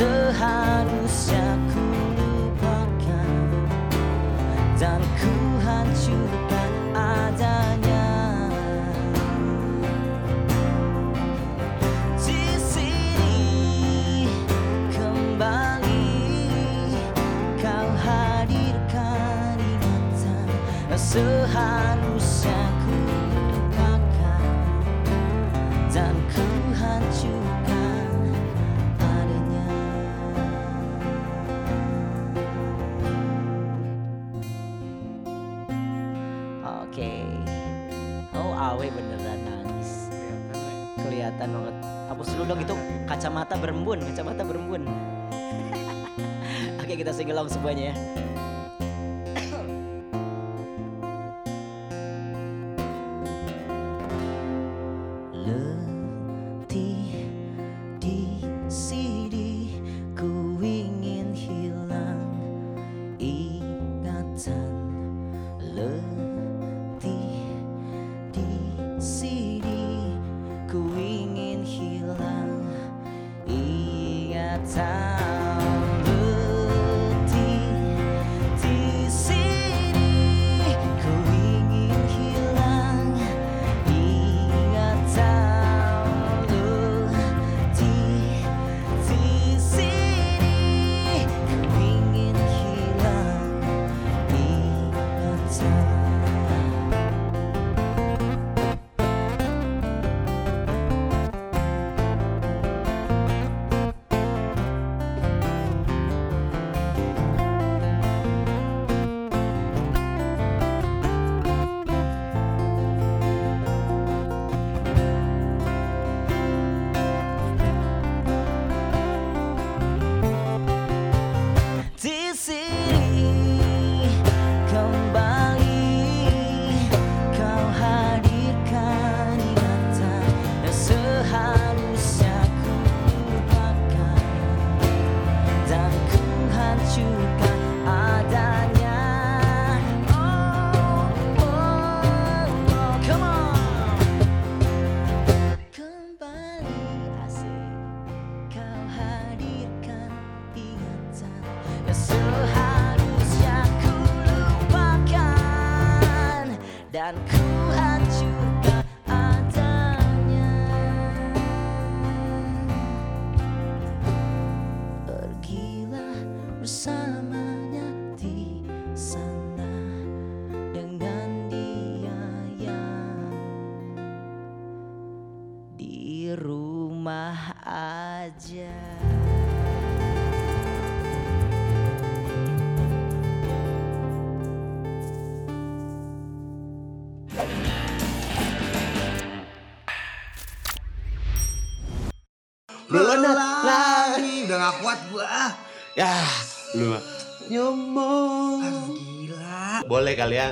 seharusnya 0.00 1.60
ku 1.68 1.84
lupakan 2.16 3.52
dan 4.80 4.96
ku 5.20 5.34
hancurkan 5.60 6.72
adanya. 6.96 8.08
Di 12.16 12.40
sini 12.56 14.24
kembali 14.88 16.16
kau 17.60 17.88
hadirkan 18.00 19.60
ingatan. 19.60 20.48
Seharusnya 20.96 21.79
Dong 42.48 42.60
itu 42.60 42.74
kacamata 43.04 43.54
berembun 43.58 44.00
Kacamata 44.00 44.42
berembun. 44.42 44.82
Oke 46.82 46.94
kita 46.96 47.12
sing 47.12 47.28
along 47.30 47.52
semuanya 47.52 47.92
ya 47.92 48.29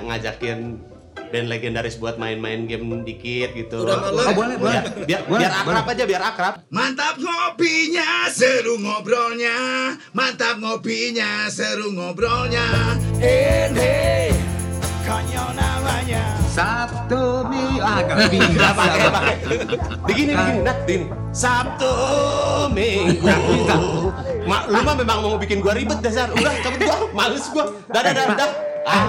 ngajakin 0.09 0.81
band 1.29 1.49
legendaris 1.53 2.01
buat 2.01 2.17
main-main 2.17 2.65
game 2.65 3.05
dikit 3.05 3.53
gitu. 3.53 3.85
Udah 3.85 4.01
malam. 4.01 4.25
Oh, 4.33 4.35
boleh, 4.35 4.57
boleh. 4.57 4.81
Biar, 4.81 4.85
biar, 5.05 5.21
Boleh, 5.29 5.41
biar 5.45 5.53
akrab 5.61 5.87
aja, 5.93 6.05
biar 6.09 6.23
akrab. 6.25 6.55
Mantap 6.73 7.15
ngopinya, 7.21 8.33
seru 8.33 8.81
ngobrolnya. 8.81 9.57
Mantap 10.17 10.57
ngopinya, 10.57 11.53
seru 11.53 11.93
ngobrolnya. 11.93 12.97
Ini 13.21 14.33
konyol 15.09 15.51
namanya. 15.57 16.25
satu 16.53 17.47
mi 17.47 17.79
ah 17.79 18.03
gak 18.03 18.73
pakai 18.83 19.09
pakai. 19.15 19.37
Begini 20.05 20.33
begini, 20.35 20.61
nah, 20.67 20.77
begini. 20.85 21.07
Sabtu 21.31 21.93
Minggu. 22.75 23.31
Mak, 24.49 24.63
lu 24.67 24.81
mah 24.83 24.95
memang 24.99 25.19
mau 25.23 25.37
bikin 25.39 25.63
gua 25.63 25.77
ribet 25.79 26.03
dasar. 26.03 26.29
Udah, 26.35 26.51
cabut 26.61 26.81
gua, 26.83 26.97
males 27.15 27.47
gua. 27.53 27.65
Dah, 27.95 28.01
dah, 28.05 28.13
dah, 28.13 28.27
dah. 28.37 28.51
Ah, 28.89 29.05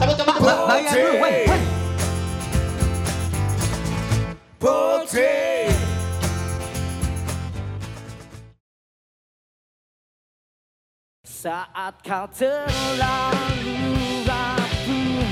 cabut, 0.00 0.16
cabut, 0.16 0.34
cabut. 0.40 0.56
bayar 0.64 0.92
dulu 0.96 1.12
wen 1.20 1.34
wen 1.52 1.62
Putih. 4.58 5.70
Saat 11.22 12.02
kau 12.02 12.26
terlalu 12.34 13.78
rapuh 14.26 15.30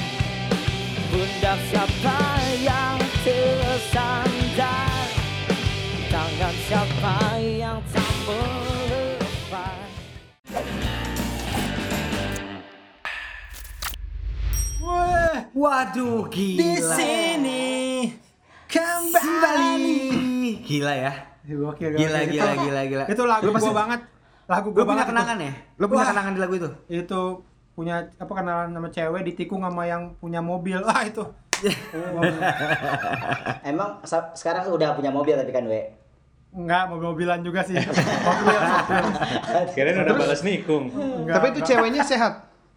Pundak 1.10 1.58
siapa 1.66 2.20
yang 2.62 3.02
tersandar 3.26 5.06
Tangan 6.06 6.54
siapa 6.70 7.16
yang 7.42 7.82
tak 7.90 8.12
waduh 15.52 16.26
gila 16.26 16.58
Di 16.58 16.72
sini 16.82 17.66
kembali 18.66 20.02
gila 20.62 20.94
ya 20.94 21.12
Gokil, 21.44 21.94
Gila, 21.94 22.18
gokil. 22.20 22.32
gila, 22.32 22.52
gila, 22.58 22.80
gila. 22.84 23.04
Itu 23.06 23.22
lagu 23.22 23.46
pasti- 23.48 23.70
gua 23.70 23.74
banget. 23.78 24.00
Lagu 24.46 24.66
lu 24.66 24.74
gua 24.74 24.82
punya 24.84 24.94
banget. 24.96 25.06
kenangan 25.08 25.36
itu. 25.36 25.46
ya 25.46 25.52
lu 25.76 25.84
punya 25.86 25.96
Wah. 25.96 26.10
kenangan 26.10 26.32
di 26.32 26.40
lagu 26.40 26.54
itu 26.56 26.68
Itu 26.88 27.20
punya 27.72 27.96
apa 28.14 28.32
kenalan 28.32 28.68
sama 28.70 28.88
cewek 28.88 29.22
ditikung 29.24 29.60
sama 29.60 29.82
yang 29.84 30.02
punya 30.16 30.40
mobil. 30.40 30.82
Ah 30.82 31.02
itu. 31.02 31.22
Emang 33.64 34.02
sekarang 34.32 34.66
udah 34.68 34.92
punya 34.92 35.08
mobil 35.08 35.34
tapi 35.34 35.50
kan, 35.50 35.64
We? 35.64 35.86
Enggak, 36.50 36.88
mobil-mobilan 36.88 37.40
juga 37.42 37.60
sih. 37.62 37.76
mobil, 37.78 38.58
mobil. 38.58 38.58
Kirain 39.76 39.98
udah 40.00 40.14
balas 40.16 40.40
nikung. 40.40 40.88
Enggak, 40.88 41.34
Tapi 41.36 41.46
itu 41.46 41.60
enggak. 41.60 41.68
ceweknya 41.70 42.02
sehat. 42.02 42.32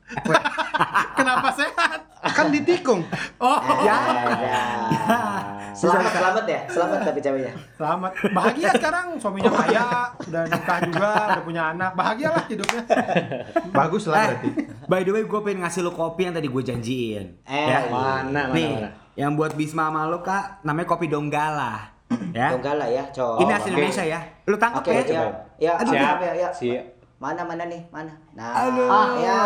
Kenapa 1.17 1.47
sehat? 1.53 1.99
Kan 2.29 2.49
ditikung. 2.49 3.01
Oh, 3.37 3.59
Ya. 3.81 3.97
Selamat 5.69 6.11
selamat 6.11 6.43
ya, 6.43 6.59
selamat 6.67 6.97
tapi 7.07 7.19
ceweknya. 7.23 7.53
selamat. 7.79 8.11
Bahagia 8.35 8.69
sekarang, 8.75 9.15
suaminya 9.15 9.47
kaya, 9.53 10.11
udah 10.27 10.43
nikah 10.43 10.79
juga, 10.83 11.09
udah 11.31 11.43
punya 11.45 11.63
anak. 11.71 11.95
Bahagia 11.95 12.35
lah 12.35 12.43
hidupnya. 12.51 12.83
Bagus 13.79 14.11
lah 14.11 14.17
Eh, 14.17 14.27
berarti. 14.27 14.49
By 14.91 15.01
the 15.07 15.11
way, 15.15 15.23
gue 15.23 15.39
pengen 15.39 15.63
ngasih 15.63 15.79
lu 15.79 15.95
kopi 15.95 16.27
yang 16.27 16.35
tadi 16.35 16.51
gue 16.51 16.63
janjiin. 16.65 17.25
Eh, 17.47 17.67
ya. 17.69 17.87
Mana, 17.87 18.51
mana, 18.51 18.51
Nih, 18.51 18.75
mana? 18.75 18.89
yang 19.15 19.39
buat 19.39 19.55
Bisma 19.55 19.87
sama 19.87 20.03
lu 20.11 20.19
kak, 20.19 20.67
namanya 20.67 20.87
kopi 20.89 21.07
Donggala. 21.07 21.95
Ya. 22.35 22.51
Donggala 22.51 22.85
ya, 22.89 23.03
cowok. 23.07 23.39
Ini 23.39 23.51
asli 23.55 23.69
Indonesia 23.71 24.03
ya. 24.03 24.19
Lu 24.43 24.55
tangkap 24.59 24.83
Oke, 24.83 24.91
ya. 24.91 25.03
ya. 25.07 25.23
Ya, 25.55 25.71
Aduh, 25.79 25.93
siap, 25.95 26.03
siap. 26.03 26.17
ya, 26.19 26.31
ya. 26.35 26.49
Siap. 26.51 26.83
Mana 27.19 27.43
mana 27.43 27.67
nih? 27.67 27.83
Mana? 27.89 28.15
Nah, 28.31 28.63
Aduh. 28.63 28.87
ah 28.87 29.09
ya. 29.19 29.41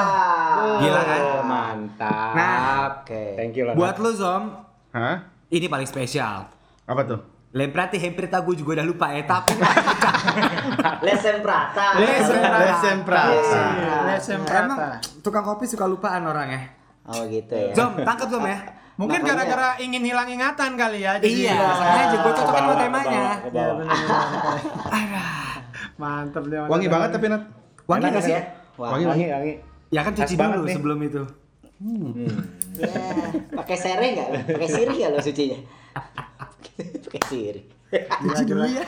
Gila 0.77 1.01
kan? 1.01 1.21
Oh, 1.23 1.41
mantap. 1.43 2.31
Nah, 2.31 3.01
Oke. 3.01 3.33
Thank 3.33 3.57
you 3.57 3.65
lah. 3.65 3.73
Buat 3.73 3.97
lu 3.97 4.13
Zom, 4.13 4.53
Hah? 4.91 5.25
ini 5.49 5.65
paling 5.65 5.89
spesial. 5.89 6.53
Apa 6.85 7.01
tuh? 7.01 7.17
Lemprati 7.49 7.97
hampir 7.97 8.29
tahu 8.29 8.53
gue 8.53 8.61
juga 8.61 8.77
udah 8.77 8.85
lupa 8.87 9.09
ya, 9.09 9.25
tapi 9.25 9.53
Lesen 11.05 11.41
Prata. 11.41 11.97
Lesen 11.97 12.41
Prata. 12.41 12.57
Lesen 12.59 12.97
Prata. 13.01 13.63
Lesen 14.07 14.39
emang 14.43 14.77
Prata. 14.79 14.97
tukang 15.21 15.41
kopi 15.43 15.65
suka 15.65 15.85
lupaan 15.85 16.25
orang 16.25 16.49
ya. 16.49 16.61
Oh 17.05 17.25
gitu 17.25 17.53
ya. 17.53 17.73
Zom, 17.73 17.97
tangkap 17.99 18.29
Zom 18.29 18.41
ya. 18.43 18.57
Mungkin 19.01 19.21
gara-gara 19.23 19.73
ingin 19.77 20.01
hilang 20.03 20.29
ingatan 20.29 20.77
kali 20.77 21.01
ya. 21.01 21.17
jadi- 21.17 21.49
Iya, 21.49 21.57
sengaja 21.57 22.15
gue 22.15 22.33
cocokin 22.35 22.63
buat 22.63 22.77
temanya. 22.79 23.23
Iya. 23.43 23.65
Mantep 25.95 26.43
dia. 26.47 26.61
Wangi 26.65 26.85
banget 26.87 27.09
tapi 27.11 27.25
Nat. 27.27 27.62
Wangi 27.85 28.03
Enak 28.03 28.11
gak 28.13 28.23
sih? 28.23 28.33
ya? 28.33 28.41
Wah. 28.75 28.89
Wangi 28.91 29.05
Wangi, 29.05 29.25
wangi. 29.29 29.53
Ya 29.89 30.01
kan 30.01 30.13
cuci 30.13 30.33
dulu 30.33 30.61
nih. 30.63 30.73
sebelum 30.73 30.99
itu. 31.01 31.23
Ya, 32.73 32.89
pakai 33.53 33.75
sere 33.75 34.07
nggak? 34.15 34.29
Pakai 34.49 34.69
sirih 34.71 34.95
nggak 34.95 35.11
lo 35.11 35.19
sucinya? 35.19 35.59
pakai 37.05 37.21
sirih. 37.27 37.65
Cuci 38.23 38.43
dulu 38.43 38.65
ya. 38.65 38.83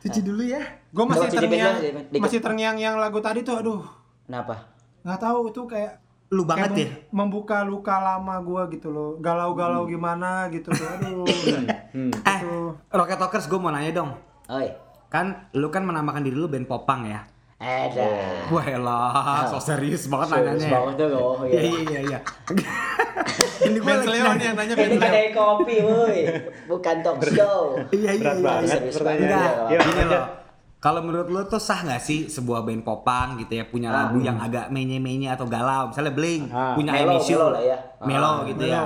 Cuci 0.00 0.20
dulu 0.20 0.42
ya. 0.42 0.60
Gue 0.90 1.04
masih 1.06 1.28
terngiang, 1.30 1.76
masih 2.12 2.40
terngiang 2.40 2.76
yang 2.76 2.96
lagu 2.96 3.22
tadi 3.22 3.40
tuh, 3.40 3.54
aduh, 3.54 3.80
Kenapa? 4.26 4.66
nggak 5.00 5.20
tahu 5.20 5.48
itu 5.48 5.62
kayak 5.64 5.92
Lu 6.30 6.42
banget 6.42 6.70
kayak 6.70 6.78
ya. 6.78 6.88
mem- 6.90 6.98
membuka 7.10 7.62
luka 7.62 7.96
lama 7.96 8.38
gue 8.40 8.62
gitu 8.74 8.90
loh, 8.90 9.10
galau-galau 9.16 9.86
gimana 9.86 10.50
gitu 10.50 10.68
loh, 10.68 10.86
aduh. 10.90 11.24
Eh, 11.94 12.40
Rocket 12.90 13.16
Talkers 13.16 13.46
gue 13.46 13.56
mau 13.56 13.70
nanya 13.70 13.94
dong. 13.94 14.10
Oi. 14.46 14.66
Kan 15.06 15.46
lu 15.52 15.70
kan 15.70 15.82
menamakan 15.82 16.22
diri 16.22 16.34
lu 16.34 16.46
band 16.46 16.66
Popang 16.66 17.06
ya. 17.06 17.22
Ada. 17.60 18.08
Wah 18.48 18.64
elah, 18.64 19.44
so 19.46 19.60
serius 19.60 20.08
banget 20.08 20.32
Serius 20.32 20.64
nanyanya. 20.64 20.70
banget 20.72 20.94
tuh, 20.96 21.08
oh, 21.12 21.44
Iya 21.44 21.60
iya. 21.60 21.80
iya 21.84 22.00
iya. 22.08 22.18
Ini 23.68 23.76
gue 23.76 23.92
lagi 23.92 24.08
nih 24.08 24.16
yang 24.42 24.56
nanya 24.56 24.74
Ini 24.74 24.96
kedai 24.96 25.28
kopi, 25.30 25.76
woi. 25.78 26.18
Bukan 26.64 26.96
talk 27.04 27.20
show. 27.28 27.76
Iya 27.92 28.10
iya 28.10 28.32
Berat 28.32 28.32
iya. 28.34 28.40
banget 28.42 28.68
serius. 28.72 28.96
Enggak, 28.98 29.52
Iya, 29.68 29.78
gini 29.84 30.02
loh. 30.08 30.24
Kalau 30.80 31.04
menurut 31.04 31.28
lu 31.28 31.44
tuh 31.44 31.60
sah 31.60 31.84
nggak 31.84 32.00
sih 32.00 32.24
sebuah 32.26 32.64
band 32.64 32.80
popang 32.80 33.36
gitu 33.36 33.52
ya 33.52 33.68
punya 33.68 33.92
lagu 33.92 34.16
yang 34.18 34.40
agak 34.40 34.72
menye-menye 34.72 35.28
atau 35.28 35.44
galau, 35.44 35.92
misalnya 35.92 36.16
Blink 36.16 36.48
Ah, 36.48 36.72
punya 36.72 36.96
melo- 36.96 37.20
melo 37.20 37.46
lah 37.52 37.60
ya. 37.62 37.78
melo 38.00 38.24
Ah, 38.24 38.36
gitu 38.48 38.64
ya. 38.64 38.82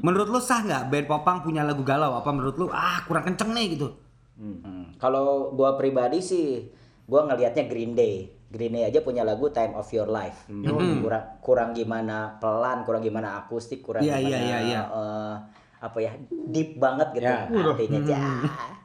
Menurut 0.00 0.28
lu 0.30 0.40
sah 0.40 0.64
nggak 0.64 0.88
band 0.88 1.04
popang 1.04 1.44
punya 1.44 1.60
lagu 1.60 1.84
galau? 1.84 2.16
Apa 2.16 2.32
menurut 2.32 2.56
lu 2.56 2.72
ah 2.72 3.04
kurang 3.04 3.28
kenceng 3.28 3.52
nih 3.52 3.76
gitu? 3.76 3.92
Hmm. 4.34 4.96
Kalau 4.96 5.52
gua 5.52 5.76
pribadi 5.76 6.18
sih, 6.18 6.72
gua 7.04 7.26
ngelihatnya 7.26 7.64
Green 7.64 7.92
Day. 7.92 8.16
Green 8.46 8.70
Day 8.70 8.86
aja 8.86 9.00
punya 9.00 9.22
lagu 9.22 9.48
Time 9.48 9.74
of 9.74 9.88
Your 9.88 10.06
Life. 10.06 10.46
Hmm. 10.46 10.62
Kurang 11.00 11.24
kurang 11.38 11.70
gimana 11.70 12.38
pelan, 12.38 12.82
kurang 12.82 13.00
gimana 13.00 13.38
akustik, 13.38 13.80
kurang 13.80 14.00
Iya, 14.00 14.16
gimana 14.16 14.30
iya, 14.30 14.38
iya, 14.40 14.58
iya. 14.62 14.80
eh, 14.84 15.34
apa 15.80 15.98
ya 15.98 16.12
deep 16.48 16.78
banget 16.78 17.12
gitu 17.12 17.26
Ya. 17.26 17.44
artinya 17.44 17.98
Hmm. 17.98 18.08
ja. 18.08 18.24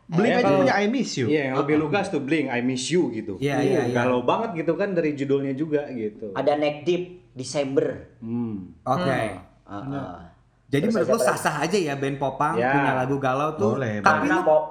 Blink 0.09 0.34
Eh, 0.34 0.41
aja 0.41 0.51
punya 0.57 0.74
I 0.76 0.88
Miss 0.89 1.11
You. 1.15 1.30
Iya, 1.30 1.41
yang 1.45 1.55
lebih 1.61 1.76
lugas 1.78 2.09
tuh 2.09 2.17
Blink, 2.17 2.49
I 2.49 2.59
Miss 2.59 2.89
You 2.89 3.13
gitu. 3.13 3.38
Iya, 3.38 3.61
iya, 3.61 3.80
iya. 3.86 3.93
Galau 3.93 4.26
banget 4.26 4.57
gitu 4.57 4.74
kan 4.74 4.91
dari 4.91 5.13
judulnya 5.13 5.53
juga 5.53 5.86
gitu. 5.93 6.34
Ada 6.34 6.57
Neck 6.57 6.82
Deep 6.82 7.03
December. 7.32 8.09
Hmm. 8.17 8.74
Oke. 8.84 9.22
Uh, 9.63 9.74
uh. 9.86 10.17
Jadi 10.65 10.86
Terus 10.86 10.95
menurut 10.97 11.13
lagi? 11.15 11.30
sah-sah 11.30 11.55
aja 11.61 11.78
ya 11.80 11.93
band 11.93 12.17
popang 12.17 12.53
Ya. 12.53 12.74
punya 12.74 12.93
lagu 12.95 13.15
galau 13.17 13.53
tuh. 13.53 13.78
Boleh, 13.78 14.01
tapi 14.01 14.26
karena 14.26 14.38
pop 14.41 14.63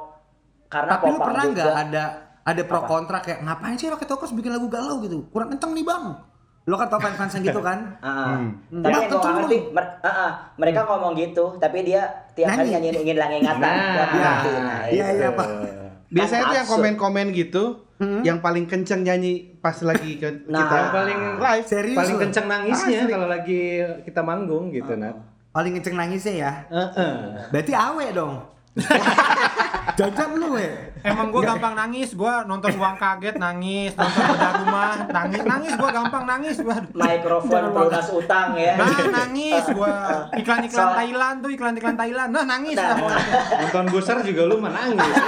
karena 0.69 0.91
tapi 0.91 1.03
lu 1.03 1.11
popang 1.13 1.27
pernah 1.31 1.45
nggak 1.49 1.75
ada 1.87 2.05
ada 2.49 2.63
pro 2.65 2.81
Apa? 2.81 2.89
kontra 2.89 3.19
kayak 3.21 3.45
ngapain 3.45 3.77
sih 3.77 3.87
Rocket 3.87 4.09
Talkers 4.09 4.33
bikin 4.33 4.49
lagu 4.51 4.67
galau 4.67 4.99
gitu? 5.01 5.29
Kurang 5.29 5.53
kenceng 5.53 5.73
nih 5.73 5.85
bang. 5.85 6.05
Lo 6.65 6.77
kan 6.77 6.89
tau 6.89 6.97
fans-fans 6.97 7.33
yang 7.35 7.45
gitu 7.47 7.61
kan? 7.61 7.79
Ah, 8.01 8.09
ah. 8.09 8.37
Hmm. 8.69 8.81
Tapi 8.81 8.93
yang 8.95 9.09
gue 9.11 9.33
ngerti, 9.39 9.59
mer- 9.71 10.01
ah, 10.01 10.09
ah. 10.09 10.31
mereka 10.57 10.85
ngomong 10.85 11.13
gitu, 11.15 11.57
tapi 11.57 11.81
dia 11.83 12.05
tiap 12.33 12.49
kali 12.51 12.69
Nyanyi. 12.69 12.73
nyanyiin 12.89 12.97
ingin 13.03 13.17
lang 13.17 13.31
ingatan. 13.31 13.69
Nah, 13.69 13.85
iya. 13.85 14.05
ngerti. 14.09 14.51
Nah, 14.55 14.81
Iya, 14.87 15.07
itu. 15.07 15.19
iya, 15.19 15.29
Pak. 15.31 15.49
Biasanya 16.09 16.43
tuh 16.43 16.57
yang 16.57 16.69
komen-komen 16.69 17.27
gitu, 17.33 17.65
yang 18.23 18.39
paling 18.39 18.65
kenceng 18.65 19.01
nyanyi 19.01 19.33
pas 19.59 19.77
lagi 19.83 20.17
ke 20.17 20.29
Nah. 20.47 20.61
kita 20.63 20.75
Yang 20.75 20.93
paling 20.95 21.19
live. 21.39 21.67
Serius 21.67 21.99
paling 21.99 22.15
lu? 22.15 22.23
kenceng 22.23 22.47
nangisnya 22.47 22.99
Asli. 22.99 23.11
kalau 23.11 23.27
lagi 23.27 23.61
kita 24.05 24.21
manggung 24.23 24.65
gitu, 24.71 24.93
Nat. 24.95 25.17
Paling 25.51 25.73
kenceng 25.75 25.97
nangisnya 25.97 26.35
ya. 26.39 26.53
Heeh. 26.67 27.13
Berarti 27.49 27.73
awe 27.75 28.07
dong. 28.11 28.35
Jangan 29.95 30.29
lu 30.35 30.53
we. 30.53 30.69
Emang 30.99 31.31
gue 31.31 31.41
gampang 31.41 31.73
nangis, 31.73 32.11
gue 32.11 32.33
nonton 32.45 32.75
uang 32.75 32.99
kaget 32.99 33.39
nangis, 33.39 33.95
nonton 33.95 34.23
bedah 34.29 34.53
rumah 34.59 34.93
nangis, 35.09 35.43
nangis 35.47 35.73
gue 35.73 35.91
gampang 35.91 36.25
nangis, 36.27 36.57
Waduh. 36.59 36.91
Mikrofon 36.93 37.65
pelunas 37.71 38.09
utang 38.11 38.59
ya. 38.59 38.75
Nah 38.75 38.91
nangis 39.09 39.65
gue 39.65 39.93
iklan-iklan 40.37 40.89
Thailand 40.93 41.37
tuh 41.39 41.51
iklan-iklan 41.55 41.97
Thailand, 41.97 42.31
nah 42.35 42.45
nangis 42.45 42.75
lah. 42.75 42.99
Nah. 42.99 43.21
Nonton 43.63 43.85
Buser 43.89 44.19
juga 44.21 44.43
lu 44.45 44.59
menangis 44.59 44.99
ya. 45.01 45.23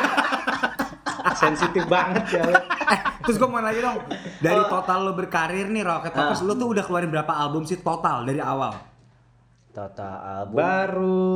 Sensitif 1.33 1.87
banget 1.87 2.25
ya. 2.29 2.43
lu. 2.43 2.53
Eh, 2.91 2.99
terus 3.23 3.39
gue 3.39 3.49
mau 3.49 3.63
nanya 3.63 3.95
dong. 3.95 3.99
Dari 4.43 4.63
total 4.67 4.99
lo 5.07 5.13
berkarir 5.15 5.71
nih 5.71 5.87
Rocket 5.87 6.11
Talkers, 6.11 6.43
Ah. 6.43 6.47
lo 6.47 6.53
tuh 6.53 6.69
udah 6.69 6.83
keluarin 6.83 7.09
berapa 7.09 7.31
album 7.31 7.63
sih 7.63 7.79
total 7.79 8.27
dari 8.27 8.43
awal? 8.43 8.75
Total 9.71 10.15
album 10.43 10.57
Baru 10.57 11.31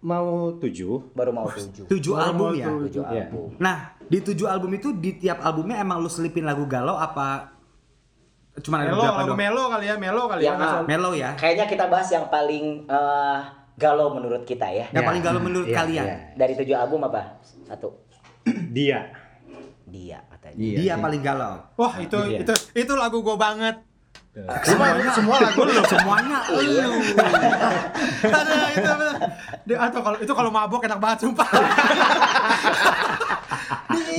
mau 0.00 0.28
tujuh. 0.56 1.12
baru 1.12 1.30
mau 1.30 1.44
tujuh. 1.44 1.84
Tujuh 1.86 2.14
album 2.16 2.56
ya. 2.56 2.66
Tujuh 2.66 3.02
Iya. 3.04 3.28
album. 3.28 3.48
Nah, 3.58 3.76
di 4.00 4.18
tujuh 4.18 4.46
album 4.46 4.70
itu 4.72 4.88
di 4.94 5.18
tiap 5.18 5.38
albumnya 5.40 5.76
emang 5.76 6.00
lu 6.00 6.08
selipin 6.08 6.42
lagu 6.42 6.64
galau 6.64 6.94
apa 6.94 7.52
cuma 8.60 8.82
ada 8.82 8.92
Melo, 8.92 9.04
lagu? 9.04 9.34
Melo 9.34 9.64
kali 9.68 9.84
ya, 9.86 9.94
Melo 9.96 10.22
kali 10.26 10.42
ya. 10.44 10.48
Yang 10.48 10.58
salah. 10.60 10.84
Melo 10.84 11.10
ya. 11.12 11.30
Kayaknya 11.34 11.66
kita 11.66 11.84
bahas 11.86 12.08
yang 12.08 12.26
paling 12.26 12.64
eh, 12.86 13.38
galau 13.76 14.08
menurut 14.12 14.42
kita 14.44 14.66
ya. 14.68 14.86
Yang 14.90 15.04
paling 15.04 15.22
galau 15.22 15.40
menurut 15.40 15.68
Iya, 15.68 15.76
kalian? 15.76 16.06
iya. 16.06 16.16
Dari 16.36 16.52
tujuh 16.56 16.76
album 16.76 17.00
apa? 17.04 17.40
Satu. 17.64 17.92
Dia. 18.70 19.10
Dia 19.84 20.18
katanya. 20.30 20.56
Dia 20.56 20.94
paling 20.96 21.20
galau. 21.20 21.54
Wah 21.74 21.94
itu 21.98 22.16
Iya. 22.24 22.38
itu 22.40 22.52
itu 22.74 22.92
lagu 22.94 23.20
gue 23.20 23.36
banget. 23.36 23.76
Semuanya 24.62 25.10
semua 25.12 25.36
lagu 25.40 25.60
lu. 25.62 25.82
Semuanya 25.84 26.38
Iya. 26.50 26.84
lu. 26.86 26.98
Aduh, 28.30 28.68
itu 28.72 28.90
bener. 28.96 29.16
Atau 29.78 30.00
kalau 30.02 30.18
itu 30.18 30.32
kalau 30.32 30.50
mabok 30.50 30.82
enak 30.84 30.98
banget 30.98 31.18
sumpah. 31.28 31.48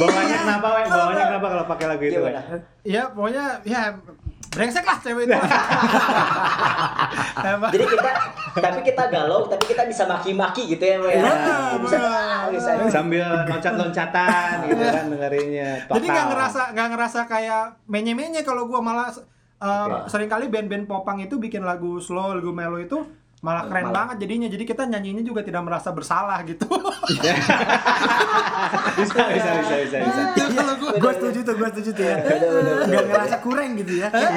Bawanya 0.02 0.38
kenapa, 0.42 0.68
we? 0.74 0.82
Bawanya 0.90 1.24
kenapa 1.30 1.48
kalau 1.52 1.66
pakai 1.68 1.86
lagu 1.90 2.04
itu? 2.04 2.18
Gimana? 2.18 2.42
Iya 2.82 3.04
pokoknya 3.14 3.46
ya 3.62 3.82
brengsek 4.52 4.84
lah 4.84 4.98
cewek 5.00 5.32
itu. 5.32 5.32
Jadi 7.72 7.86
kita, 7.88 8.10
tapi 8.52 8.80
kita 8.84 9.04
galau, 9.08 9.48
tapi 9.48 9.64
kita 9.64 9.88
bisa 9.88 10.04
maki-maki 10.04 10.76
gitu 10.76 10.84
ya, 10.84 11.00
Mbak, 11.00 11.12
ya. 11.16 11.24
Bisa, 11.80 12.00
bisa. 12.52 12.70
Sambil 12.92 13.24
loncat-loncatan 13.48 14.68
gitu 14.68 14.84
kan 14.84 15.06
dengerinnya. 15.08 15.88
Jadi 15.88 16.06
nggak 16.06 16.28
ngerasa 16.36 16.62
nggak 16.76 16.88
ngerasa 16.92 17.20
kayak 17.32 17.64
menye-menye 17.88 18.44
kalau 18.44 18.68
gua 18.68 18.84
malah 18.84 19.08
uh, 19.62 20.04
Oke. 20.04 20.10
sering 20.10 20.28
kali 20.28 20.50
band-band 20.50 20.90
popang 20.90 21.22
itu 21.22 21.38
bikin 21.38 21.62
lagu 21.62 22.02
slow, 22.02 22.34
lagu 22.34 22.50
melo 22.52 22.82
itu 22.82 22.98
malah 23.42 23.66
keren 23.66 23.90
Malah. 23.90 24.14
banget 24.14 24.16
jadinya. 24.22 24.48
Jadi 24.50 24.64
kita 24.66 24.86
nyanyinya 24.86 25.26
juga 25.26 25.42
tidak 25.42 25.66
merasa 25.66 25.90
bersalah 25.90 26.46
gitu. 26.46 26.62
bisa, 29.02 29.22
bisa, 29.34 29.50
bisa, 29.66 29.76
bisa, 29.82 29.98
bisa. 29.98 30.22
Kalau 30.54 30.74
gua 30.78 30.92
Gue 30.94 31.12
setuju 31.18 31.40
tuh, 31.42 31.56
gue 31.58 31.70
setuju 31.74 31.90
tuh 31.98 32.06
ya. 32.06 32.16
Gak 32.86 33.04
ngerasa 33.10 33.38
kurang 33.42 33.70
gitu 33.82 33.94
ya. 33.98 34.08
Gak 34.14 34.30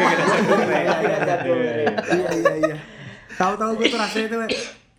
ngerasa 1.04 1.34
kurang. 1.44 1.84
Iya 2.08 2.28
iya 2.32 2.54
iya. 2.64 2.76
Tahu-tahu 3.36 3.70
gue 3.76 3.86
tuh 3.92 3.98
rasanya 4.00 4.26
tuh. 4.32 4.38
we. 4.40 4.46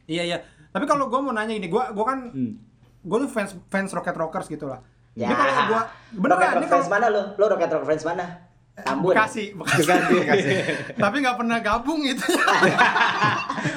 Iya 0.06 0.24
iya. 0.30 0.38
Tapi 0.70 0.86
kalau 0.86 1.08
gua 1.10 1.24
mau 1.24 1.34
nanya 1.34 1.56
ini, 1.56 1.66
gua 1.66 1.90
gua 1.90 2.06
kan 2.06 2.30
Hmm. 2.30 2.62
gua 3.02 3.26
tuh 3.26 3.30
fans 3.32 3.58
fans 3.72 3.90
Rocket 3.90 4.14
Rockers 4.14 4.46
gitu 4.46 4.70
lah. 4.70 4.86
Ya. 5.16 5.32
Ini 5.32 5.34
kalau 5.34 5.54
gua 5.72 5.82
Rocket 5.82 6.20
beneran 6.20 6.54
Rock 6.62 6.70
kalau 6.70 6.86
mana 6.92 7.08
lu? 7.10 7.22
Lu 7.40 7.46
Rocket 7.48 7.72
Rock 7.74 7.86
Friends 7.88 8.06
mana? 8.06 8.45
Tambun. 8.76 9.16
Bekasi, 9.16 9.56
Bekasi. 9.56 10.56
Tapi 11.04 11.16
nggak 11.24 11.38
pernah 11.40 11.58
gabung 11.64 12.04
gitu. 12.04 12.28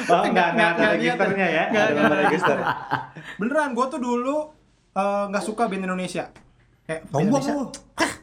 Oh, 0.09 0.25
enggak, 0.25 0.57
enggak 0.57 0.71
ada 0.73 0.87
registernya 0.97 1.49
ya. 1.53 1.65
Nggak, 1.69 1.87
Ada 2.01 2.17
register. 2.25 2.57
Beneran, 3.37 3.77
gua 3.77 3.93
tuh 3.93 4.01
dulu 4.01 4.37
eh, 4.97 5.25
nggak 5.29 5.45
suka 5.45 5.69
band 5.69 5.85
Indonesia. 5.85 6.33
Kayak 6.89 7.05
Sombong 7.13 7.45
Indonesia, 7.45 7.53
lu. 7.53 7.69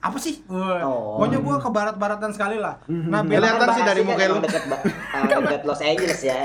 apa 0.02 0.18
sih? 0.18 0.42
Oh. 0.50 1.22
Pokoknya 1.22 1.38
gue 1.38 1.56
ke 1.62 1.70
barat-baratan 1.70 2.34
sekali 2.34 2.58
lah. 2.58 2.82
Nah, 2.90 3.22
band 3.22 3.38
Kelihatan 3.38 3.68
sih 3.78 3.84
dari 3.86 4.02
muka 4.02 4.26
lu. 4.26 4.42
Deket, 4.42 4.64
ba- 4.66 4.82
ah, 5.14 5.22
deket 5.22 5.62
Los 5.70 5.82
Angeles 5.86 6.18
ya. 6.26 6.38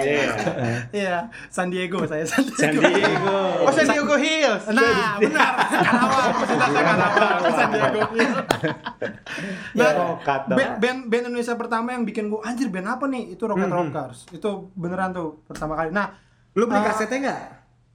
Iya, 0.93 1.33
San 1.49 1.73
Diego 1.73 2.05
saya 2.05 2.29
San 2.29 2.45
Diego. 2.45 2.61
San 2.61 2.77
Diego. 2.77 3.37
Oh, 3.65 3.73
San 3.73 3.89
Diego 3.89 4.17
Hills. 4.21 4.69
Nah, 4.69 5.17
benar. 5.17 5.53
Karawang, 5.65 6.29
fasilitasnya 6.45 6.83
Karawang, 6.85 7.41
San 7.57 7.69
Diego. 7.73 8.01
nah, 9.81 9.91
Rokat 9.97 10.41
dong. 10.45 10.57
band, 10.61 10.73
band, 10.77 10.99
band 11.09 11.25
Indonesia 11.33 11.55
pertama 11.57 11.89
yang 11.97 12.05
bikin 12.05 12.29
gue 12.29 12.41
anjir 12.45 12.69
band 12.69 13.01
apa 13.01 13.09
nih? 13.09 13.33
Itu 13.33 13.49
Rocket 13.49 13.73
Rockers. 13.73 14.29
Itu 14.29 14.69
beneran 14.77 15.17
tuh 15.17 15.41
pertama 15.49 15.73
kali. 15.73 15.89
Nah, 15.89 16.13
Lu 16.53 16.67
beli 16.67 16.83
eh, 16.83 16.85
kasetnya 16.85 17.19
nggak? 17.25 17.41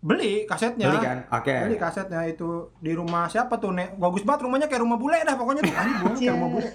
Beli 0.06 0.46
kasetnya. 0.46 0.86
Beli 0.86 1.02
kan? 1.02 1.18
Oke. 1.34 1.56
Beli 1.66 1.78
kasetnya 1.82 2.22
itu 2.30 2.70
di 2.78 2.94
rumah 2.94 3.26
siapa 3.26 3.58
tuh? 3.58 3.74
Nek, 3.74 3.98
bagus 3.98 4.22
banget 4.22 4.46
rumahnya 4.46 4.70
kayak 4.70 4.86
rumah 4.86 5.02
bule 5.02 5.18
dah 5.18 5.34
pokoknya 5.34 5.62
tuh. 5.66 5.74
Anjir, 5.74 5.96
gua 5.98 6.12
kayak 6.14 6.34
rumah 6.38 6.50
bule. 6.54 6.70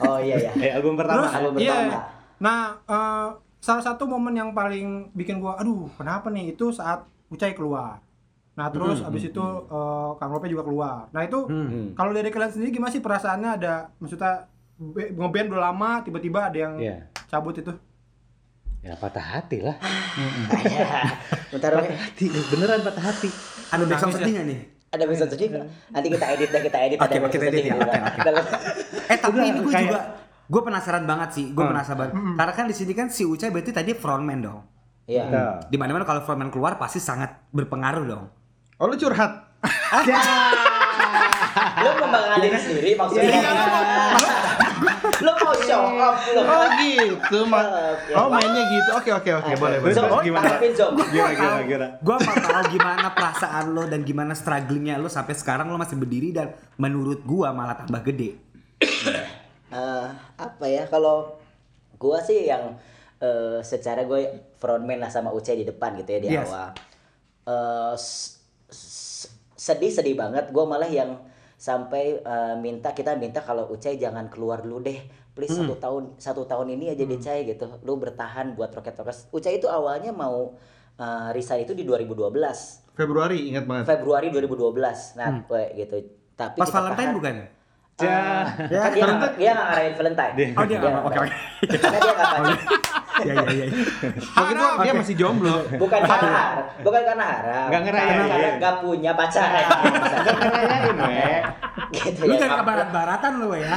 Oh 0.00 0.16
iya 0.16 0.36
ya. 0.48 0.52
Eh, 0.56 0.70
album 0.72 0.96
pertama. 0.96 1.28
Terus, 1.28 1.32
album 1.36 1.52
iya. 1.60 1.72
pertama. 1.76 1.98
Nah, 2.40 2.60
eh, 2.88 3.28
salah 3.60 3.84
satu 3.84 4.08
momen 4.08 4.32
yang 4.32 4.56
paling 4.56 5.12
bikin 5.12 5.36
gua 5.36 5.60
aduh, 5.60 5.92
kenapa 6.00 6.32
nih? 6.32 6.56
Itu 6.56 6.72
saat 6.72 7.04
Ucai 7.30 7.54
keluar. 7.54 8.02
Nah, 8.58 8.66
terus 8.74 9.04
abis 9.04 9.28
itu 9.28 9.44
eh, 9.68 10.10
Kang 10.16 10.32
Lope 10.32 10.48
juga 10.48 10.64
keluar. 10.64 11.06
Nah, 11.12 11.22
itu 11.22 11.46
Hmm. 11.46 11.92
kalau 11.92 12.10
dari 12.10 12.26
kalian 12.26 12.50
sendiri 12.50 12.72
gimana 12.72 12.90
sih 12.90 12.98
perasaannya 12.98 13.50
ada 13.60 13.92
maksudnya 14.00 14.48
ngeband 15.14 15.52
udah 15.52 15.62
lama 15.70 16.00
tiba-tiba 16.00 16.48
ada 16.48 16.58
yang 16.58 16.74
Iya. 16.80 16.96
cabut 17.28 17.52
itu? 17.54 17.70
Ya 18.80 18.96
patah 18.96 19.20
hati 19.20 19.60
lah. 19.60 19.76
Bentar, 21.50 21.70
Patah 21.76 21.92
hati, 21.92 22.24
beneran 22.48 22.80
patah 22.80 23.04
hati. 23.04 23.28
Ada 23.68 23.84
backsound 23.84 24.08
Nangis 24.08 24.16
sedih 24.18 24.32
nggak 24.32 24.46
nih? 24.48 24.60
Ada 24.90 25.04
bisa 25.04 25.24
sedih 25.28 25.46
nggak? 25.52 25.66
Nanti 25.92 26.08
kita 26.08 26.26
edit 26.32 26.48
deh, 26.48 26.62
kita 26.64 26.78
edit. 26.80 26.98
Oke, 26.98 27.12
ada 27.12 27.28
kita 27.28 27.44
edit 27.46 27.62
ya. 27.62 27.74
Oke, 27.76 27.84
kan. 27.84 28.00
oke. 28.00 28.16
Kita- 28.16 28.32
Eh 29.06 29.18
tapi 29.18 29.36
ini 29.38 29.58
gue 29.58 29.68
kayak- 29.68 29.84
juga 29.86 30.00
gue 30.50 30.62
penasaran 30.64 31.04
banget 31.04 31.28
sih, 31.30 31.46
gue 31.50 31.60
penasaran 31.62 31.98
banget. 32.00 32.14
Karena 32.34 32.52
kan 32.54 32.64
di 32.66 32.74
sini 32.74 32.92
kan 32.92 33.06
si 33.06 33.22
Ucai 33.22 33.48
berarti 33.48 33.70
tadi 33.70 33.92
frontman 33.92 34.40
dong. 34.40 34.64
Iya. 35.04 35.28
Betul. 35.28 35.52
Di 35.68 35.76
mana 35.76 35.90
mana 35.92 36.04
kalau 36.04 36.24
frontman 36.24 36.48
keluar 36.48 36.74
pasti 36.74 36.98
sangat 36.98 37.36
berpengaruh 37.52 38.02
dong. 38.02 38.24
Oh, 38.78 38.88
lu 38.88 38.96
curhat. 38.96 39.60
Lu 41.50 41.90
membanggakan 41.92 42.56
sendiri 42.56 42.94
maksudnya. 42.94 43.28
Lu 45.20 45.32
mau 45.36 45.54
show 45.56 45.82
off 45.92 46.18
lu. 46.26 46.40
Oh 46.40 46.66
gitu, 46.76 47.38
Ma. 47.44 47.60
Oke. 47.92 48.12
Oh 48.12 48.26
mainnya 48.26 48.62
gitu. 48.64 48.90
Oke 48.94 49.10
oke 49.12 49.30
oke, 49.34 49.52
boleh 49.56 49.78
boleh. 49.78 49.92
Zom, 49.92 50.06
Terus 50.06 50.24
gimana? 50.24 50.56
Gimana 51.06 51.32
gimana 51.32 51.60
gimana? 51.62 51.86
Gue 51.98 52.16
mau 52.18 52.36
tahu 52.36 52.62
gimana 52.70 53.06
perasaan 53.10 53.64
lo 53.70 53.84
dan 53.84 54.00
gimana 54.00 54.32
strugglingnya 54.32 54.96
lo 54.96 55.06
sampai 55.06 55.32
sekarang 55.32 55.66
lo 55.66 55.76
masih 55.76 55.94
berdiri 55.94 56.30
dan 56.30 56.50
menurut 56.74 57.20
gua 57.22 57.50
malah 57.50 57.76
tambah 57.76 58.00
gede. 58.04 58.36
Eh, 59.70 60.06
apa 60.34 60.66
ya 60.66 60.82
kalau 60.84 61.38
gua 61.94 62.18
sih 62.18 62.42
yang 62.44 62.74
eh, 63.16 63.62
secara 63.62 64.02
gue 64.02 64.26
frontman 64.56 64.98
lah 64.98 65.06
sama 65.06 65.30
Uce 65.30 65.52
di 65.52 65.62
depan 65.62 65.94
gitu 65.94 66.10
ya 66.10 66.18
di 66.18 66.28
Yes. 66.28 66.42
awal. 66.44 66.68
Eh, 67.44 67.94
s- 67.94 68.34
sedih 69.54 69.88
sedih 69.88 70.16
banget. 70.16 70.50
Gua 70.50 70.66
malah 70.66 70.88
yang 70.88 71.22
sampai 71.60 72.24
eh, 72.24 72.54
minta 72.56 72.96
kita 72.96 73.12
minta 73.20 73.44
kalau 73.44 73.68
Uce 73.68 73.92
jangan 74.00 74.32
keluar 74.32 74.64
dulu 74.64 74.80
deh. 74.80 74.96
Please 75.36 75.52
satu 75.52 75.76
tahun 75.76 76.02
satu 76.16 76.42
tahun 76.48 76.72
ini 76.74 76.96
aja 76.96 77.04
deh 77.04 77.20
Cai 77.20 77.44
gitu. 77.44 77.68
Lu 77.84 78.00
bertahan 78.00 78.56
buat 78.56 78.72
Rocket 78.72 78.96
Rockers. 78.96 79.28
Uce 79.28 79.52
itu 79.52 79.68
awalnya 79.68 80.16
mau 80.16 80.56
eh, 80.96 81.28
resign 81.36 81.68
itu 81.68 81.76
di 81.76 81.84
2012. 81.84 82.96
Februari 82.96 83.52
ingat 83.52 83.68
banget. 83.68 83.84
Februari 83.92 84.32
2012. 84.32 85.20
Nah, 85.20 85.44
gue 85.44 85.64
gitu. 85.76 85.96
Tapi 86.32 86.56
Pas 86.56 86.72
Valentine 86.72 87.12
tahan. 87.12 87.18
bukan? 87.20 87.34
Eh, 88.00 88.44
kan 88.72 88.90
dia 88.96 89.04
nggak 89.04 89.32
dia 89.36 89.50
nggak 89.52 89.66
ngarahin 89.68 89.94
Valentine. 90.00 90.34
Oh 90.56 90.64
dia 90.64 90.78
oke 90.80 91.18
oke. 91.20 91.34
Karena 91.68 91.98
dia. 92.56 92.79
Iya 93.20 93.34
iya 93.46 93.64
iya. 93.66 93.66
Waktu 94.32 94.52
itu 94.52 94.66
dia 94.80 94.92
masih 94.94 95.14
jomblo. 95.14 95.56
Bukan 95.76 96.00
karena 96.00 96.28
harap, 96.30 96.66
bukan 96.80 97.02
karena 97.04 97.24
harap. 97.26 97.66
Nggak 97.68 97.80
ngerayain. 97.84 98.08
Karena 98.10 98.26
karena 98.28 98.50
nggak 98.56 98.74
punya 98.80 99.10
pacaran. 99.12 99.64
Ngerayain, 100.30 100.96
Wek. 100.96 101.42
gitu 101.90 102.22
Lu 102.22 102.32
ya. 102.32 102.38
jangan 102.38 102.56
ke 102.56 102.64
barat-baratan 102.64 103.32
lo 103.36 103.50
ya. 103.52 103.74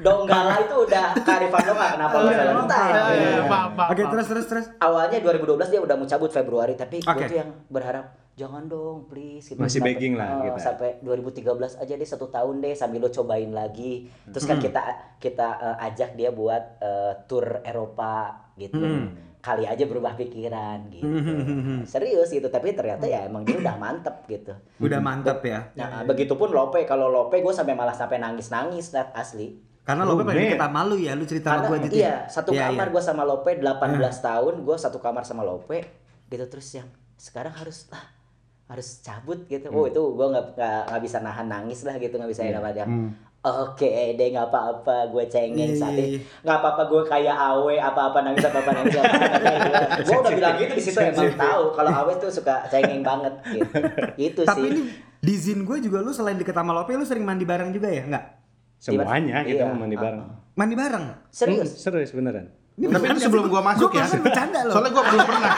Donggala 0.00 0.54
itu 0.58 0.74
udah 0.78 1.06
kearifan 1.16 1.62
lokal 1.64 1.88
kenapa 1.94 2.14
nggak 2.18 2.36
Valentine? 2.36 2.92
Iya, 2.92 3.02
Iya. 3.04 3.40
paham, 3.44 3.70
paham, 3.74 3.90
Oke 3.90 4.02
terus 4.06 4.26
terus 4.28 4.46
terus. 4.46 4.66
Awalnya 4.78 5.18
2012 5.20 5.68
dia 5.68 5.80
udah 5.80 5.94
mau 5.94 6.06
cabut 6.06 6.30
Februari, 6.30 6.74
tapi 6.74 7.00
gue 7.00 7.24
tuh 7.24 7.38
yang 7.38 7.50
berharap 7.68 8.23
jangan 8.34 8.66
dong 8.66 9.06
please 9.06 9.46
gitu. 9.46 9.58
Masih 9.58 9.78
Sampai- 9.78 9.94
begging 9.94 10.14
lah 10.14 10.42
eh, 10.42 10.50
kita. 10.50 10.58
Sampai 10.60 10.90
2013 11.00 11.46
aja 11.78 11.94
deh 11.94 12.08
satu 12.08 12.26
tahun 12.28 12.58
deh 12.58 12.74
sambil 12.74 13.00
lo 13.00 13.08
cobain 13.08 13.48
lagi. 13.48 14.06
Terus 14.26 14.44
kan 14.44 14.58
kita 14.58 14.82
kita 15.18 15.48
eh, 15.72 15.86
ajak 15.86 16.14
dia 16.14 16.30
buat 16.30 16.62
eh, 16.78 17.12
tour 17.24 17.62
Eropa 17.62 18.14
gitu. 18.54 18.82
Kali 19.38 19.68
aja 19.68 19.84
berubah 19.84 20.16
pikiran 20.16 20.88
gitu. 20.88 21.04
Serius 21.84 22.32
gitu, 22.32 22.48
tapi 22.48 22.72
ternyata 22.72 23.04
ya 23.04 23.22
emang 23.22 23.44
dia 23.44 23.54
udah 23.54 23.76
mantep 23.76 24.24
gitu. 24.24 24.56
Udah 24.78 24.98
mantap 24.98 25.44
ya. 25.44 25.68
Nah, 25.74 26.00
begitupun 26.02 26.48
Lope, 26.48 26.80
kalau 26.84 27.06
Lope 27.06 27.38
gue 27.38 27.52
sampai 27.52 27.76
malah 27.76 27.92
sampai 27.92 28.16
nangis-nangis 28.16 28.90
Nat, 28.90 29.12
asli. 29.12 29.60
Karena 29.84 30.02
lo 30.02 30.16
Lu, 30.16 30.24
pengen 30.24 30.48
Bet. 30.48 30.56
kita 30.56 30.68
malu 30.72 30.96
ya, 30.96 31.12
lu 31.12 31.28
cerita 31.28 31.52
sama 31.52 31.68
gue 31.68 31.76
gitu. 31.84 32.00
iya, 32.00 32.24
satu 32.24 32.56
Iya, 32.56 32.72
kamar 32.72 32.88
iya. 32.88 32.92
gue 32.96 33.02
sama 33.04 33.22
Lope 33.22 33.52
18 33.52 33.68
tahun, 34.00 34.54
gue 34.64 34.76
satu 34.80 34.96
kamar 34.96 35.22
sama 35.22 35.44
Lope 35.44 35.78
gitu 36.24 36.44
terus 36.48 36.68
yang 36.72 36.88
sekarang 37.14 37.52
harus 37.52 37.84
ah, 37.92 38.00
harus 38.74 38.98
cabut 39.00 39.46
gitu. 39.46 39.70
Hmm. 39.70 39.78
Oh, 39.78 39.86
itu 39.86 40.02
gue 40.02 40.26
nggak 40.26 40.46
nggak 40.58 40.80
nggak 40.90 41.02
bisa 41.02 41.18
nahan 41.22 41.46
nangis 41.46 41.86
lah 41.86 41.94
gitu, 41.96 42.18
nggak 42.18 42.30
bisa 42.30 42.42
Iya. 42.42 42.58
yeah. 42.58 42.74
yang 42.82 42.90
Oke 43.44 44.16
deh 44.16 44.32
nggak 44.32 44.48
apa-apa 44.48 45.12
gue 45.12 45.24
cengeng 45.28 45.76
Iya, 45.76 45.76
saat 45.76 45.92
iya, 46.00 46.16
ini 46.16 46.16
nggak 46.16 46.56
apa-apa 46.64 46.82
gue 46.88 47.02
kayak 47.04 47.36
awe 47.36 47.76
apa-apa 47.76 48.18
nangis 48.24 48.40
apa-apa 48.48 48.70
nangis 48.72 48.96
apa-apa 48.96 50.00
gue 50.08 50.16
udah 50.16 50.32
bilang 50.32 50.56
gitu 50.56 50.72
di 50.72 50.80
situ 50.80 50.96
emang 50.96 51.28
tahu 51.36 51.62
kalau 51.76 51.92
awe 51.92 52.12
tuh 52.16 52.32
suka 52.32 52.64
cengeng 52.72 53.04
banget 53.04 53.36
gitu 53.52 53.76
itu 54.16 54.40
Tapi 54.48 54.64
sih 54.64 54.68
ini 54.72 54.80
di 55.20 55.34
Zin 55.36 55.60
gue 55.68 55.76
juga 55.76 56.00
lu 56.00 56.16
selain 56.16 56.40
deket 56.40 56.56
sama 56.56 56.72
Lope 56.72 56.96
lu 56.96 57.04
sering 57.04 57.20
mandi 57.28 57.44
bareng 57.44 57.68
juga 57.68 57.92
ya? 57.92 58.08
Enggak? 58.08 58.24
Semuanya 58.80 59.44
kita 59.44 59.60
Iya. 59.60 59.68
mau 59.68 59.76
mandi 59.76 59.96
bareng. 60.00 60.20
Mandi 60.56 60.74
bareng? 60.76 61.04
serius 61.28 61.68
Hmm, 61.68 61.80
serius 61.84 62.10
beneran. 62.16 62.48
Ini 62.74 62.90
Tapi 62.90 63.06
itu 63.06 63.20
sebelum 63.22 63.46
gua 63.46 63.62
masuk 63.62 63.94
ya. 63.94 64.02
Gue 64.02 64.18
bercanda 64.20 64.66
loh. 64.66 64.74
Soalnya 64.74 64.90
gua 64.90 65.04
belum 65.06 65.22
pernah. 65.22 65.52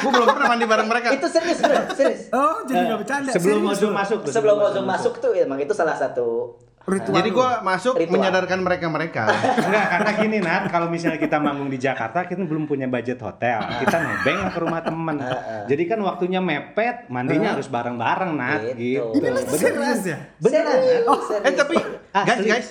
gua 0.00 0.10
belum 0.10 0.26
pernah 0.32 0.48
mandi 0.48 0.64
bareng 0.64 0.88
mereka. 0.88 1.08
itu 1.12 1.28
serius 1.28 1.58
serius, 1.60 1.84
serius. 1.92 2.20
Oh 2.32 2.64
jadi 2.64 2.82
gak 2.86 2.98
bercanda. 3.04 3.30
Sebelum 3.30 3.58
Serius 3.62 3.76
Ozum 3.76 3.92
masuk. 3.92 4.18
tuh, 4.24 4.32
sebelum 4.32 4.56
Ozum 4.58 4.84
masuk 4.84 5.12
tuh 5.18 5.32
emang 5.32 5.58
itu 5.58 5.72
salah 5.72 5.92
satu 5.92 6.56
Ritual 6.86 7.18
Jadi 7.18 7.28
lu. 7.28 7.36
gua 7.36 7.50
masuk 7.60 7.98
Ritual. 7.98 8.14
menyadarkan 8.14 8.62
mereka-mereka. 8.62 9.26
Enggak, 9.58 9.84
karena 9.90 10.10
gini 10.16 10.38
Nat, 10.38 10.70
kalau 10.70 10.86
misalnya 10.86 11.18
kita 11.18 11.36
manggung 11.36 11.66
di 11.66 11.76
Jakarta, 11.76 12.22
kita 12.24 12.46
belum 12.46 12.64
punya 12.64 12.86
budget 12.86 13.18
hotel. 13.18 13.58
Kita 13.82 13.96
nebeng 13.98 14.54
ke 14.54 14.58
rumah 14.62 14.80
temen. 14.80 15.18
Jadi 15.66 15.82
kan 15.84 15.98
waktunya 16.00 16.38
mepet, 16.38 17.10
mandinya 17.10 17.58
harus 17.58 17.66
bareng-bareng 17.66 18.30
Nat, 18.32 18.60
Gitu. 18.70 19.02
gitu. 19.02 19.18
Ini 19.18 19.28
serius 19.50 20.00
ya? 20.06 20.18
Beneran. 20.38 20.78
Oh, 21.10 21.18
serius. 21.20 21.42
Eh 21.42 21.52
tapi 21.52 21.74
guys 22.14 22.40
guys, 22.40 22.68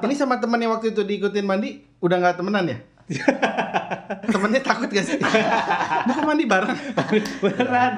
ini 0.00 0.14
sama 0.16 0.40
temen 0.40 0.56
yang 0.56 0.72
waktu 0.72 0.90
itu 0.90 1.04
diikutin 1.04 1.44
mandi 1.44 1.84
udah 2.00 2.16
nggak 2.18 2.36
temenan 2.36 2.64
ya? 2.66 2.78
Temennya 4.24 4.62
takut 4.62 4.86
gak 4.86 5.02
sih? 5.02 5.18
Bukan 6.06 6.22
mandi 6.24 6.46
bareng. 6.46 6.78
Beneran. 7.42 7.92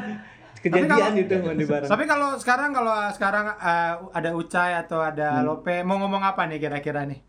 Kejadian 0.59 0.89
kalau- 0.89 1.13
itu 1.15 1.35
mandi 1.39 1.65
bareng. 1.65 1.89
Tapi 1.91 2.05
kalau 2.07 2.29
sekarang 2.39 2.71
kalau 2.71 2.95
sekarang 3.11 3.47
eh, 3.53 3.93
ada 4.11 4.31
Ucai 4.33 4.73
atau 4.75 5.01
ada 5.01 5.43
Lope 5.43 5.83
mau 5.83 5.99
ngomong 5.99 6.23
apa 6.23 6.47
nih 6.47 6.59
kira-kira 6.59 7.05
nih? 7.05 7.21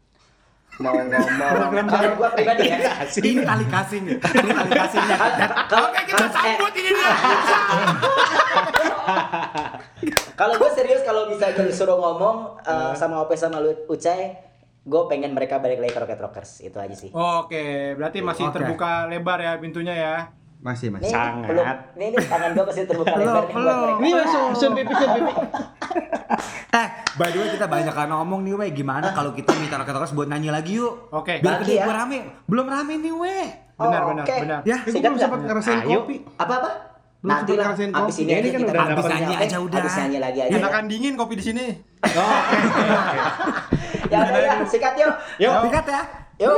mau 0.73 0.89
ngomong 0.89 1.85
kalau 1.85 2.17
gua 2.17 2.33
pribadi 2.33 2.65
ya 2.65 3.05
Ini 3.05 3.45
tali 3.45 3.65
kasih 3.67 3.99
nih. 4.01 4.17
Ini 4.17 4.49
tali 4.49 4.71
kasihnya. 4.73 5.15
kalau 5.69 5.87
kita 5.93 6.25
Sambut 6.33 6.73
ini 6.73 6.89
dia. 6.89 7.09
kalau 10.33 10.57
gue 10.57 10.71
serius 10.73 11.01
kalau 11.05 11.29
bisa 11.29 11.53
disuruh 11.53 11.97
ngomong 11.97 12.57
eh, 12.63 12.93
sama 12.97 13.21
Ope 13.21 13.37
sama 13.37 13.61
Ucai 13.85 14.33
gue 14.83 15.01
pengen 15.07 15.31
mereka 15.31 15.57
balik 15.57 15.79
lagi 15.79 15.89
ke 15.89 15.99
Rocket 15.99 16.19
Rockers 16.19 16.59
itu 16.61 16.75
aja 16.75 16.91
sih 16.91 17.07
Oke, 17.09 17.63
berarti 17.93 18.19
masih 18.19 18.45
Oke. 18.45 18.53
terbuka 18.53 19.07
lebar 19.07 19.39
ya 19.39 19.55
pintunya 19.55 19.93
ya. 19.93 20.15
Masih 20.59 20.87
Nih, 20.89 20.95
masih. 20.97 21.11
Sangat. 21.11 21.47
belum, 21.49 21.65
nih, 21.93 22.07
nih 22.09 22.23
tangan 22.23 22.49
gue 22.49 22.63
masih 22.65 22.83
terbuka 22.85 23.11
Belum, 23.13 23.23
lebar 23.25 23.43
nih 23.43 23.53
belum. 23.53 23.77
mereka. 23.77 23.99
Ini 23.99 24.11
langsung 24.13 24.45
sun 24.53 24.71
pipi 24.73 24.93
sun 24.93 25.09
pipi. 25.13 25.33
Eh, 26.73 26.87
by 27.13 27.29
the 27.29 27.37
way 27.37 27.49
kita 27.51 27.67
banyak 27.67 27.93
kan 27.93 28.09
ngomong 28.09 28.41
nih 28.41 28.53
we 28.55 28.67
gimana 28.73 29.13
kalau 29.13 29.29
kita 29.31 29.53
minta 29.53 29.77
rakyat 29.77 29.93
rakyat 29.93 30.11
buat 30.11 30.25
nyanyi 30.25 30.49
lagi 30.49 30.73
yuk. 30.75 31.05
Oke. 31.11 31.37
Biar 31.37 31.61
Lagi 31.61 31.69
gede 31.69 31.75
ya? 31.77 31.85
rame. 31.85 32.17
Belum 32.43 32.65
rame 32.65 32.93
nih 32.97 33.13
we. 33.13 33.37
Benar, 33.75 34.01
Oh, 34.01 34.09
benar, 34.09 34.23
oke. 34.23 34.35
benar. 34.39 34.59
Ya, 34.63 34.77
Sikat 34.81 35.05
belum 35.05 35.17
sempat 35.17 35.39
ngerasain 35.43 35.79
Ayo. 35.81 36.01
kopi. 36.01 36.15
apa-apa 36.33 36.69
Belum 37.19 37.29
nanti 37.29 37.51
lah 37.51 37.65
ngerasain 37.67 37.91
abis 37.91 38.01
kopi. 38.09 38.21
ini 38.21 38.31
Ini 38.31 38.33
aja 38.33 38.49
kan 38.49 38.59
kita 38.59 38.71
udah 38.73 38.85
Abis 38.89 39.05
nyanyi 39.07 39.35
aja 39.37 39.57
udah. 39.59 39.79
abis 39.79 39.93
nyanyi 39.95 40.17
lagi 40.17 40.39
aja 40.41 40.53
Enakan 40.55 40.83
dingin 40.87 41.13
kopi 41.13 41.33
di 41.35 41.43
sini. 41.45 41.65
ya 42.03 42.25
udah 44.21 44.41
ya 44.41 44.53
sikat 44.69 44.93
yuk 44.99 45.13
Yuk. 45.41 45.55
Pikat 45.65 45.85
ya. 45.89 46.01
yuk 46.37 46.57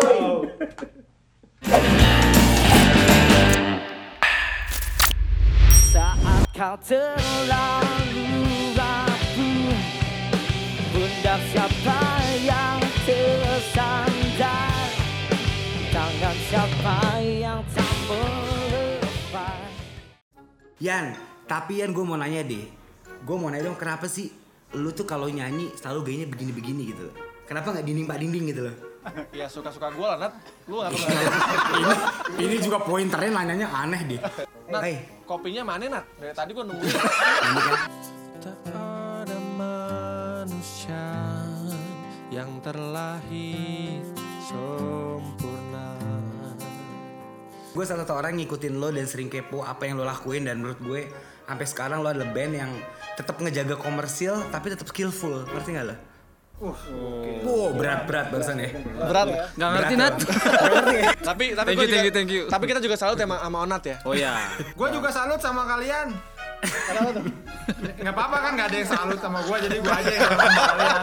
Saat 5.91 6.43
kau 6.51 6.75
terlalu 6.83 8.27
rapuh 8.75 9.79
Hendak 10.91 11.41
siapa 11.51 11.99
yang 12.43 12.79
tersandar 13.07 14.87
Tangan 15.89 16.37
siapa 16.51 16.97
yang 17.23 17.59
tak 17.71 17.93
melepas 18.07 19.71
Yan, 20.83 21.15
tapi 21.47 21.79
Yan 21.79 21.95
gue 21.95 22.03
mau 22.03 22.19
nanya 22.19 22.43
deh. 22.43 22.67
Gue 23.23 23.35
mau 23.39 23.47
nanya 23.47 23.71
dong 23.71 23.79
kenapa 23.79 24.11
sih 24.11 24.27
lu 24.75 24.91
tuh 24.91 25.07
kalau 25.07 25.31
nyanyi 25.31 25.71
selalu 25.79 26.11
gayanya 26.11 26.27
begini-begini 26.35 26.91
gitu. 26.91 27.07
Kenapa 27.45 27.67
nggak 27.71 27.85
dinding 27.85 28.05
pak 28.05 28.17
dinding 28.17 28.43
gitu 28.49 28.61
loh? 28.65 28.75
Ya 29.37 29.45
suka-suka 29.45 29.93
gue 29.93 30.01
lah, 30.01 30.17
Nat. 30.17 30.33
Lu 30.65 30.81
gak 30.81 30.89
perlu 30.89 31.05
ini, 31.77 31.93
ini 32.41 32.55
juga 32.57 32.81
pointernya 32.81 33.29
nanyanya 33.31 33.67
aneh 33.69 34.01
deh. 34.03 34.19
Nat, 34.73 34.81
Hey, 34.81 34.95
kopinya 35.23 35.61
mana, 35.61 36.01
Nat? 36.01 36.05
Dari 36.17 36.33
tadi 36.33 36.51
gue 36.51 36.65
nungguin. 36.65 36.89
ini 36.89 37.59
kan 37.61 37.79
Tak 38.41 38.57
ada 39.21 39.37
manusia 39.53 41.05
yang 42.27 42.49
terlahir 42.59 44.01
sempurna 44.43 45.93
gue 47.71 47.83
salah 47.83 48.03
satu 48.03 48.15
orang 48.15 48.35
ngikutin 48.35 48.75
lo 48.75 48.87
dan 48.89 49.03
sering 49.03 49.27
kepo 49.27 49.61
apa 49.61 49.83
yang 49.83 49.97
lo 49.97 50.03
lakuin 50.03 50.43
dan 50.43 50.59
menurut 50.59 50.79
gue 50.79 51.01
sampai 51.43 51.65
sekarang 51.65 51.99
lo 51.99 52.09
adalah 52.09 52.29
band 52.29 52.53
yang 52.55 52.71
tetap 53.13 53.35
ngejaga 53.37 53.75
komersil 53.75 54.35
tapi 54.49 54.69
tetap 54.69 54.87
skillful 54.87 55.43
ngerti 55.45 55.69
nggak 55.73 55.87
lo? 55.89 55.95
Uh, 56.55 56.71
Wow 57.43 57.75
berat 57.75 58.07
berat 58.07 58.31
barusan 58.31 58.55
ya. 58.57 58.69
Berat 58.95 59.27
ya? 59.27 59.43
Gak 59.53 59.69
ngerti 59.75 59.93
Nat. 59.99 60.13
Ya? 60.15 61.11
Tapi 61.27 61.45
tapi 61.51 61.67
Thank 61.67 61.83
you, 61.83 61.89
thank 61.91 62.05
you, 62.07 62.13
thank 62.15 62.31
you. 62.31 62.43
Tapi 62.47 62.63
kita 62.65 62.79
juga 62.79 62.95
salut 62.95 63.19
sama, 63.19 63.35
sama 63.37 63.57
Onat 63.61 63.83
ya. 63.83 63.97
Oh 64.07 64.15
ya. 64.15 64.39
Gue 64.71 64.87
juga 64.89 65.11
salut 65.11 65.37
sama 65.37 65.67
kalian. 65.67 66.15
Kenapa 66.65 67.09
tuh? 67.11 67.23
Nggak 67.75 68.13
apa-apa 68.13 68.37
kan 68.39 68.51
nggak 68.55 68.67
ada 68.71 68.77
yang 68.77 68.89
salut 68.89 69.19
sama 69.19 69.39
gue 69.43 69.57
jadi 69.67 69.77
gue 69.77 69.93
aja 69.93 70.09
yang 70.09 70.23
salut 70.23 70.39
sama 70.39 70.63
kalian. 70.63 70.95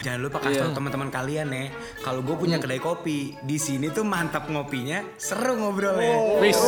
Jangan 0.00 0.20
lupa 0.20 0.36
kasih 0.40 0.50
Iya. 0.50 0.62
tau 0.64 0.72
teman-teman 0.74 1.08
kalian 1.08 1.46
nih, 1.46 1.66
kalau 2.00 2.20
gue 2.20 2.32
punya 2.34 2.56
kedai 2.56 2.80
kopi 2.80 3.18
di 3.40 3.56
sini 3.56 3.86
tuh 3.88 4.02
mantap 4.02 4.48
ngopinya, 4.48 5.04
seru 5.14 5.54
ngobrolnya. 5.54 6.40
Wis. 6.42 6.58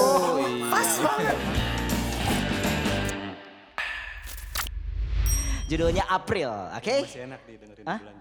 Pas 0.69 0.91
banget. 1.03 1.37
Judulnya 5.73 6.05
April, 6.05 6.53
oke? 6.77 6.97
Masih 7.01 7.25
enak 7.25 7.41
didengerin 7.49 7.85
Hah? 7.89 7.99
bulan. 8.05 8.15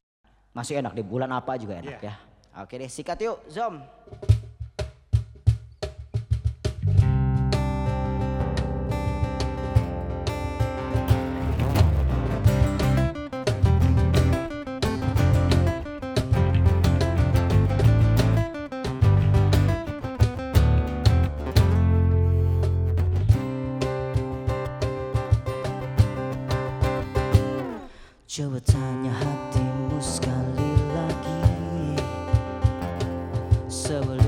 Masih 0.55 0.73
enak 0.79 0.93
di 0.95 1.03
bulan 1.03 1.29
apa 1.35 1.59
juga 1.59 1.83
enak 1.83 1.99
Iya. 1.99 2.15
ya. 2.15 2.15
Oke 2.63 2.79
deh, 2.79 2.87
sikat 2.87 3.19
yuk, 3.19 3.43
Zom. 3.51 3.83
Sebelum 33.91 34.20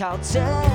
saat 0.00 0.16
kau 0.24 0.69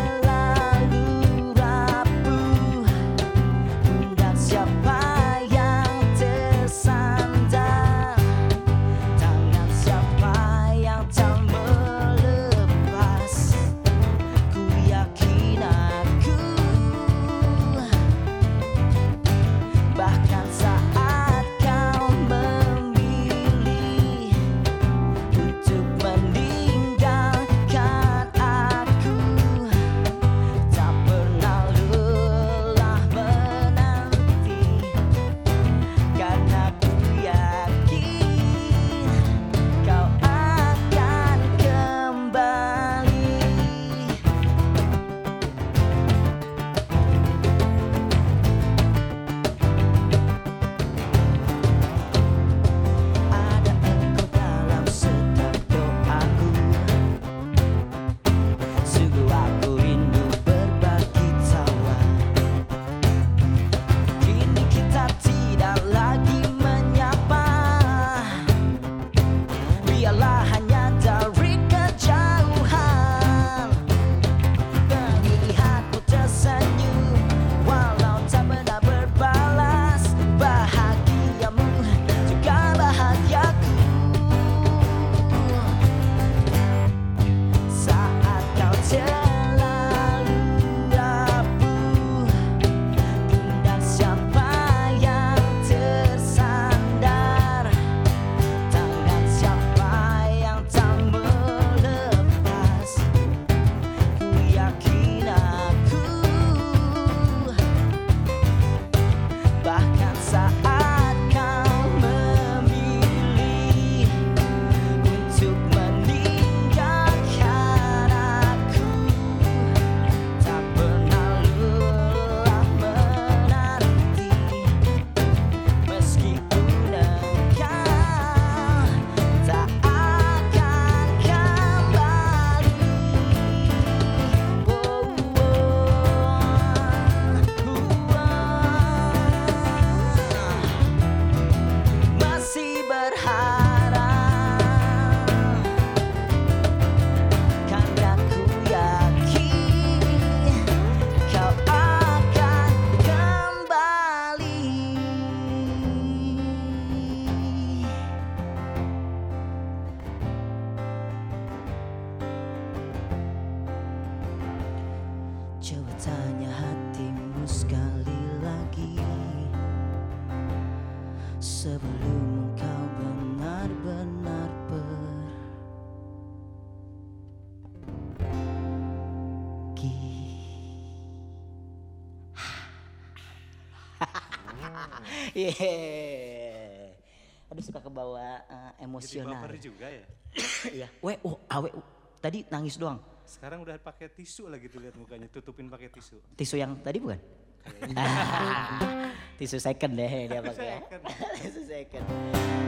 eh, 188.86 189.02
Jadi 189.02 189.18
emosional. 189.26 189.42
baper 189.42 189.58
juga 189.58 189.88
ya. 189.90 190.06
Iya. 190.78 190.88
Weh, 191.02 191.18
oh, 191.24 191.40
awe. 191.48 191.70
uh, 191.70 191.86
Tadi 192.20 192.42
nangis 192.50 192.76
doang. 192.76 192.98
Sekarang 193.26 193.62
udah 193.62 193.78
pakai 193.78 194.10
tisu 194.10 194.50
lagi 194.50 194.70
tuh 194.70 194.82
lihat 194.82 194.94
mukanya 194.94 195.26
tutupin 195.30 195.66
pakai 195.66 195.90
tisu. 195.90 196.22
Tisu 196.34 196.56
yang 196.58 196.78
tadi 196.82 196.98
bukan? 197.02 197.18
Tisu 199.42 199.58
second 199.58 199.98
deh 199.98 200.30
dia 200.30 200.40
pakai. 200.40 200.80
Tisu 201.42 201.62
second. 201.66 202.06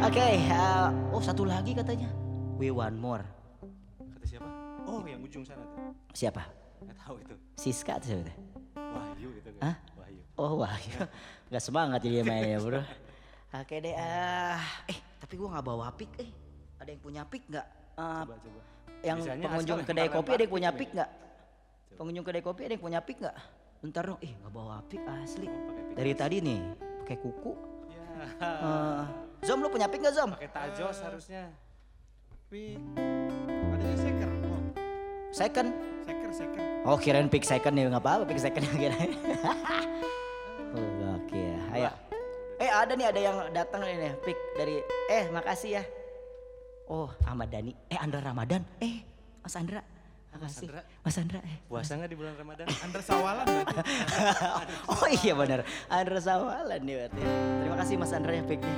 Oke, 0.02 0.18
eh, 0.22 0.88
oh 1.14 1.22
satu 1.22 1.46
lagi 1.46 1.78
katanya. 1.78 2.10
We 2.58 2.74
one 2.74 2.98
more. 2.98 3.24
Kata 4.02 4.26
siapa? 4.26 4.50
Oh, 4.90 5.06
yang 5.06 5.22
ujung 5.22 5.46
sana 5.46 5.62
tuh. 5.70 5.94
Siapa? 6.14 6.44
Nggak 6.82 6.98
tahu 6.98 7.16
itu. 7.22 7.36
Siska 7.58 8.02
atau 8.02 8.08
siapa? 8.10 8.24
tuh? 8.26 8.36
Wahyu 8.78 9.30
itu. 9.38 9.50
kan. 9.58 9.62
Hah? 9.62 9.76
Wahyu. 10.02 10.22
Oh 10.38 10.54
Wahyu. 10.62 10.98
Gak 11.48 11.64
semangat 11.64 12.00
jadi 12.02 12.26
mainnya 12.26 12.58
bro. 12.58 12.82
Oke 13.62 13.76
deh. 13.80 13.94
ah. 13.96 14.60
eh 14.92 14.98
tapi 15.18 15.34
gua 15.36 15.48
nggak 15.54 15.66
bawa 15.66 15.88
pik. 15.92 16.12
Eh 16.18 16.30
ada 16.78 16.90
yang 16.90 17.02
punya 17.02 17.22
pik 17.24 17.44
nggak? 17.48 17.68
Eh, 17.98 18.22
Coba 18.24 18.36
coba. 18.38 18.62
yang 19.02 19.18
Bisanya 19.22 19.46
pengunjung 19.46 19.80
kedai 19.84 20.10
kopi 20.10 20.30
ada 20.32 20.44
yang 20.44 20.54
punya 20.54 20.70
pik 20.72 20.90
nggak? 20.94 21.10
Pengunjung 21.98 22.26
kedai 22.26 22.44
kopi 22.44 22.62
ada 22.64 22.74
yang 22.74 22.84
punya 22.84 23.00
pik 23.02 23.18
nggak? 23.20 23.38
Bentar 23.78 24.04
dong. 24.06 24.20
Eh 24.22 24.32
nggak 24.34 24.52
bawa 24.52 24.78
pik 24.86 25.02
asli. 25.04 25.46
Oh, 25.46 25.62
pik 25.70 25.86
Dari 25.94 26.14
tadi 26.14 26.38
nih 26.40 26.60
pakai 27.02 27.18
kuku. 27.18 27.52
Ya. 27.88 28.06
Eh, 28.42 29.02
Zom 29.44 29.62
lu 29.62 29.70
punya 29.70 29.86
pik 29.86 30.02
nggak 30.02 30.14
Zom? 30.14 30.32
Pakai 30.34 30.50
tajos 30.50 30.98
harusnya. 31.02 31.50
Pik. 32.48 32.78
Adanya 33.68 33.98
seker. 33.98 34.30
Oh, 34.46 34.62
Second. 35.30 35.70
seker 36.02 36.30
seker. 36.32 36.62
Oh 36.88 36.96
kirain 36.96 37.28
pick 37.28 37.44
second 37.44 37.76
nih 37.76 37.86
nggak 37.86 38.00
apa-apa 38.00 38.24
pick 38.24 38.40
second 38.40 38.64
kirain. 38.74 39.12
oh, 40.72 41.14
Oke 41.20 41.36
ya, 41.36 41.60
ayo. 41.76 41.92
Eh 42.58 42.70
ada 42.74 42.98
nih 42.98 43.06
ada 43.06 43.20
yang 43.22 43.38
datang 43.54 43.86
nih 43.86 43.96
nih 44.02 44.14
pick 44.26 44.38
dari 44.58 44.82
eh 45.14 45.30
makasih 45.30 45.78
ya. 45.78 45.84
Oh 46.90 47.06
Ahmad 47.22 47.54
Dhani, 47.54 47.70
eh 47.86 48.00
Andra 48.02 48.18
Ramadan, 48.18 48.66
eh 48.82 49.06
Mas 49.46 49.54
Andra, 49.54 49.86
makasih. 50.34 50.66
Andra. 50.66 50.82
Mas 51.06 51.18
Andra, 51.22 51.40
eh. 51.46 51.58
Puasa 51.70 51.94
nggak 52.02 52.10
di 52.10 52.18
bulan 52.18 52.34
Ramadan? 52.34 52.66
Andra 52.82 53.02
Sawalan. 53.06 53.46
Oh 54.90 55.06
iya 55.06 55.38
benar, 55.38 55.62
Andra 55.86 56.18
Sawalan 56.18 56.82
nih 56.82 56.96
berarti. 56.98 57.22
Terima 57.62 57.78
kasih 57.78 57.96
Mas 58.02 58.12
Andra 58.16 58.34
ya 58.34 58.42
picknya. 58.42 58.76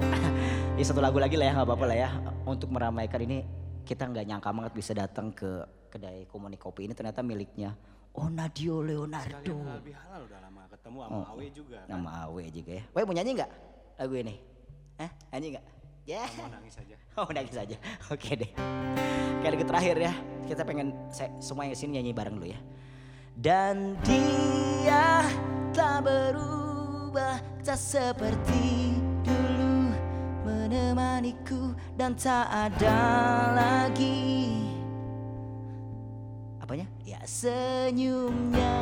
ya 0.80 0.84
satu 0.88 1.04
lagu 1.04 1.20
lagi 1.20 1.36
lah 1.36 1.46
ya 1.50 1.52
nggak 1.60 1.68
apa-apa 1.68 1.84
lah 1.84 1.98
ya 1.98 2.08
untuk 2.48 2.72
meramaikan 2.72 3.20
ini 3.20 3.44
kita 3.84 4.08
nggak 4.08 4.24
nyangka 4.32 4.48
banget 4.48 4.72
bisa 4.72 4.92
datang 4.96 5.28
ke 5.36 5.60
kedai 5.92 6.24
komunik 6.24 6.60
kopi 6.62 6.88
ini 6.88 6.96
ternyata 6.96 7.20
miliknya 7.20 7.76
Onadio 8.18 8.76
Leonardo. 8.82 9.38
Sekalian 9.38 9.62
halal 9.66 9.80
bihalal 9.86 10.20
udah 10.26 10.38
lama 10.42 10.62
ketemu 10.66 10.98
sama 10.98 11.14
Oh, 11.14 11.24
Awe 11.32 11.46
juga. 11.54 11.78
kan. 11.82 11.88
Nama 11.94 12.10
Awe 12.26 12.44
juga 12.50 12.70
ya. 12.74 12.84
Weh 12.90 13.04
mau 13.06 13.14
nyanyi 13.14 13.30
nggak 13.38 13.50
lagu 13.96 14.14
ini? 14.14 14.34
Hah? 14.98 15.10
Nyanyi 15.32 15.46
nggak? 15.54 15.64
Ya. 16.08 16.24
Mau 16.34 16.48
nangis 16.50 16.74
aja. 16.76 16.96
Oh 17.18 17.30
nangis 17.34 17.56
aja. 17.58 17.76
Oke 18.14 18.30
deh. 18.34 18.50
Kayak 19.42 19.52
lagu 19.54 19.64
terakhir 19.66 19.96
ya. 19.98 20.12
Kita 20.46 20.62
pengen 20.62 20.94
saya, 21.10 21.30
semua 21.38 21.66
yang 21.66 21.74
sini 21.74 21.98
nyanyi 21.98 22.12
bareng 22.14 22.38
dulu 22.38 22.48
ya. 22.50 22.60
Dan 23.38 23.98
dia 24.02 25.22
tak 25.74 26.06
berubah 26.06 27.38
tak 27.62 27.78
seperti 27.78 28.98
dulu 29.22 29.94
menemaniku 30.42 31.74
dan 31.94 32.14
tak 32.14 32.46
ada 32.50 32.98
lagi 33.54 34.67
senyumnya. 37.28 38.80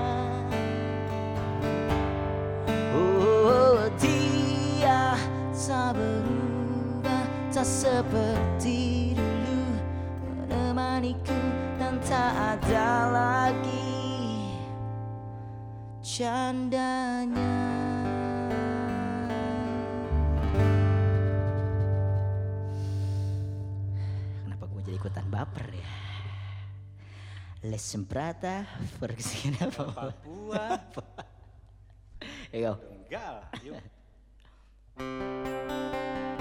Oh, 2.94 3.90
dia 3.98 5.18
tak 5.50 5.98
berubah 5.98 7.26
tak 7.50 7.66
seperti 7.66 9.18
dulu 9.18 9.66
menemaniku 10.30 11.34
dan 11.82 11.98
tak 12.06 12.62
ada 12.62 12.90
lagi 13.10 14.54
candanya. 16.06 17.66
Kenapa 24.46 24.64
gue 24.70 24.80
jadi 24.86 24.96
ikutan 25.02 25.26
baper 25.34 25.66
ya? 25.74 26.05
Les 27.66 27.82
semprata 27.82 28.62
persiana 29.02 29.66
Papua. 29.74 30.78
Ya 32.54 32.58
go. 32.62 32.78
Enggak 32.78 33.26
lah. 33.26 33.46
Yuk. 33.66 33.82
Tak 34.94 36.35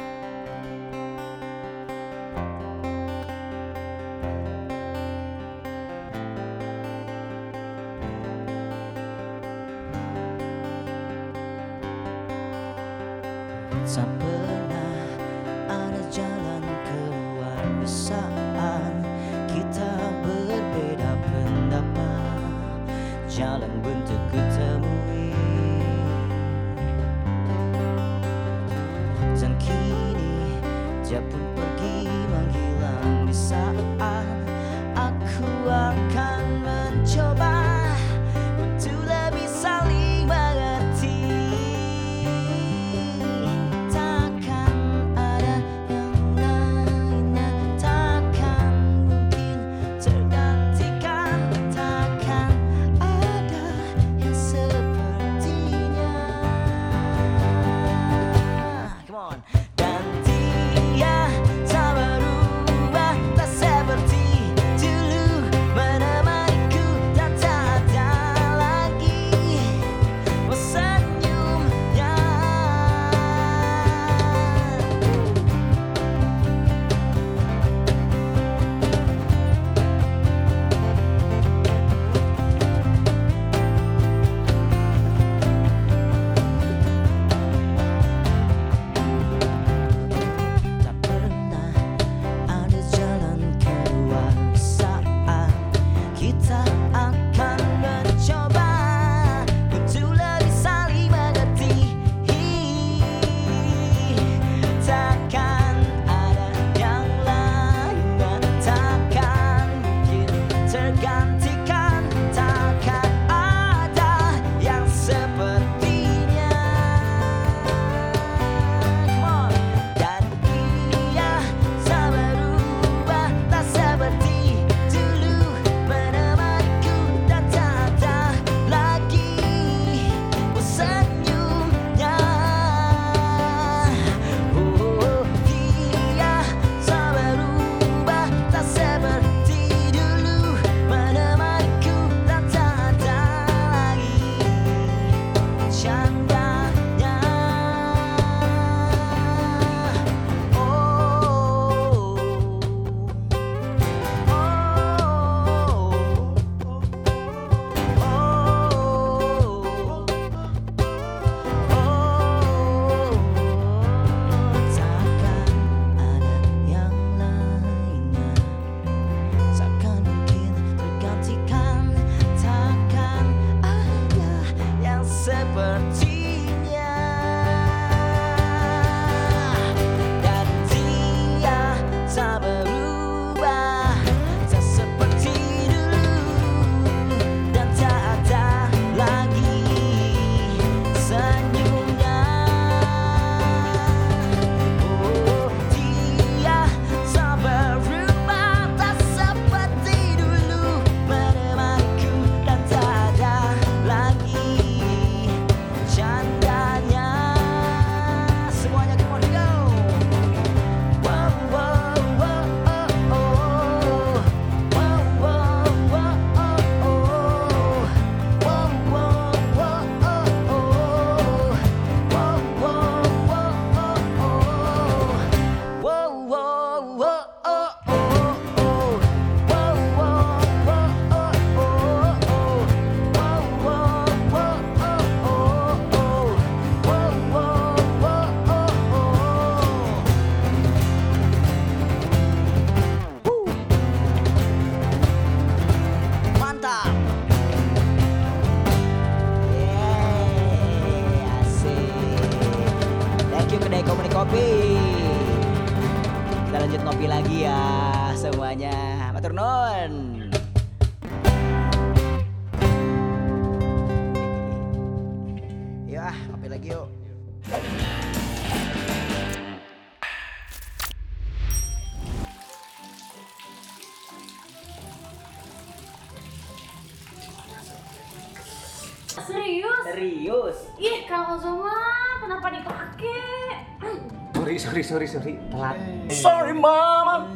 Sorry, 284.96 285.12
sorry. 285.12 285.36
Telat. 285.52 285.76
Sorry 286.08 286.56
mama. 286.56 287.28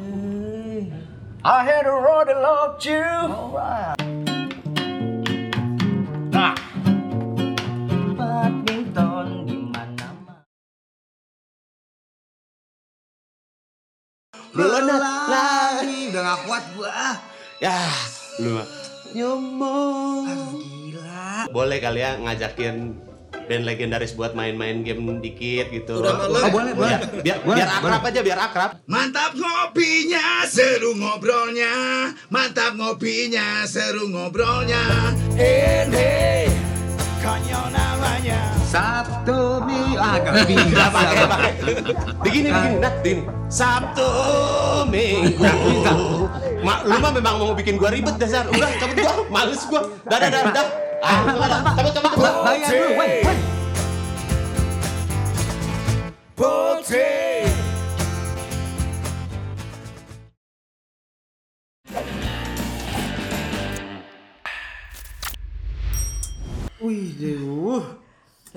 I 1.43 1.59
had 1.67 1.83
a 1.83 1.91
road 1.91 2.31
that 2.31 2.39
loved 2.39 2.87
you. 2.87 3.03
Nah. 6.31 6.55
Badminton 8.15 9.43
di 9.43 9.59
mana 9.59 10.07
Belum 14.55 14.83
lagi, 15.27 16.15
udah 16.15 16.21
gak 16.23 16.39
kuat 16.47 16.63
gua. 16.79 17.19
Ya, 17.59 17.75
lu. 18.39 18.63
Nyombong. 19.11 20.31
Gila. 20.63 21.51
Boleh 21.51 21.83
kali 21.83 22.07
ya 22.07 22.15
ngajakin 22.23 22.95
band 23.49 23.65
legendaris 23.65 24.13
buat 24.13 24.37
main-main 24.37 24.85
game 24.85 25.17
dikit 25.17 25.73
gitu. 25.73 26.05
Udah 26.05 26.21
malam. 26.21 26.37
Oh, 26.37 26.49
boleh, 26.53 26.73
boleh. 26.77 26.97
Biar, 27.25 27.41
biar, 27.41 27.57
biar 27.57 27.69
akrab 27.81 28.01
aja, 28.05 28.19
biar 28.21 28.39
akrab. 28.45 28.69
Mantap 28.85 29.33
ngopinya, 29.33 30.45
seru 30.45 30.93
ngobrolnya. 30.93 31.73
Mantap 32.29 32.77
ngopinya, 32.77 33.65
seru 33.65 34.05
ngobrolnya. 34.13 35.17
Ini 35.33 36.45
konyol 37.25 37.65
namanya. 37.73 38.39
Sabtu 38.69 39.65
minggu 39.65 39.97
ah 39.97 40.21
gak 40.21 40.45
bisa 40.49 40.85
pakai 40.93 41.25
pakai. 41.25 41.51
Begini 42.21 42.49
begini, 42.53 42.77
nah, 42.77 42.93
begini. 43.01 43.21
Sabtu 43.49 44.09
Minggu. 44.93 46.29
Ma, 46.61 46.85
lu 46.85 47.01
mah 47.01 47.11
memang 47.17 47.35
mau 47.41 47.51
bikin 47.57 47.81
gua 47.81 47.89
ribet 47.89 48.13
dasar. 48.21 48.45
Udah, 48.45 48.69
cabut 48.77 49.01
gua, 49.01 49.25
males 49.33 49.65
gua. 49.65 49.89
Dah, 50.05 50.21
dah, 50.21 50.29
dah, 50.29 50.43
dah. 50.53 50.88
Ah, 50.99 52.55
dulu, 52.67 52.89
woi, 52.99 53.11
woi. 53.23 53.37
Putih. 56.35 57.47
Wih, 66.79 67.11
deuh. 67.19 67.83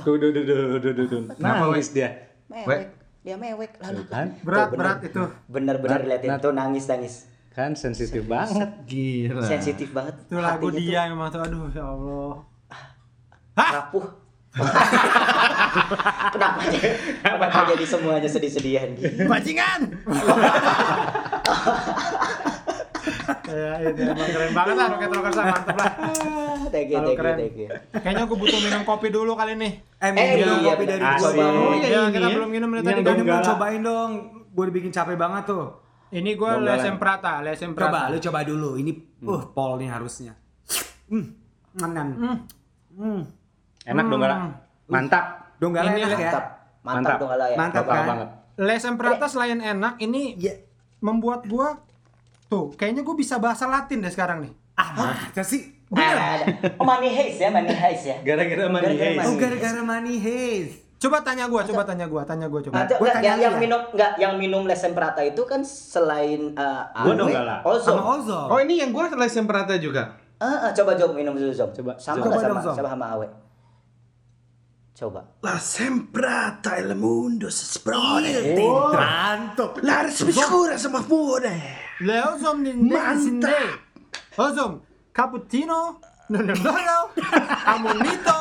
Duh, 0.03 0.15
duh, 0.19 0.31
duh, 0.31 0.45
duh, 0.47 0.79
duh, 0.79 0.93
duh, 0.95 1.07
duh. 1.11 1.23
Nangis 1.39 1.91
dia. 1.91 2.31
Mewek. 2.47 2.95
Dia 3.23 3.39
mewek 3.39 3.79
lalu. 3.79 4.03
Kan? 4.11 4.35
Berat, 4.43 4.75
berat 4.75 4.99
itu. 5.07 5.23
Bener-bener 5.47 6.03
Nat, 6.03 6.09
liatin 6.11 6.31
tuh 6.43 6.51
nangis 6.51 6.91
nangis. 6.91 7.32
Kan 7.53 7.73
sensitif 7.75 8.25
banget. 8.25 8.69
Gila. 8.85 9.45
Sensitif 9.45 9.89
banget. 9.91 10.17
Itu 10.23 10.37
lagu 10.37 10.67
Hatinya 10.67 10.73
tuh 10.73 10.81
dia 10.83 11.01
memang 11.07 11.29
tuh. 11.29 11.41
Aduh, 11.41 11.69
ya 11.69 11.85
Allah. 11.85 12.33
rapuh. 13.55 14.05
Kenapa 16.33 16.61
jadi, 16.67 16.89
kenapa 17.23 17.65
jadi 17.67 17.85
semuanya 17.87 18.29
sedih-sedihan 18.29 18.93
gitu? 18.95 19.25
Bajingan! 19.25 19.81
ya, 23.47 23.73
itu 23.83 24.01
emang 24.03 24.29
keren 24.29 24.53
banget 24.53 24.75
lah 24.75 24.87
Rocket 24.91 25.11
Rockers 25.11 25.37
lah, 25.37 25.45
mantep 25.49 25.73
lah. 25.75 25.91
Thank 26.69 26.89
you, 26.89 26.99
thank 26.99 27.09
you, 27.09 27.17
keren. 27.17 27.37
thank 27.37 27.57
you. 27.57 27.69
Kayaknya 27.95 28.25
gue 28.25 28.39
butuh 28.39 28.61
minum 28.61 28.83
kopi 28.83 29.09
dulu 29.09 29.33
kali 29.35 29.57
nih. 29.57 29.73
Eh, 29.99 30.05
Eh, 30.05 30.11
minum 30.37 30.57
iya, 30.59 30.73
kopi 30.73 30.85
dari 30.87 31.01
gua. 31.03 31.29
Oh, 31.33 31.73
Ya, 31.75 31.89
iya, 31.89 32.03
kita 32.09 32.21
ini. 32.23 32.35
belum 32.35 32.51
minum 32.51 32.69
dari 32.71 32.83
Ini 32.83 32.89
tadi. 32.95 33.01
Ini 33.01 33.23
minum. 33.23 33.33
mau 33.35 33.45
cobain 33.47 33.81
dong. 33.81 34.11
Gue 34.53 34.65
dibikin 34.69 34.91
capek 34.91 35.17
banget 35.17 35.43
tuh. 35.49 35.65
Ini 36.13 36.31
gue 36.37 36.45
Donggala. 36.47 36.77
lesem 36.77 36.97
prata, 36.97 37.41
lesem 37.41 37.73
prata. 37.73 37.89
Coba, 37.89 38.13
lu 38.13 38.19
coba 38.21 38.41
dulu. 38.45 38.71
Ini 38.77 38.93
uh 39.25 39.43
pol 39.49 39.81
nih 39.81 39.89
harusnya. 39.89 40.37
Hmm. 41.09 41.33
Nganan. 41.73 42.09
Hmm. 42.93 43.23
Enak 43.83 44.05
dong, 44.07 44.21
Gala? 44.21 44.37
Mantap. 44.87 45.25
Donggala 45.57 45.89
Ini 45.91 46.05
enak 46.05 46.11
ya. 46.13 46.29
Mantap, 46.29 46.45
mantap, 46.83 46.85
Mantap. 46.85 47.17
dong 47.17 47.31
kalau 47.31 47.47
ya. 47.47 47.57
Mantap 47.57 47.83
Mantap 47.83 47.97
kan? 47.97 48.07
banget. 48.07 48.29
Lesem 48.53 48.95
prata 48.95 49.27
selain 49.27 49.59
enak, 49.59 49.97
ini 49.99 50.37
Iya. 50.37 50.55
membuat 51.01 51.49
gua 51.49 51.81
tuh 52.47 52.69
kayaknya 52.73 53.01
gue 53.01 53.17
bisa 53.17 53.41
bahasa 53.41 53.65
Latin 53.65 54.05
deh 54.05 54.13
sekarang 54.13 54.45
nih. 54.45 54.53
Ah, 54.75 54.93
masa 54.93 55.41
sih? 55.41 55.73
Ah, 55.89 56.37
ada. 56.37 56.45
Oh, 56.77 56.85
money 56.85 57.09
haze 57.09 57.37
ya, 57.39 57.49
money 57.49 57.73
haze 57.73 58.05
ya. 58.07 58.17
Gara-gara 58.23 58.65
money 58.67 58.85
Gara-gara 58.93 59.09
haze. 59.09 59.17
money 59.19 59.29
Oh, 59.29 59.37
gara-gara 59.39 59.81
money 59.83 60.17
haze. 60.17 60.73
Coba 61.03 61.19
tanya 61.27 61.51
gua, 61.51 61.67
coba 61.67 61.83
tanya 61.83 62.07
gua, 62.07 62.23
tanya 62.23 62.47
gua 62.47 62.63
coba. 62.63 62.75
Nah, 62.79 62.87
Gua 62.87 63.11
enggak, 63.11 63.15
tanya 63.19 63.27
yang, 63.27 63.39
yang 63.43 63.55
ya. 63.55 63.59
minum 63.59 63.81
enggak 63.91 64.13
yang 64.23 64.33
minum 64.39 64.63
lesem 64.71 64.95
prata 64.95 65.21
itu 65.27 65.43
kan 65.43 65.67
selain 65.67 66.55
uh, 66.55 66.95
Donggala. 67.03 67.67
Ozom. 67.67 67.99
Sama 67.99 68.03
Ozom. 68.23 68.47
Oh 68.55 68.59
ini 68.63 68.79
yang 68.79 68.95
gua 68.95 69.11
lesem 69.19 69.43
perata 69.43 69.75
juga. 69.83 70.15
Ah, 70.39 70.67
ah, 70.67 70.71
coba 70.71 70.95
Jom 70.95 71.15
minum 71.19 71.35
dulu 71.35 71.51
Jom. 71.51 71.75
Coba, 71.75 71.99
Sama 71.99 72.23
coba 72.23 72.39
nggak 72.39 72.51
dong, 72.51 72.59
sama, 72.63 72.75
sama 72.79 72.89
sama 72.95 73.07
Awe. 73.19 73.27
Coba. 74.93 75.21
La 75.43 75.59
semprata 75.59 76.79
il 76.79 76.95
mondo 76.95 77.51
si 77.51 77.67
esplode. 77.67 78.55
Mantap. 78.95 79.83
La 79.83 80.07
respirare 80.07 80.79
sama 80.79 81.03
pure. 81.03 81.51
Le 81.99 82.17
ozom 82.31 82.63
ni 82.63 82.71
Mantap. 82.75 83.91
Ozom, 84.39 84.79
cappuccino, 85.11 85.99
no 86.33 86.41
no 86.41 86.55
no 86.57 86.73
no, 86.73 86.99
amonito, 87.69 88.37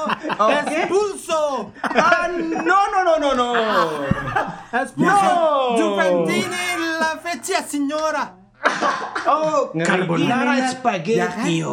espulso, 0.63 1.71
Ah, 1.83 2.31
no 2.31 2.79
no 2.87 2.99
no 3.03 3.13
no 3.19 3.29
no. 3.35 3.49
espulso, 4.71 5.33
Juventini, 5.75 6.65
la 6.95 7.19
feccia 7.19 7.59
signora. 7.61 8.39
Oh, 9.27 9.73
Ngeri. 9.73 9.83
carbonara 9.83 10.53
Ya 10.55 10.69
spaghetti. 10.69 11.65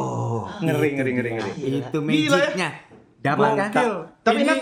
Ngeri, 0.58 0.88
ngeri, 0.96 1.10
ngeri, 1.14 1.30
ngeri. 1.36 1.50
Itu 1.84 1.98
Gila 2.00 2.08
ya. 2.08 2.40
magicnya. 2.42 2.68
Dapat 3.18 3.50
kan? 3.70 3.86
Tapi 4.24 4.40
Ini 4.40 4.48
Nat, 4.48 4.60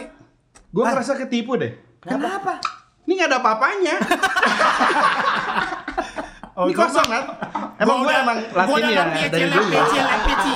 gua 0.68 0.84
ngerasa 0.90 1.12
ketipu 1.16 1.54
deh. 1.54 1.72
Kenapa? 2.02 2.58
Ini 3.06 3.12
nggak 3.14 3.28
ada 3.30 3.38
apa-apanya. 3.38 3.94
Oh, 6.56 6.64
Ini 6.64 6.72
kosong 6.72 7.04
kan? 7.04 7.24
Emang 7.76 8.00
gue 8.00 8.14
emang 8.16 8.40
latin 8.48 8.88
ya 8.88 9.04
dari 9.28 9.44
dulu. 9.52 9.76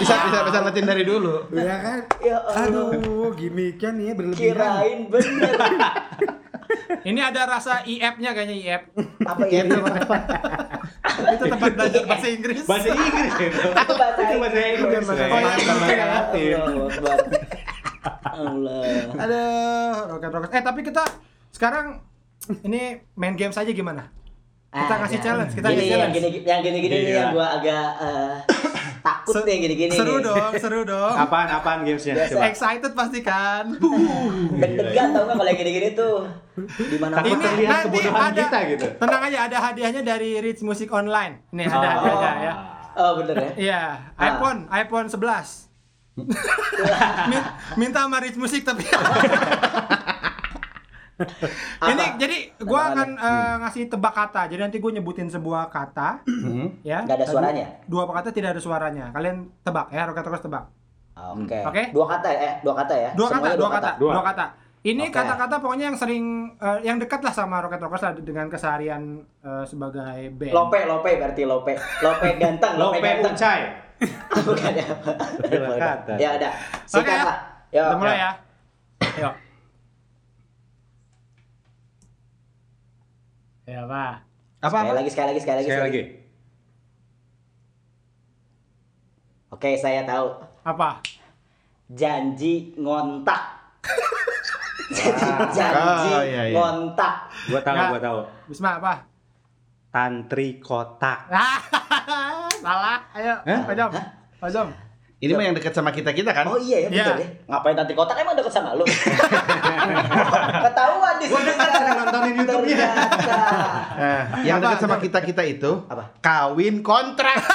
Bisa 0.00 0.14
bisa 0.24 0.38
bisa 0.48 0.58
latin 0.64 0.84
dari 0.88 1.04
dulu. 1.04 1.34
Ya 1.52 1.76
kan? 1.76 1.98
Ya. 2.24 2.40
Aduh, 2.40 3.36
gimmicknya 3.36 3.92
nih 3.92 4.04
ya 4.08 4.14
berlebihan. 4.16 4.40
Kirain 4.40 5.00
bener. 5.12 5.52
Ini 7.10 7.20
ada 7.20 7.44
rasa 7.44 7.84
IF-nya 7.84 8.32
kayaknya 8.32 8.56
IF. 8.56 8.82
Apa 9.28 9.44
ya? 9.44 9.68
Itu 11.36 11.44
tempat 11.52 11.70
belajar 11.76 12.02
bahasa 12.08 12.28
Inggris. 12.32 12.64
Bahasa 12.64 12.88
Inggris 12.96 13.32
itu. 13.36 13.68
Itu 13.68 13.94
bahasa 14.00 14.20
Itu 14.24 14.36
bahasa 14.40 14.58
Inggris. 14.64 15.04
Bahasa. 15.04 15.24
Inggris. 15.28 15.66
Bahasa 15.68 16.04
Latin. 16.08 16.54
Allah 16.56 16.86
Akbar. 16.88 17.18
Allah. 18.24 18.82
Aduh, 19.20 19.92
roket 20.16 20.30
roket. 20.32 20.50
Eh 20.56 20.62
tapi 20.64 20.80
kita 20.80 21.04
sekarang 21.52 22.00
ini 22.64 23.04
main 23.20 23.36
game 23.36 23.52
saja 23.52 23.68
gimana? 23.68 24.08
Kita 24.70 24.86
Ah, 24.88 24.98
kasih 25.02 25.12
ya. 25.12 25.24
challenge, 25.24 25.52
kita 25.52 25.66
Gini, 25.66 25.76
kasih 25.76 25.90
yang 25.90 25.98
challenge. 26.06 26.14
gini 26.16 26.46
yang 26.46 26.60
gini 26.62 26.78
gini 26.78 26.94
nih 26.94 27.02
Iya. 27.04 27.18
yang 27.18 27.30
gua 27.32 27.46
agak 27.52 27.88
eh, 27.98 28.34
takut 29.00 29.34
Se- 29.34 29.42
nih 29.42 29.56
gini 29.60 29.74
gini. 29.76 29.90
Seru 29.92 30.14
nih. 30.14 30.22
dong, 30.24 30.52
seru 30.56 30.80
dong. 30.84 31.14
Apaan, 31.16 31.48
apaan 31.50 31.78
gamesnya? 31.82 32.14
Biasa. 32.16 32.30
Coba. 32.32 32.42
Excited 32.46 32.92
pasti 32.94 33.18
kan. 33.20 33.64
Deg-degan 34.62 35.08
tau 35.10 35.22
nggak 35.24 35.36
kalau 35.36 35.48
yang 35.48 35.58
gini 35.58 35.70
gini 35.74 35.88
tuh. 35.92 36.16
Di 36.76 36.96
mana 36.96 37.14
Takut 37.16 37.34
Ini 37.34 37.64
nanti 37.64 37.98
kebodohan 37.98 38.30
ada, 38.30 38.40
kita 38.40 38.58
gitu. 38.68 38.86
tenang 38.94 39.22
aja 39.24 39.38
ada 39.42 39.56
hadiahnya 39.60 40.02
dari 40.04 40.30
Rich 40.38 40.62
Music 40.62 40.86
Online. 40.88 41.42
Nih 41.50 41.66
ada 41.66 41.74
Oh. 41.76 41.90
hadiahnya 42.06 42.30
ya. 42.40 42.54
Oh 42.92 43.10
bener 43.16 43.34
ya. 43.34 43.50
Iya, 43.56 43.82
Ah. 44.14 44.26
iPhone, 44.28 44.70
iPhone 44.70 45.06
11. 45.08 45.66
Min- 47.26 47.50
Minta 47.76 48.04
sama 48.04 48.18
Rich 48.18 48.36
Music 48.36 48.62
tapi. 48.62 48.86
Ini 51.90 52.04
jadi 52.16 52.36
gua 52.64 52.92
akan 52.92 53.08
eh, 53.16 53.54
ngasih 53.64 53.82
tebak 53.92 54.12
kata. 54.16 54.48
Jadi 54.48 54.60
nanti 54.60 54.78
gue 54.80 54.90
nyebutin 54.96 55.28
sebuah 55.28 55.68
kata, 55.68 56.24
ya. 56.80 57.04
Nggak 57.04 57.16
ada 57.20 57.26
suaranya? 57.28 57.66
Dua 57.84 58.08
kata 58.08 58.28
tidak 58.32 58.56
ada 58.56 58.62
suaranya. 58.62 59.04
Kalian 59.12 59.48
tebak 59.60 59.92
ya, 59.92 60.08
roket 60.08 60.24
roket 60.24 60.42
tebak. 60.48 60.64
Oke. 61.36 61.58
Oke. 61.68 61.82
Dua 61.92 62.06
kata 62.08 62.28
ya, 62.32 62.38
eh 62.40 62.52
dua 62.64 62.74
kata 62.74 62.94
ya. 62.96 63.10
Dua 63.12 63.28
kata, 63.28 63.36
Semuanya 63.36 63.58
dua 63.60 63.70
kata, 63.70 63.90
Dua. 64.00 64.12
dua 64.16 64.24
kata. 64.24 64.46
Ini 64.80 65.12
Oke. 65.12 65.12
kata-kata 65.12 65.60
pokoknya 65.60 65.92
yang 65.92 65.98
sering 66.00 66.56
eh, 66.56 66.78
yang 66.88 66.96
dekat 66.96 67.20
lah 67.20 67.36
sama 67.36 67.60
Rocket 67.60 67.84
Rockers 67.84 68.00
lah 68.00 68.12
dengan 68.16 68.48
keseharian 68.48 69.20
eh, 69.44 69.64
sebagai 69.68 70.32
band. 70.32 70.56
Lope, 70.56 70.80
lope 70.88 71.10
berarti 71.20 71.42
lope. 71.44 71.76
Lope 72.00 72.28
ganteng, 72.40 72.80
lope, 72.80 72.96
Lope 72.96 73.04
ganteng. 73.04 73.34
Ucai. 73.36 73.60
Bukan 74.48 74.72
ya. 74.72 74.88
Dua 75.44 75.76
kata. 75.76 76.12
Ya 76.16 76.28
ada. 76.40 76.48
Oke 76.88 77.04
Sikat 77.04 77.12
ya. 77.12 77.24
Pak. 77.28 77.36
Yo. 77.70 77.84
Kita 77.84 77.96
mulai 78.00 78.16
ya. 78.16 78.30
Ayo. 79.20 79.30
Ya, 83.70 83.86
Pak. 83.86 84.12
Apa 84.60 84.68
Sekali 84.74 84.82
apa? 84.84 84.96
lagi, 84.98 85.08
sekali 85.08 85.28
lagi, 85.30 85.40
sekali 85.40 85.56
lagi. 85.56 85.68
Sekali 85.70 85.84
lagi. 85.86 86.02
Oke, 89.50 89.70
saya 89.76 90.02
tahu. 90.02 90.26
Apa? 90.62 90.98
Janji 91.88 92.74
ngontak. 92.76 93.42
Janji 95.56 96.10
Oh, 96.10 96.22
iya, 96.22 96.42
iya. 96.46 96.54
ngontak. 96.54 97.14
Gua 97.46 97.60
tahu, 97.60 97.74
Nggak. 97.74 97.88
gua 97.88 98.00
tahu. 98.00 98.18
Bisma 98.48 98.70
apa? 98.76 98.94
Tantri 99.90 100.58
kotak. 100.58 101.30
Salah. 102.64 102.98
Ayo, 103.12 103.34
Hah? 103.40 103.60
Pak 103.64 103.74
Jom. 103.74 103.90
Pak 104.38 104.50
Jom. 104.50 104.68
Ini 105.20 105.36
mah 105.36 105.44
yang 105.44 105.52
dekat 105.52 105.76
sama 105.76 105.92
kita 105.92 106.16
kita 106.16 106.32
kan? 106.32 106.48
Oh 106.48 106.56
iya 106.56 106.80
ya, 106.80 106.88
Iya. 106.88 107.04
betul 107.04 107.20
ya. 107.20 107.28
Ngapain 107.46 107.76
nanti 107.76 107.92
kotak 107.92 108.16
emang 108.16 108.32
deket 108.32 108.48
sama 108.50 108.72
lu? 108.72 108.88
Ketahuan 110.64 111.14
di 111.20 111.26
Gua 111.28 111.36
sini. 111.36 111.48
dekat 111.52 111.68
sedang 111.70 111.96
nontonin 112.00 112.32
YouTube-nya. 112.40 112.88
Nah, 114.00 114.22
yang 114.40 114.56
Apa? 114.56 114.64
dekat 114.64 114.78
sama 114.80 114.96
kita 114.96 115.18
kita 115.20 115.42
itu 115.44 115.70
Apa? 115.86 116.08
kawin 116.18 116.80
kontrak. 116.80 117.36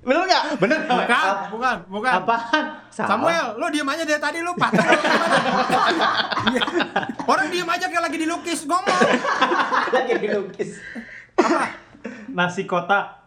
Bener 0.00 0.22
nggak? 0.24 0.44
Bener. 0.56 0.78
Bukan, 0.86 1.34
bukan, 1.50 1.76
bukan. 1.90 2.12
Apaan? 2.16 2.64
Salah. 2.88 3.08
Samuel, 3.10 3.46
lu 3.58 3.66
diem 3.68 3.84
aja 3.84 4.02
dari 4.02 4.18
tadi 4.18 4.38
lu 4.40 4.54
gimana? 4.54 4.80
Iya. 6.46 6.62
Orang 7.26 7.46
diem 7.50 7.68
aja 7.68 7.84
kayak 7.84 8.06
lagi 8.06 8.16
dilukis 8.16 8.64
ngomong. 8.64 9.00
Lagi 9.92 10.12
dilukis. 10.16 10.78
Nasi 12.30 12.64
kotak. 12.64 13.19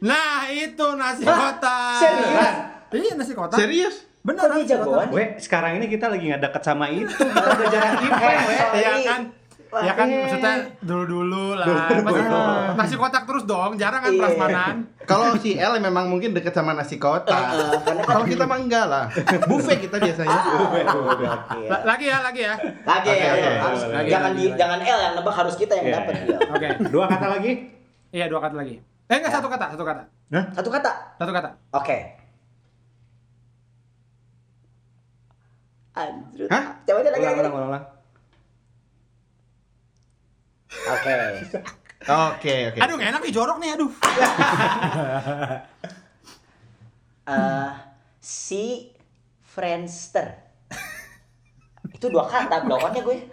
Nah, 0.00 0.46
itu 0.46 0.86
nasi 0.94 1.22
kotak. 1.22 1.98
Serius? 1.98 2.54
Iya, 2.88 3.12
nasi 3.14 3.32
kotak. 3.32 3.58
Serius? 3.58 3.96
Bener 4.18 4.44
Kok 4.44 4.60
jagoan? 4.62 5.08
We, 5.08 5.38
sekarang 5.38 5.78
ini 5.78 5.86
kita 5.86 6.06
lagi 6.06 6.28
nggak 6.28 6.42
deket 6.42 6.62
sama 6.62 6.86
itu. 6.88 7.08
Kita 7.08 7.48
udah 7.48 7.68
jarang 7.68 7.94
event, 8.04 8.38
we. 8.44 8.56
Iya 8.76 8.92
kan? 9.02 9.22
Ya 9.68 9.92
kan 9.92 10.08
maksudnya 10.08 10.54
dulu-dulu 10.80 11.52
lah. 11.52 11.68
Masih, 12.00 12.24
nasi 12.72 12.94
kotak 12.96 13.24
terus 13.24 13.44
dong, 13.44 13.76
jarang 13.76 14.00
kan 14.00 14.08
Iya. 14.10 14.20
prasmanan. 14.22 14.74
Kalau 15.04 15.36
si 15.36 15.54
L 15.54 15.76
memang 15.78 16.08
mungkin 16.08 16.32
dekat 16.32 16.52
sama 16.52 16.72
nasi 16.72 16.96
kotak. 16.96 17.36
Karena 17.84 18.00
kan 18.00 18.04
Kalau 18.06 18.24
kita 18.24 18.44
mah 18.44 18.58
enggak 18.58 18.84
lah. 18.86 19.04
Buffet 19.44 19.76
kita 19.78 19.96
biasanya. 19.98 20.38
La- 21.68 21.84
Lagi 21.86 22.06
ya, 22.06 22.18
lagi 22.18 22.40
ya. 22.42 22.54
Lagi 22.82 23.10
ya, 23.10 23.28
oke. 23.30 23.50
harus 23.60 23.80
Lagi, 23.86 24.08
jangan 24.08 24.30
lagi, 24.30 24.40
di 24.40 24.44
lagi. 24.46 24.56
jangan 24.56 24.78
L 24.80 24.98
yang 24.98 25.14
nebak 25.14 25.34
harus 25.36 25.54
kita 25.54 25.72
yang 25.74 25.84
Iya, 25.84 25.94
dapat 25.94 26.12
iya. 26.14 26.24
dia. 26.24 26.38
Oke. 26.48 26.68
Dua 26.88 27.04
kata 27.06 27.26
lagi. 27.28 27.52
Iya, 28.08 28.24
dua 28.26 28.40
kata 28.40 28.56
lagi. 28.56 28.76
Eh, 29.08 29.16
enggak 29.16 29.32
satu 29.40 29.48
kata, 29.48 29.72
satu 29.72 29.84
kata. 29.88 30.02
Satu 30.52 30.68
kata. 30.68 30.92
Satu 31.16 31.32
kata. 31.32 31.48
Oke. 31.72 31.96
Anjir. 35.96 36.46
Hah? 36.52 36.64
Coba 36.84 36.98
aja 37.00 37.10
lagi 37.10 37.24
Ulang, 37.24 37.32
lagi. 37.32 37.40
ulang, 37.40 37.54
ulang, 37.56 37.70
ulang. 37.72 37.84
Oke. 40.68 41.12
Oke, 42.08 42.72
oke. 42.72 42.78
Aduh, 42.80 42.96
enak 42.96 43.20
nih 43.20 43.34
jorok 43.34 43.58
nih, 43.60 43.74
aduh. 43.76 43.90
Eh, 47.28 47.70
si 48.24 48.88
Friendster. 49.44 50.32
Itu 51.92 52.08
dua 52.08 52.24
kata 52.24 52.64
blokannya 52.64 53.04
gue. 53.04 53.28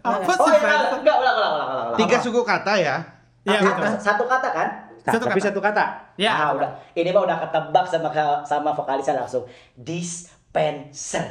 Apa 0.00 0.24
oh, 0.24 0.46
sih, 0.48 0.56
iya, 0.56 0.60
Friendster? 0.64 0.98
enggak, 1.04 1.16
ulang, 1.20 1.36
ulang, 1.36 1.52
ulang, 1.52 1.68
ulang. 1.68 1.86
ulang. 1.92 1.98
Tiga 2.00 2.16
suku 2.24 2.40
kata 2.40 2.72
ya. 2.80 2.96
Iya, 3.42 3.58
Ah, 3.58 3.62
betul. 3.64 3.86
Satu 3.98 4.24
kata 4.24 4.48
kan? 4.48 4.68
Nah, 5.02 5.12
Satu 5.12 5.24
tapi 5.26 5.36
kata. 5.36 5.48
satu 5.50 5.60
kata. 5.60 5.84
Ya, 6.14 6.30
ah, 6.30 6.50
udah. 6.54 6.70
Ini 6.92 7.10
mah 7.10 7.22
udah 7.24 7.38
ketebak 7.40 7.84
sama 7.84 8.08
sama 8.42 8.70
vokalisnya 8.70 9.16
langsung. 9.16 9.42
Dispenser. 9.74 11.26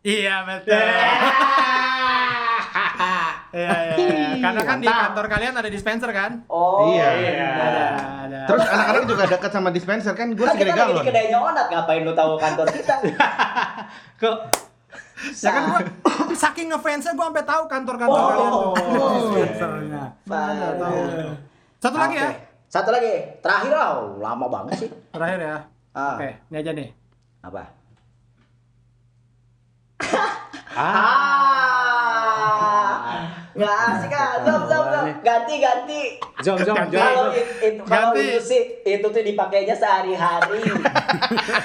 Iya, 0.00 0.42
betul. 0.42 0.74
Iya, 3.52 3.68
iya, 3.92 4.00
iya. 4.00 4.28
Karena 4.40 4.62
kan 4.64 4.80
di 4.80 4.88
kantor 4.88 5.26
kalian 5.28 5.52
ada 5.52 5.68
dispenser 5.68 6.08
kan? 6.08 6.40
Oh, 6.48 6.88
Iya. 6.88 7.04
Ada, 7.52 7.84
ada. 8.24 8.38
Terus 8.48 8.64
anak-anak 8.64 9.04
juga 9.04 9.24
dekat 9.28 9.50
sama 9.52 9.68
dispenser 9.68 10.16
kan 10.16 10.32
gue 10.32 10.46
segede 10.48 10.72
kita 10.72 10.80
lagi 10.80 10.88
di 10.88 10.96
galon. 10.96 11.04
kedainya 11.04 11.38
Onat, 11.38 11.66
ngapain 11.68 12.00
lu 12.00 12.16
tahu 12.16 12.40
kantor 12.40 12.66
kita? 12.66 12.94
Kok 14.22 14.36
Ya 15.22 15.50
kan 15.52 15.62
gua 15.68 15.80
saking 16.42 16.66
ngefansnya 16.66 17.12
gua 17.12 17.30
sampai 17.30 17.44
tahu 17.44 17.62
kantor-kantor 17.68 18.16
Oh. 18.16 18.26
kalian 18.26 18.48
tuh. 18.48 18.72
Dispensernya. 19.12 20.02
Fine. 20.24 21.51
Satu 21.82 21.98
lagi 21.98 22.14
ya. 22.14 22.30
Satu 22.70 22.94
lagi. 22.94 23.42
Terakhir 23.42 23.74
oh, 23.74 24.22
lama 24.22 24.46
banget 24.46 24.86
sih. 24.86 24.90
Terakhir 25.10 25.42
ya. 25.42 25.56
Ah. 25.90 26.14
Oke, 26.14 26.30
ini 26.46 26.56
aja 26.56 26.70
nih. 26.70 26.88
Apa? 27.42 27.62
ah, 30.72 30.96
Nggak 33.52 33.68
asik 33.90 34.14
ah. 34.14 34.30
Zom, 34.46 34.62
zom, 34.64 34.84
zom. 34.88 35.04
Ganti, 35.26 35.54
ganti. 35.58 36.00
jom 36.40 36.56
jom 36.56 36.78
jom. 36.86 37.02
Kalau 37.02 37.34
it- 37.34 37.58
itu 37.60 37.82
kalau 37.84 38.14
Ganti. 38.14 38.24
itu 38.30 38.40
sih 38.40 38.62
itu 38.80 39.06
tuh 39.10 39.20
dipakainya 39.20 39.74
sehari-hari. 39.74 40.62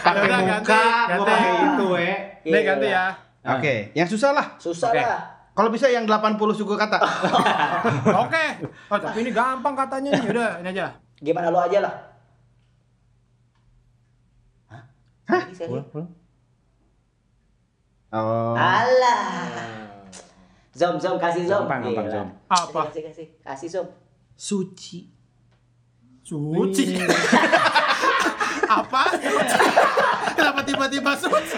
Pakai 0.01 0.21
Udah, 0.25 0.39
muka, 0.43 0.81
ganti, 1.07 1.29
ganti. 1.29 1.49
itu, 1.71 1.85
we. 1.93 2.09
Nih 2.43 2.61
ganti 2.65 2.87
ya. 2.89 3.05
Oke, 3.47 3.93
yang 3.93 4.09
susah 4.09 4.33
lah. 4.33 4.57
Susah 4.57 4.89
Oke. 4.91 4.99
lah. 4.99 5.36
Kalau 5.57 5.73
bisa 5.73 5.89
yang 5.89 6.05
80 6.05 6.37
suku 6.53 6.77
kata. 6.77 7.01
Oke. 8.29 8.45
Oh, 8.93 8.99
tapi 9.01 9.25
ini 9.25 9.33
gampang 9.33 9.73
katanya 9.73 10.13
nih. 10.13 10.29
Udah, 10.29 10.61
ini 10.61 10.69
aja. 10.69 10.93
Gimana 11.17 11.49
lu 11.49 11.57
aja 11.57 11.81
lah. 11.81 11.93
Hah? 15.25 15.43
Sekali. 15.49 15.81
Oh. 18.13 18.53
Alah. 18.53 19.17
Zom, 20.77 21.01
zom, 21.01 21.17
kasih 21.17 21.49
zom. 21.49 21.65
Gampang, 21.65 21.89
gampang. 21.89 22.05
Zom. 22.05 22.27
Apa? 22.53 22.93
Kasih, 22.93 23.01
kasih, 23.09 23.25
kasih 23.41 23.67
zom. 23.73 23.87
Suci. 24.37 25.09
Suci. 26.21 27.01
Apa? 28.77 29.01
Suci? 29.17 29.66
Tiba-tiba 30.67 31.11
suci? 31.15 31.57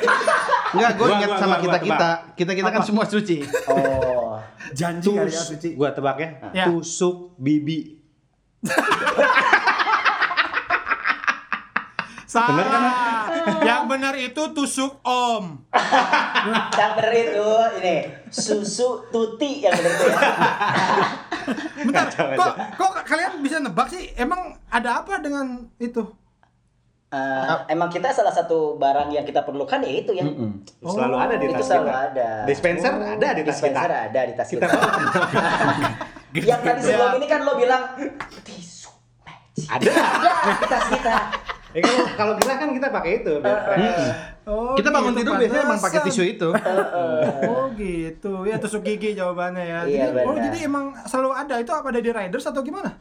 Enggak, 0.78 0.92
gue 0.94 1.08
Gua, 1.10 1.18
ingat 1.18 1.30
gua, 1.34 1.42
sama 1.42 1.56
kita-kita. 1.58 2.10
Kita-kita 2.38 2.70
kan 2.70 2.82
Apa? 2.82 2.88
semua 2.88 3.06
suci. 3.10 3.42
Oh. 3.66 4.38
Janji 4.70 5.10
kali 5.10 5.34
ya 5.34 5.42
suci. 5.42 5.70
Gua 5.74 5.90
tebak 5.90 6.18
ya. 6.22 6.30
Ya. 6.54 6.66
Tusuk 6.70 7.34
bibi. 7.42 7.98
Salah. 12.30 13.26
Yang 13.66 13.82
benar 13.90 14.14
itu 14.14 14.44
tusuk 14.54 15.02
om. 15.02 15.66
Yang 16.78 16.92
bener 16.94 17.14
itu 17.18 17.50
ini 17.82 17.96
susu 18.30 19.10
tuti 19.10 19.66
yang 19.66 19.74
bener 19.74 19.90
itu 19.98 20.06
ya. 20.06 20.22
Bentar, 21.82 22.06
kok 22.14 22.54
kok 22.78 22.92
kalian 23.10 23.42
bisa 23.42 23.58
nebak 23.58 23.90
sih? 23.90 24.14
Emang 24.14 24.54
ada 24.70 25.02
apa 25.02 25.18
dengan 25.18 25.66
itu? 25.82 26.06
Eh, 27.10 27.46
emang 27.74 27.90
kita 27.90 28.14
salah 28.14 28.30
satu 28.30 28.78
barang 28.78 29.10
yang 29.10 29.26
kita 29.26 29.42
perlukan 29.42 29.82
ya 29.82 29.90
itu 29.98 30.14
ya. 30.14 30.22
Selalu 30.86 31.16
ada 31.18 31.36
di 31.42 31.46
itu 31.50 31.58
tas 31.58 31.66
selalu 31.66 31.90
kita. 31.90 31.98
ada. 32.06 32.30
Dispenser 32.46 32.92
ada 32.94 33.28
di 33.34 33.42
tas 33.42 33.58
Dispenser 33.58 33.90
kita. 33.90 34.06
ada 34.06 34.20
di 34.22 34.34
tas 34.38 34.48
Kita 34.50 34.66
kita. 34.70 34.78
yang 36.54 36.62
tadi 36.62 36.80
sebelum 36.86 37.12
ini 37.18 37.26
kan 37.26 37.40
lo 37.42 37.58
bilang 37.58 37.84
tisu 38.46 38.94
magic. 39.26 39.66
Ada. 39.74 39.90
Ada 39.90 40.52
di 40.54 40.66
tas 40.70 40.86
kita. 40.94 41.16
Ya, 41.70 41.82
kalau 41.86 42.06
kalau 42.14 42.34
kita 42.38 42.54
kan 42.62 42.70
kita 42.78 42.88
pakai 42.94 43.12
itu. 43.26 43.34
biar 43.42 43.58
fresh. 43.66 44.02
Oh, 44.50 44.74
Kita 44.74 44.90
bangun 44.90 45.14
gitu, 45.14 45.22
tidur 45.22 45.34
biasanya 45.38 45.64
emang 45.66 45.82
pakai 45.82 46.00
tisu 46.10 46.24
itu. 46.26 46.50
Oh 47.50 47.66
gitu, 47.74 48.34
ya 48.46 48.58
tusuk 48.62 48.82
gigi 48.86 49.14
jawabannya 49.14 49.66
ya. 49.66 49.80
Iya, 49.86 50.06
jadi, 50.14 50.26
oh 50.26 50.34
benar. 50.34 50.46
jadi 50.50 50.58
emang 50.66 50.86
selalu 51.06 51.30
ada 51.34 51.56
itu 51.58 51.70
apa 51.74 51.90
ada 51.90 52.02
di 52.02 52.10
riders 52.14 52.46
atau 52.46 52.62
gimana? 52.62 52.98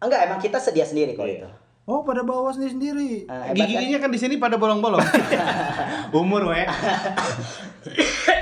Enggak, 0.00 0.20
emang 0.28 0.40
kita 0.40 0.56
sedia 0.60 0.84
sendiri 0.84 1.16
kok 1.16 1.24
itu. 1.28 1.48
Oh 1.82 2.06
pada 2.06 2.22
bawa 2.22 2.54
sendiri 2.54 2.70
sendiri. 2.70 3.10
Eh, 3.26 3.42
hebat 3.50 3.66
kan? 3.66 4.06
Kan 4.06 4.10
di 4.14 4.20
sini 4.22 4.38
pada 4.38 4.54
bolong-bolong. 4.54 5.02
Umur, 6.14 6.54
we. 6.54 6.62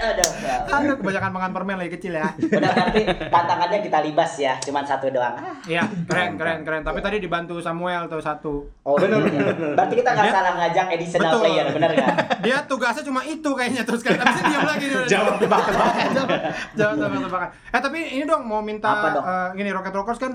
Aduh, 0.00 0.30
ya. 0.44 0.56
Aduh 0.68 0.96
kebanyakan 1.00 1.32
makan 1.32 1.50
permen 1.56 1.76
lagi 1.80 1.96
kecil 1.96 2.20
ya. 2.20 2.28
Udah 2.36 2.72
nanti 2.72 3.00
tantangannya 3.08 3.80
kita 3.80 4.04
libas 4.04 4.32
ya, 4.36 4.60
cuman 4.60 4.84
satu 4.84 5.08
doang. 5.08 5.32
Ah, 5.32 5.56
Iya 5.64 5.88
keren 6.04 6.36
keren 6.36 6.60
keren. 6.64 6.82
Tapi 6.84 7.00
tadi 7.00 7.16
dibantu 7.16 7.56
Samuel 7.64 8.12
tuh 8.12 8.20
satu. 8.20 8.68
Oh 8.84 8.96
benar 8.96 9.24
Berarti 9.72 9.94
kita 9.96 10.10
nggak 10.12 10.28
salah 10.28 10.52
ngajak 10.56 10.86
additional 10.92 11.32
Betul. 11.32 11.40
player, 11.40 11.66
bener 11.72 11.90
nggak? 11.96 12.16
Dia 12.44 12.56
tugasnya 12.64 13.04
cuma 13.04 13.24
itu 13.24 13.50
kayaknya 13.50 13.82
terus 13.88 14.04
kan. 14.04 14.20
Habis 14.20 14.36
itu 14.36 14.44
diam 14.52 14.64
lagi 14.68 14.84
dia. 14.84 15.00
Jawab 15.08 15.34
tebak-tebakan. 15.40 16.08
Jawab 16.78 16.94
tebak-tebakan. 16.98 17.48
Eh 17.72 17.80
tapi 17.80 17.98
ini 18.10 18.24
dong 18.28 18.44
mau 18.44 18.60
minta 18.60 18.88
Apa 18.90 19.08
dong? 19.16 19.24
eh, 19.24 19.48
gini 19.56 19.70
Rocket 19.72 19.96
Rockers 19.96 20.20
kan 20.20 20.32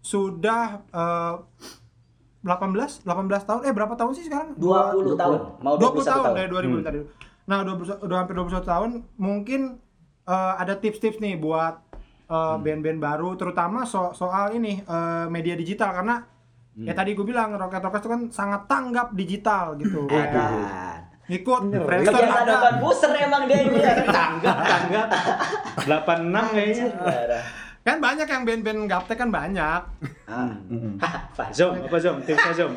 sudah 0.00 0.80
eh, 0.88 1.34
18 2.46 3.02
18 3.02 3.02
tahun 3.42 3.60
eh 3.62 3.72
berapa 3.74 3.92
tahun 3.92 4.12
sih 4.14 4.24
sekarang? 4.24 4.54
20 4.54 5.18
tahun, 5.18 5.38
mau 5.58 5.74
20 5.74 5.98
21 5.98 6.06
tahun, 6.06 6.24
tahun. 6.24 6.36
dari 6.36 6.48
2000 6.48 6.78
tadi. 6.80 6.98
Nah, 7.44 7.56
udah 7.60 7.74
udah 8.00 8.16
hampir 8.16 8.34
21 8.34 8.62
tahun, 8.64 8.90
mungkin 9.16 9.60
eh, 10.24 10.54
ada 10.56 10.74
tips-tips 10.74 11.18
nih 11.18 11.34
buat 11.36 11.74
eh, 12.26 12.56
band-band 12.56 12.98
baru 12.98 13.34
terutama 13.34 13.82
so- 13.82 14.10
soal 14.12 14.50
ini 14.52 14.78
eh, 14.78 15.26
media 15.26 15.54
digital 15.54 15.90
karena 15.92 16.22
ya 16.76 16.92
tadi 16.92 17.12
gue 17.12 17.24
bilang 17.24 17.56
Rocket 17.56 17.80
Rockers 17.80 18.02
itu 18.02 18.10
kan 18.10 18.22
sangat 18.28 18.60
tanggap 18.66 19.10
digital 19.10 19.74
gitu. 19.76 20.04
Kayak 20.04 20.28
Edan. 20.28 20.52
Ikut 21.26 21.60
Friendster 21.72 22.22
ada. 22.22 22.44
nonton 22.46 22.74
booster 22.78 23.10
emang 23.16 23.48
dia 23.48 23.58
ini. 23.60 23.80
ya. 23.80 23.94
Tanggap, 24.20 24.56
tanggap. 24.62 25.06
86 26.30 26.54
kayaknya. 26.54 26.86
Kan 27.86 28.02
banyak 28.02 28.26
yang 28.26 28.42
band-band 28.42 28.90
gaptek 28.90 29.14
kan 29.16 29.30
banyak. 29.30 29.80
Ah. 30.26 30.50
Zoom, 31.54 31.78
apa 31.86 31.96
Zoom? 31.96 32.18
Tipsnya 32.20 32.50
Zoom. 32.52 32.72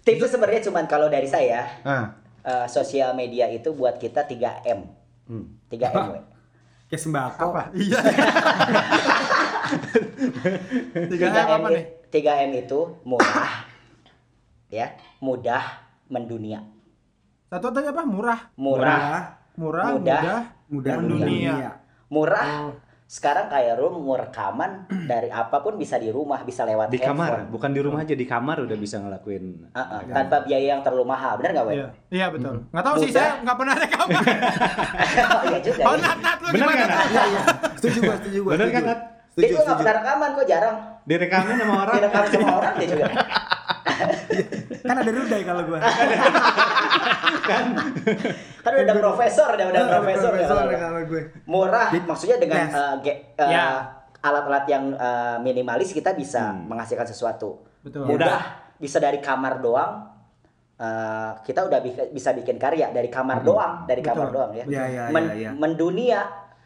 Tipsnya 0.00 0.24
sebenarnya 0.26 0.64
cuman 0.64 0.84
kalau 0.86 1.06
dari 1.06 1.28
saya, 1.28 1.68
Ah. 1.84 2.16
eh, 2.40 2.64
sosial 2.64 3.12
media 3.12 3.44
itu 3.46 3.70
buat 3.70 4.00
kita 4.00 4.24
3M. 4.24 4.88
3M. 5.68 5.94
we. 6.08 6.20
Kayak 6.88 7.00
sembako. 7.02 7.48
Apa? 7.50 7.62
Iya. 7.72 8.00
3M 10.94 11.08
3M, 11.10 11.48
apa 11.50 11.68
nih? 11.68 11.80
i- 11.80 11.88
3M 12.14 12.50
itu 12.58 12.80
murah, 13.02 13.66
ya, 14.72 14.86
mudah, 15.18 15.64
mendunia. 16.06 16.62
Satu 17.46 17.68
tadi 17.68 17.84
apa? 17.84 18.02
Murah. 18.02 18.40
Murah, 18.54 19.44
Murah, 19.54 19.86
Mudah. 19.92 20.20
mudah, 20.20 20.40
Mudah 20.66 20.94
mendunia. 20.98 21.78
murah. 22.08 22.70
Sekarang 23.04 23.46
kayak 23.46 23.76
room 23.76 24.00
mau 24.00 24.16
rekaman 24.16 24.88
dari 25.06 25.28
apa 25.28 25.60
pun 25.60 25.76
bisa 25.76 25.96
di 25.96 26.08
rumah, 26.08 26.40
bisa 26.40 26.64
lewat 26.64 26.88
Di 26.88 26.96
kamar, 26.96 27.44
handphone. 27.44 27.52
bukan 27.52 27.70
di 27.70 27.80
rumah 27.80 28.00
aja 28.00 28.12
di 28.12 28.24
kamar 28.24 28.56
udah 28.60 28.76
bisa 28.76 28.96
ngelakuin. 28.98 29.68
Ah, 29.70 29.80
ah, 29.94 30.00
tanpa 30.02 30.40
biaya 30.42 30.72
yang 30.72 30.80
terlalu 30.80 31.04
mahal, 31.06 31.36
benar 31.36 31.52
nggak, 31.52 31.66
Wen? 31.66 31.76
Iya, 31.76 31.88
iya 32.10 32.26
betul. 32.28 32.64
Nggak 32.68 32.84
tahu 32.84 32.96
sih 32.98 33.10
saya 33.10 33.30
nggak 33.40 33.56
pernah 33.56 33.74
rekaman. 33.76 34.22
Oh, 35.14 35.42
iya 35.46 35.58
juga. 35.60 35.82
Oh. 35.84 35.94
Nat, 35.94 36.18
Nat, 36.18 36.38
lu 36.38 36.48
Bener 36.50 36.64
gimana? 36.64 36.74
nggak, 36.74 36.88
Nat? 36.90 37.06
Iya, 37.06 37.24
iya. 37.24 37.42
Setuju 37.76 37.98
gua, 38.00 38.14
setuju 38.18 38.38
gua. 38.40 38.50
Bener 38.50 38.66
setuju. 38.66 38.74
kan, 38.74 38.82
Nat? 38.84 39.00
Dia 39.04 39.30
Setuju, 39.34 39.46
juga 39.46 39.54
nggak 39.54 39.66
setuju. 39.66 39.80
pernah 39.82 39.94
rekaman 39.98 40.28
kok, 40.30 40.46
jarang. 40.46 40.76
Direkamin 41.04 41.54
sama 41.56 41.74
orang. 41.76 41.94
Direkam 41.94 42.22
sama 42.26 42.48
orang 42.56 42.72
dia 42.74 42.88
juga. 42.88 43.06
Kan 44.82 44.96
ada 44.96 45.10
rudai 45.10 45.42
kalau 45.42 45.62
gua. 45.64 45.78
Kan 47.44 48.72
udah 48.72 48.84
ada 48.86 48.94
profesor, 48.96 49.48
udah 49.52 49.66
udah 49.68 49.82
profesor, 49.90 50.30
ya. 50.32 50.38
Profesor 50.40 50.56
kalau- 50.56 50.80
kalau 50.80 51.00
gue. 51.04 51.22
Murah, 51.44 51.88
maksudnya 52.02 52.36
dengan 52.36 52.64
Yes. 52.64 52.72
eh, 52.72 52.94
ge- 53.02 53.20
eh, 53.36 53.50
Ya. 53.50 53.66
alat-alat 54.18 54.64
yang 54.66 54.84
eh, 54.90 55.36
minimalis 55.38 55.92
kita 55.92 56.12
bisa 56.12 56.50
Hmm. 56.50 56.64
menghasilkan 56.66 57.04
sesuatu. 57.04 57.60
Betul. 57.80 58.08
Mudah, 58.08 58.40
bisa 58.74 58.98
dari 58.98 59.18
kamar 59.18 59.60
doang. 59.60 60.10
eh, 60.74 61.30
kita 61.46 61.62
udah 61.62 61.78
bi- 61.78 62.10
bisa 62.10 62.34
bikin 62.34 62.58
karya 62.58 62.90
dari 62.90 63.06
kamar 63.06 63.46
doang, 63.46 63.86
dari 63.86 64.02
kamar 64.02 64.26
Betul. 64.26 64.34
doang 64.34 64.52
ya. 64.52 64.64
Iya, 64.66 64.82
iya, 64.90 65.02
Men- 65.06 65.30
iya, 65.30 65.34
iya. 65.38 65.50
Mendunia 65.54 66.20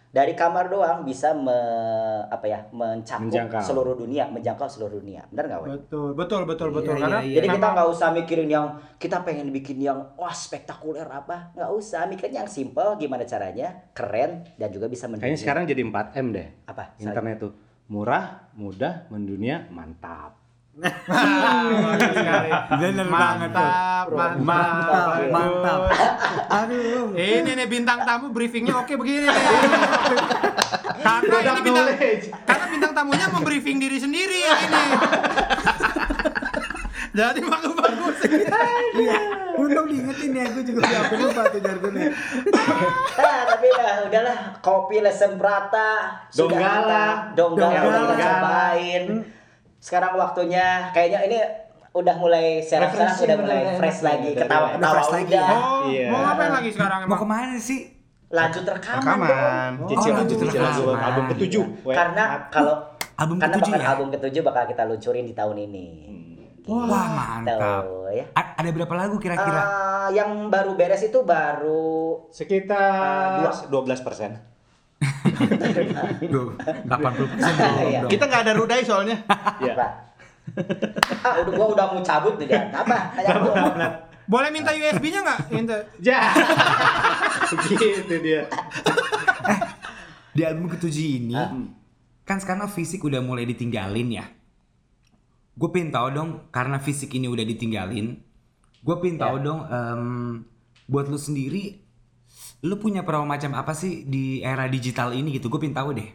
dari 0.08 0.32
kamar 0.32 0.72
doang 0.72 1.04
bisa 1.04 1.36
me- 1.36 2.24
apa 2.28 2.46
ya 2.48 2.64
mencakup 2.72 3.28
Menjangkau. 3.28 3.60
seluruh 3.60 3.92
dunia, 3.92 4.24
menjangkau 4.32 4.64
seluruh 4.64 5.04
dunia. 5.04 5.20
Benar 5.28 5.44
nggak? 5.46 5.60
Betul, 5.68 6.16
betul, 6.16 6.40
betul, 6.48 6.68
betul. 6.72 6.96
Iya, 6.96 7.02
Karena 7.04 7.20
iya, 7.20 7.36
Jadi 7.36 7.48
kita 7.52 7.66
nggak 7.76 7.88
usah 7.92 8.08
mikirin 8.16 8.48
yang 8.48 8.66
kita 8.96 9.16
pengen 9.20 9.48
bikin 9.52 9.78
yang 9.84 10.00
wah 10.16 10.32
spektakuler 10.32 11.04
apa, 11.04 11.52
nggak 11.52 11.70
usah 11.76 12.08
mikirin 12.08 12.40
yang 12.40 12.48
simple 12.48 12.96
gimana 12.96 13.28
caranya 13.28 13.68
keren 13.92 14.48
dan 14.56 14.72
juga 14.72 14.88
bisa 14.88 15.04
mendunia. 15.04 15.28
Kayaknya 15.28 15.40
sekarang 15.44 15.64
jadi 15.68 15.82
4M 15.84 16.26
deh. 16.32 16.48
apa? 16.64 16.84
Internet 16.96 17.36
tuh 17.38 17.52
murah, 17.92 18.48
mudah, 18.56 19.08
mendunia, 19.12 19.68
mantap. 19.68 20.37
Bener 22.78 23.06
banget 23.10 23.50
tuh. 23.50 23.70
Mantap, 24.14 24.36
mantap, 24.38 25.06
Mantap. 25.34 25.80
Aduh. 26.46 27.10
Ini 27.18 27.50
nih 27.58 27.66
bintang 27.66 28.06
tamu 28.06 28.30
briefingnya 28.30 28.78
oke 28.78 28.94
begini 28.94 29.26
nih. 29.26 29.44
karena 30.98 31.36
ini 31.42 31.60
bintang, 31.66 31.86
karena 32.46 32.66
bintang 32.70 32.92
tamunya 32.94 33.26
membriefing 33.30 33.78
diri 33.82 33.98
sendiri 33.98 34.38
yang 34.38 34.60
ini. 34.70 34.84
Jadi 37.18 37.40
bagus 37.42 37.74
bagus. 37.74 38.16
Iya. 38.94 39.18
Untung 39.58 39.90
diingetin 39.90 40.38
ya, 40.38 40.44
gue 40.54 40.62
juga 40.62 40.86
udah 40.86 41.18
lupa 41.18 41.42
tuh 41.50 41.58
jargonnya. 41.58 42.14
Ah, 43.18 43.40
tapi 43.50 43.66
dah 43.74 44.06
udahlah 44.06 44.38
kopi 44.62 45.02
lesem 45.02 45.34
prata 45.34 46.22
Donggala. 46.30 47.34
donggala 47.34 47.82
udah 47.82 48.14
kita 48.14 48.38
Donggala. 48.38 49.37
Sekarang 49.78 50.12
waktunya 50.14 50.90
kayaknya 50.90 51.20
ini 51.24 51.38
udah 51.90 52.14
mulai 52.14 52.60
Refreshing, 52.60 53.26
udah 53.26 53.38
mulai 53.38 53.60
bener, 53.64 53.76
fresh 53.76 54.00
lagi 54.00 54.28
Udah 54.30 54.42
ketawa 54.44 54.66
Udah 54.66 54.74
ketawa 54.76 54.92
fresh 54.92 55.10
lagi 55.10 55.24
udah 55.28 55.40
ya. 55.40 55.56
Oh, 55.56 55.80
Iya. 55.84 56.06
mau 56.08 56.20
ngapain 56.20 56.52
lagi 56.52 56.70
sekarang 56.70 56.98
Mau 57.00 57.06
emang? 57.06 57.18
ke 57.18 57.26
mana 57.26 57.56
sih? 57.58 57.80
lanjut 58.28 58.60
rekaman, 58.62 59.00
Rekaman. 59.00 59.70
Cicil 59.88 60.10
Oh, 60.12 60.16
lanjut 60.20 60.38
rekaman. 60.44 61.00
album 61.00 61.24
ketujuh. 61.32 61.64
Weh. 61.82 61.96
karena 61.96 62.24
kalau 62.48 62.74
Album 63.16 63.36
karena 63.36 63.56
ketujuh 63.56 63.72
bakal 63.72 63.80
ya? 63.80 63.88
album 63.88 64.08
ketujuh 64.12 64.42
bakal 64.44 64.62
kita 64.64 64.82
luncurin 64.84 65.24
di 65.24 65.32
tahun 65.32 65.56
ini. 65.64 65.86
Wah, 66.68 67.06
mantap. 67.08 67.56
Tuh, 67.82 68.12
ya. 68.12 68.24
A- 68.30 68.52
ada 68.54 68.68
berapa 68.68 68.94
lagu 68.94 69.16
kira-kira? 69.16 69.58
Ah, 69.58 70.08
yang 70.08 70.28
baru 70.46 70.76
beres 70.76 71.00
itu 71.02 71.24
baru 71.24 72.28
sekitar 72.28 73.40
Ah, 73.40 73.64
12 73.64 73.98
persen. 73.98 74.36
Duh, 76.32 76.50
80 76.58 77.30
persen 77.30 77.54
Iya. 77.90 78.00
Kita 78.10 78.24
nggak 78.26 78.42
ada 78.48 78.52
rudai 78.54 78.82
soalnya. 78.82 79.16
Iya. 79.62 79.74
Ah, 81.20 81.44
udah 81.44 81.52
gua 81.52 81.66
udah 81.76 81.86
mau 81.92 82.00
cabut 82.00 82.34
nih 82.40 82.48
dia. 82.48 82.72
Apa? 82.72 82.96
Tanya 83.14 83.34
gua. 83.38 83.54
Boleh 84.24 84.48
minta 84.48 84.72
USB-nya 84.72 85.20
nggak? 85.22 85.40
Minta. 85.52 85.76
Ja. 86.00 86.32
Begitu 87.52 88.16
dia. 88.18 88.48
Di 90.32 90.42
album 90.44 90.68
ketujuh 90.68 91.06
ini, 91.20 91.34
Ah. 91.34 91.50
kan 92.22 92.38
sekarang 92.38 92.68
fisik 92.68 93.02
udah 93.02 93.20
mulai 93.20 93.44
ditinggalin 93.44 94.20
ya. 94.20 94.26
Gue 95.52 95.68
pengen 95.68 95.90
tahu 95.90 96.14
dong, 96.14 96.30
karena 96.48 96.78
fisik 96.78 97.10
ini 97.12 97.26
udah 97.26 97.42
ditinggalin, 97.42 98.14
gue 98.78 98.96
pengen 99.02 99.18
tahu 99.18 99.36
dong, 99.42 99.66
em, 99.66 100.02
buat 100.86 101.10
lu 101.10 101.18
sendiri, 101.18 101.82
lu 102.58 102.74
punya 102.76 103.06
peran 103.06 103.22
macam 103.22 103.54
apa 103.54 103.70
sih 103.70 104.02
di 104.02 104.42
era 104.42 104.66
digital 104.66 105.14
ini 105.14 105.38
gitu? 105.38 105.46
Gue 105.46 105.62
pengen 105.62 105.78
tahu 105.78 105.90
deh. 105.94 106.10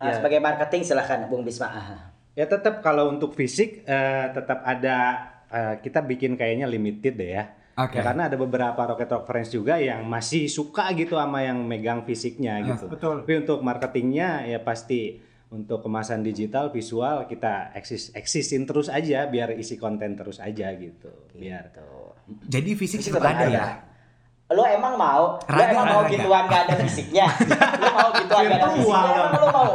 Ah, 0.00 0.10
Ya. 0.10 0.12
sebagai 0.18 0.40
marketing 0.42 0.82
silahkan 0.82 1.28
Bung 1.28 1.44
Bisma. 1.44 1.68
Ah. 1.68 2.00
Ya 2.32 2.48
tetap 2.48 2.80
kalau 2.80 3.12
untuk 3.12 3.36
fisik 3.36 3.84
eh, 3.84 4.26
tetap 4.32 4.64
ada 4.64 4.96
eh, 5.52 5.74
kita 5.78 6.00
bikin 6.00 6.34
kayaknya 6.34 6.64
limited 6.64 7.14
deh 7.14 7.30
ya. 7.38 7.44
Oke. 7.72 7.96
Ya, 7.96 8.04
karena 8.04 8.28
ada 8.28 8.36
beberapa 8.36 8.76
Rocket 8.84 9.08
Rock 9.08 9.24
Friends 9.24 9.48
juga 9.48 9.80
yang 9.80 10.04
masih 10.04 10.44
suka 10.48 10.92
gitu 10.92 11.16
sama 11.16 11.40
yang 11.40 11.60
megang 11.64 12.04
fisiknya 12.04 12.60
gitu. 12.64 12.88
betul. 12.88 13.24
Tapi 13.24 13.32
untuk 13.44 13.60
marketingnya 13.60 14.44
ya 14.44 14.60
pasti 14.60 15.20
untuk 15.52 15.84
kemasan 15.84 16.24
digital 16.24 16.72
visual 16.72 17.28
kita 17.28 17.76
eksis 17.76 18.16
eksisin 18.16 18.64
terus 18.64 18.88
aja 18.88 19.28
biar 19.28 19.52
isi 19.52 19.76
konten 19.76 20.16
terus 20.16 20.40
aja 20.40 20.72
gitu. 20.72 21.12
Biar 21.36 21.68
Jadi 22.48 22.70
fisik 22.72 23.04
Fisik 23.04 23.12
tetap 23.12 23.36
ada. 23.36 23.44
ya. 23.48 23.66
Lu 24.52 24.62
emang 24.68 24.94
mau? 25.00 25.40
Lu 25.40 25.48
Raga, 25.48 25.72
emang 25.72 25.86
mau 25.88 26.00
raga. 26.04 26.12
gituan 26.12 26.44
gak 26.48 26.62
ada 26.68 26.74
fisiknya? 26.84 27.26
Lu 27.80 27.88
mau 27.92 28.08
gituan 28.12 28.42
gak 28.48 28.58
ada 28.60 28.68
fisiknya? 28.72 29.10
Emang 29.12 29.40
lu 29.40 29.48
mau? 29.50 29.72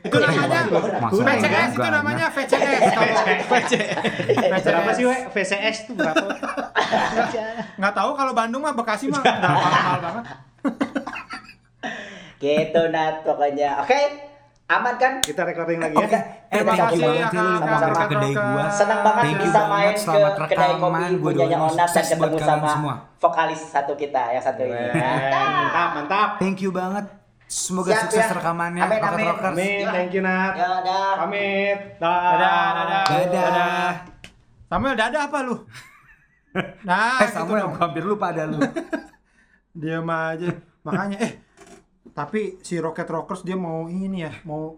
Itu 0.00 0.16
namanya 0.16 0.60
Maksudnya 1.04 1.34
VCS 1.36 1.70
itu 1.76 1.88
namanya 1.92 2.26
VCS. 2.32 2.82
Kalau 4.40 4.60
berapa 4.64 4.90
sih 4.96 5.04
we? 5.04 5.16
VCS 5.28 5.76
tuh 5.92 5.94
berapa? 5.98 6.26
nggak 7.76 7.94
tahu 7.94 8.10
kalau 8.16 8.32
Bandung 8.32 8.64
mah 8.64 8.72
Bekasi 8.72 9.12
mah 9.12 9.20
nggak 9.20 9.52
mahal 9.52 9.98
banget. 10.00 10.24
Gitu 12.40 12.82
Nat 12.88 13.20
pokoknya. 13.28 13.84
Oke? 13.84 14.29
Aman 14.70 14.94
kan? 14.96 15.18
Kita 15.18 15.42
recording 15.42 15.82
lagi 15.82 15.98
Oke, 15.98 16.14
ya. 16.14 16.20
eh 16.46 16.62
Terima 16.62 16.74
kasih 16.78 17.02
banget 17.02 17.26
ya, 17.26 17.42
ya 17.42 17.58
Kak, 17.58 17.90
ke 17.90 18.04
kedai 18.06 18.32
gua. 18.32 18.64
Senang 18.70 19.00
banget 19.02 19.22
Thank 19.26 19.38
bisa 19.42 19.60
banget, 19.60 19.70
main 19.74 19.94
ke 19.98 20.44
kedai 20.46 20.72
kopi 20.72 21.04
punyanya 21.18 21.56
Onat 21.58 21.88
dan 21.90 22.04
ketemu 22.06 22.38
sama 22.38 22.68
semua. 22.70 22.94
vokalis 23.18 23.60
satu 23.66 23.92
kita 23.98 24.22
yang 24.30 24.38
satu 24.40 24.62
ini. 24.62 24.78
Eh, 24.94 24.94
mantap, 25.34 25.88
mantap. 25.98 26.28
Thank 26.38 26.62
you 26.62 26.70
banget. 26.70 27.02
Semoga 27.44 27.90
Siap, 27.90 28.02
sukses 28.06 28.22
ya. 28.22 28.30
rekamannya. 28.30 28.82
Amin, 28.86 29.00
amin. 29.02 29.26
Rockers. 29.26 29.50
Amin, 29.50 29.84
thank 29.90 30.12
you 30.14 30.22
Nat. 30.22 30.54
Ya 30.54 30.68
udah. 30.70 31.06
Pamit. 31.18 31.78
Dadah, 31.98 32.66
dadah. 32.78 33.02
Dadah. 33.26 33.90
Samuel 34.70 34.94
dadah 34.94 35.22
apa 35.26 35.38
lu? 35.42 35.54
Nah, 36.86 37.18
Eh 37.22 37.26
gitu 37.26 37.34
Samuel, 37.34 37.66
hampir 37.74 38.06
lupa 38.06 38.30
ada 38.30 38.46
lu. 38.46 38.62
Diam 39.74 40.06
aja. 40.06 40.46
Makanya 40.80 41.18
eh 41.20 41.32
tapi 42.10 42.58
si 42.64 42.80
Rocket 42.80 43.06
Rockers 43.06 43.44
dia 43.44 43.54
mau 43.54 43.86
ini 43.86 44.24
ya, 44.24 44.32
mau 44.44 44.76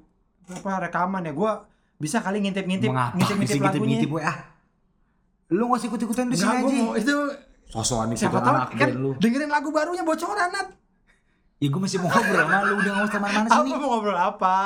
apa 0.50 0.88
rekaman 0.88 1.24
ya. 1.24 1.32
Gua 1.32 1.64
bisa 1.96 2.18
kali 2.18 2.42
ngintip-ngintip 2.42 2.90
ngintip-ngintip 2.90 3.62
lagunya. 3.62 3.62
ngintip-ngintip 3.62 4.10
gue 4.10 4.22
ah? 4.26 4.38
Lu 5.54 5.70
gak 5.70 5.78
usah 5.78 5.88
ikut-ikutan 5.92 6.26
di 6.26 6.36
sini 6.36 6.50
aja. 6.50 6.64
mau 6.66 6.92
itu 6.98 7.16
Sosokan 7.70 8.10
tahu 8.10 8.36
anak 8.42 8.68
kan 8.74 8.88
lu. 8.90 9.14
dengerin 9.22 9.46
lagu 9.48 9.70
barunya 9.70 10.02
bocoran 10.02 10.50
Nat. 10.50 10.68
Ya 11.62 11.70
gue 11.70 11.78
masih 11.78 12.02
mau 12.02 12.10
ngobrol 12.10 12.42
sama 12.42 12.58
lu, 12.66 12.74
udah 12.82 12.90
gak 12.90 13.06
usah 13.06 13.20
mana-mana 13.22 13.48
Apa 13.48 13.62
sini. 13.62 13.70
mau 13.78 13.88
ngobrol 13.94 14.18
apa? 14.18 14.56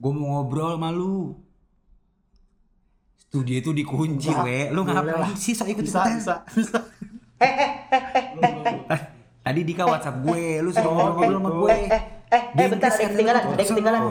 Gue 0.00 0.12
mau 0.16 0.26
ngobrol 0.40 0.70
sama 0.80 0.88
lu. 0.88 1.36
Studio 3.28 3.54
itu 3.60 3.70
dikunci, 3.76 4.30
we. 4.40 4.72
Lu 4.72 4.80
ngapain 4.88 5.36
sih 5.36 5.52
sok 5.52 5.68
Bisa, 5.68 6.00
ikut-ikutan? 6.00 6.16
bisa, 6.16 6.34
bisa. 6.56 6.78
Tadi 9.46 9.60
Dika 9.62 9.86
WhatsApp 9.86 10.16
gue, 10.26 10.58
lu 10.58 10.74
suruh 10.74 10.90
ngobrol-ngobrol 10.90 11.38
sama 11.38 11.50
gue. 11.54 11.70
Eh, 11.70 11.86
eh, 11.86 12.02
eh, 12.34 12.42
Dia 12.50 12.66
bentar, 12.66 12.90
ada 12.90 12.98
yang 12.98 13.12
ketinggalan, 13.14 13.42
ada 13.46 13.60
yang 13.62 13.70
ketinggalan. 13.70 14.02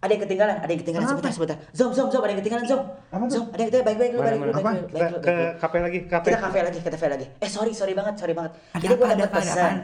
Ada 0.00 0.10
yang 0.14 0.22
ketinggalan, 0.24 0.56
ada 0.56 0.70
yang 0.70 0.80
ketinggalan 0.80 1.06
sebentar, 1.10 1.32
sebentar. 1.34 1.56
Zoom, 1.74 1.90
zoom, 1.90 2.08
zoom, 2.08 2.22
ada 2.22 2.30
yang 2.30 2.40
ketinggalan, 2.40 2.64
zoom. 2.64 2.82
Zoom, 3.28 3.44
ada 3.50 3.58
yang 3.58 3.68
ketinggalan, 3.68 3.86
baik, 3.90 3.98
baik, 3.98 4.10
lu, 4.14 4.20
baik, 4.22 4.38
lu, 4.38 4.52
baik, 4.54 4.82
baik, 4.88 5.12
ke 5.20 5.34
kafe 5.58 5.78
lagi, 5.82 5.98
kafe. 6.06 6.26
Kita 6.30 6.38
kafe 6.40 6.58
lagi, 6.62 6.78
kita 6.78 6.94
kafe 6.94 7.06
lagi. 7.10 7.26
Eh, 7.36 7.50
sorry, 7.50 7.74
sorry 7.74 7.92
banget, 7.92 8.14
sorry 8.14 8.32
banget. 8.32 8.54
Ada 8.70 8.80
Jadi 8.80 8.94
ada 8.94 8.94
dapat 8.94 9.10
apa, 9.10 9.18
ada 9.18 9.26
pesan. 9.36 9.74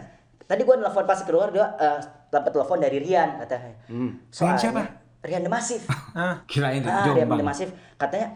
tadi 0.46 0.62
gue 0.62 0.74
nelfon 0.78 1.04
pas 1.04 1.20
keluar 1.26 1.50
dia 1.50 1.66
eh, 1.74 1.98
dapat 2.30 2.50
telepon 2.54 2.78
dari 2.78 3.02
Rian 3.02 3.42
katanya 3.42 3.74
Rian 3.90 4.30
Soalnya- 4.30 4.62
siapa? 4.62 4.82
Rian 5.26 5.42
The 5.42 5.50
Massive 5.50 5.82
Kirain 6.50 6.86
dari 6.86 6.94
ah 6.94 7.02
Rian 7.02 7.16
Jombang. 7.18 7.38
The 7.42 7.46
Massive 7.50 7.70
katanya 7.98 8.28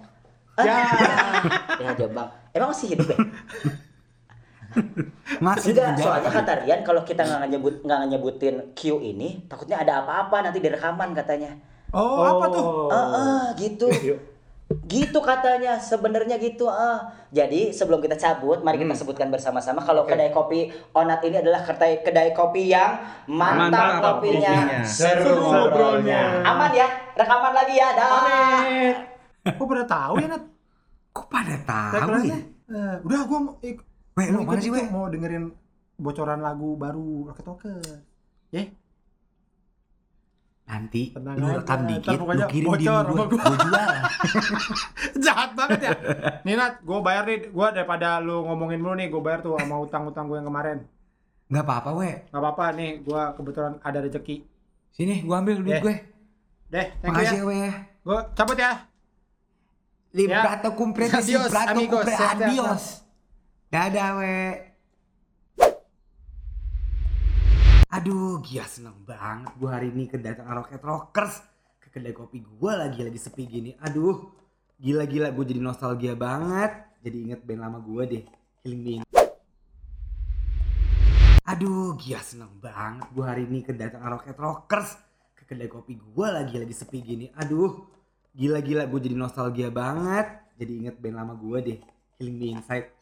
ah, 0.59 0.65
Rian 1.79 1.95
Jombang 1.95 2.29
emang 2.51 2.75
masih 2.75 2.87
hidup 2.91 3.15
ya 3.15 3.19
Masih 5.45 5.73
Enggak, 5.73 5.99
soalnya 5.99 6.31
penjara. 6.31 6.43
kata 6.43 6.53
Rian 6.63 6.81
kalau 6.83 7.03
kita 7.03 7.23
nggak 7.23 7.49
nyebut 7.49 7.75
nggak 7.83 8.01
nyebutin 8.09 8.55
Q 8.73 8.81
ini, 9.01 9.45
takutnya 9.47 9.81
ada 9.81 10.03
apa-apa 10.03 10.47
nanti 10.47 10.59
di 10.59 10.69
rekaman 10.69 11.11
katanya. 11.13 11.55
Oh, 11.91 12.23
apa 12.23 12.45
tuh? 12.49 12.65
Ah, 12.89 12.97
ah, 12.97 13.45
gitu. 13.59 13.91
gitu 14.87 15.19
katanya, 15.19 15.75
sebenarnya 15.75 16.39
gitu. 16.39 16.71
Ah. 16.71 17.11
Jadi 17.31 17.75
sebelum 17.75 17.99
kita 17.99 18.15
cabut, 18.15 18.63
mari 18.63 18.79
kita 18.79 18.95
sebutkan 18.95 19.27
bersama-sama 19.27 19.83
kalau 19.83 20.07
kedai 20.07 20.31
kopi 20.31 20.71
Onat 20.91 21.19
ini 21.23 21.43
adalah 21.43 21.63
kedai 21.63 22.03
kedai 22.03 22.31
kopi 22.31 22.71
yang 22.71 23.03
mantap, 23.27 23.99
Mantap 23.99 24.23
kopinya, 24.23 24.55
kopinya. 24.55 24.81
seru 24.87 25.27
Seru 25.27 25.35
ngobrolnya. 25.43 26.47
Aman 26.47 26.71
ya, 26.71 26.87
rekaman 27.15 27.51
lagi 27.51 27.75
ya, 27.75 27.89
dah. 27.91 28.11
Kok 29.51 29.67
pada 29.67 29.85
tahu 29.85 30.15
ya, 30.19 30.27
Nat? 30.31 30.45
Kok 31.11 31.27
pada 31.27 31.55
tahu 31.67 32.15
ya? 32.23 32.39
Eh, 32.71 32.95
udah 33.03 33.21
gua 33.27 33.39
ik- 33.67 33.83
Weh, 34.19 34.27
lu 34.29 34.43
mau 34.43 34.53
mana 34.53 34.61
sih, 34.61 34.73
Weh? 34.73 34.87
mau 34.91 35.07
dengerin 35.07 35.45
bocoran 35.97 36.41
lagu 36.41 36.75
baru 36.75 37.31
Rocket 37.31 37.47
Rocket. 37.47 38.03
Ya, 38.51 38.67
Nanti 40.71 41.11
Tenang 41.11 41.35
lu 41.35 41.47
aja, 41.51 41.59
rekam 41.59 41.79
ntar 41.83 41.91
dikit, 41.91 42.15
lu 42.15 42.25
kirim 42.47 42.71
di 42.79 42.87
gua. 42.87 43.27
gua 43.27 43.57
jual. 43.59 43.89
jahat 45.27 45.51
banget 45.59 45.81
ya. 45.83 45.91
Nih 46.47 46.55
Nat, 46.55 46.79
gua 46.87 46.99
bayar 47.03 47.27
nih, 47.27 47.51
gua 47.51 47.75
daripada 47.75 48.23
lu 48.23 48.47
ngomongin 48.47 48.79
dulu 48.79 48.95
nih, 48.95 49.11
gua 49.11 49.19
bayar 49.21 49.41
tuh 49.43 49.59
sama 49.59 49.83
utang-utang 49.83 50.31
gua 50.31 50.39
yang 50.39 50.47
kemarin. 50.47 50.79
Nggak 51.51 51.65
apa-apa, 51.67 51.91
weh. 51.99 52.15
Gak 52.31 52.39
apa-apa 52.39 52.65
nih, 52.79 52.91
gua 53.03 53.35
kebetulan 53.35 53.73
ada 53.83 53.99
rezeki. 53.99 54.37
Sini, 54.95 55.27
gua 55.27 55.43
ambil 55.43 55.59
duit 55.59 55.75
Eh, 55.75 55.83
gue. 55.83 55.97
Deh, 56.71 56.87
thank 57.03 57.11
you 57.11 57.19
Makasih, 57.19 57.41
ya. 57.43 57.49
weh. 57.51 57.73
Gua 58.07 58.19
cabut 58.31 58.55
ya. 58.55 58.73
Librato 60.11 60.69
comprete, 60.75 61.19
Adios, 61.19 61.51
librato 61.51 61.81
compre, 61.83 62.15
Sehat-sehat, 62.15 62.47
adios. 62.47 62.85
Dadah, 63.71 64.19
weh. 64.19 64.51
Aduh, 67.95 68.43
gila 68.43 68.67
seneng 68.67 68.99
banget 69.07 69.55
gua 69.63 69.79
hari 69.79 69.95
ini 69.95 70.11
kedatangan 70.11 70.59
Rocket 70.59 70.83
Rockers 70.83 71.39
ke 71.79 71.87
kedai 71.95 72.11
kopi 72.11 72.43
gua 72.43 72.75
lagi 72.83 73.07
lagi 73.07 73.15
sepi 73.23 73.47
gini. 73.47 73.79
Aduh, 73.79 74.27
gila-gila 74.75 75.31
gue 75.31 75.45
jadi 75.55 75.63
nostalgia 75.63 76.19
banget. 76.19 76.83
Jadi 76.99 77.31
inget 77.31 77.47
band 77.47 77.63
lama 77.63 77.79
gua 77.79 78.11
deh, 78.11 78.27
Killing 78.59 78.83
Me. 78.83 78.95
Aduh, 81.47 81.95
gila 81.95 82.27
seneng 82.27 82.51
banget 82.59 83.07
gua 83.15 83.31
hari 83.31 83.47
ini 83.47 83.63
kedatangan 83.63 84.19
Rocket 84.19 84.35
Rockers 84.35 84.99
ke 85.39 85.47
kedai 85.47 85.71
kopi 85.71 85.95
gua 85.95 86.43
lagi 86.43 86.59
lagi 86.59 86.75
sepi 86.75 86.99
gini. 87.07 87.31
Aduh, 87.39 87.87
gila-gila 88.35 88.83
gue 88.91 88.99
jadi 88.99 89.15
nostalgia 89.15 89.71
banget. 89.71 90.59
Jadi 90.59 90.73
inget 90.75 90.99
band 90.99 91.23
lama 91.23 91.39
gua 91.39 91.63
deh, 91.63 91.79
Killing 92.21 92.37
Me 92.37 92.53
Inside. 92.53 92.93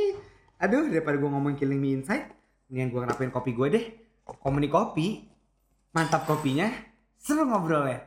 Aduh, 0.62 0.92
daripada 0.92 1.16
gue 1.16 1.30
ngomong 1.32 1.56
Killing 1.56 1.80
Me 1.80 1.96
Inside, 1.96 2.28
mendingan 2.68 2.92
gue 2.92 3.00
ngerapain 3.08 3.32
kopi 3.32 3.56
gue 3.56 3.68
deh. 3.72 3.84
Komuni 4.28 4.68
kopi, 4.68 5.24
mantap 5.96 6.28
kopinya, 6.28 6.68
seru 7.16 7.48
ngobrol 7.48 7.88
ya. 7.88 8.04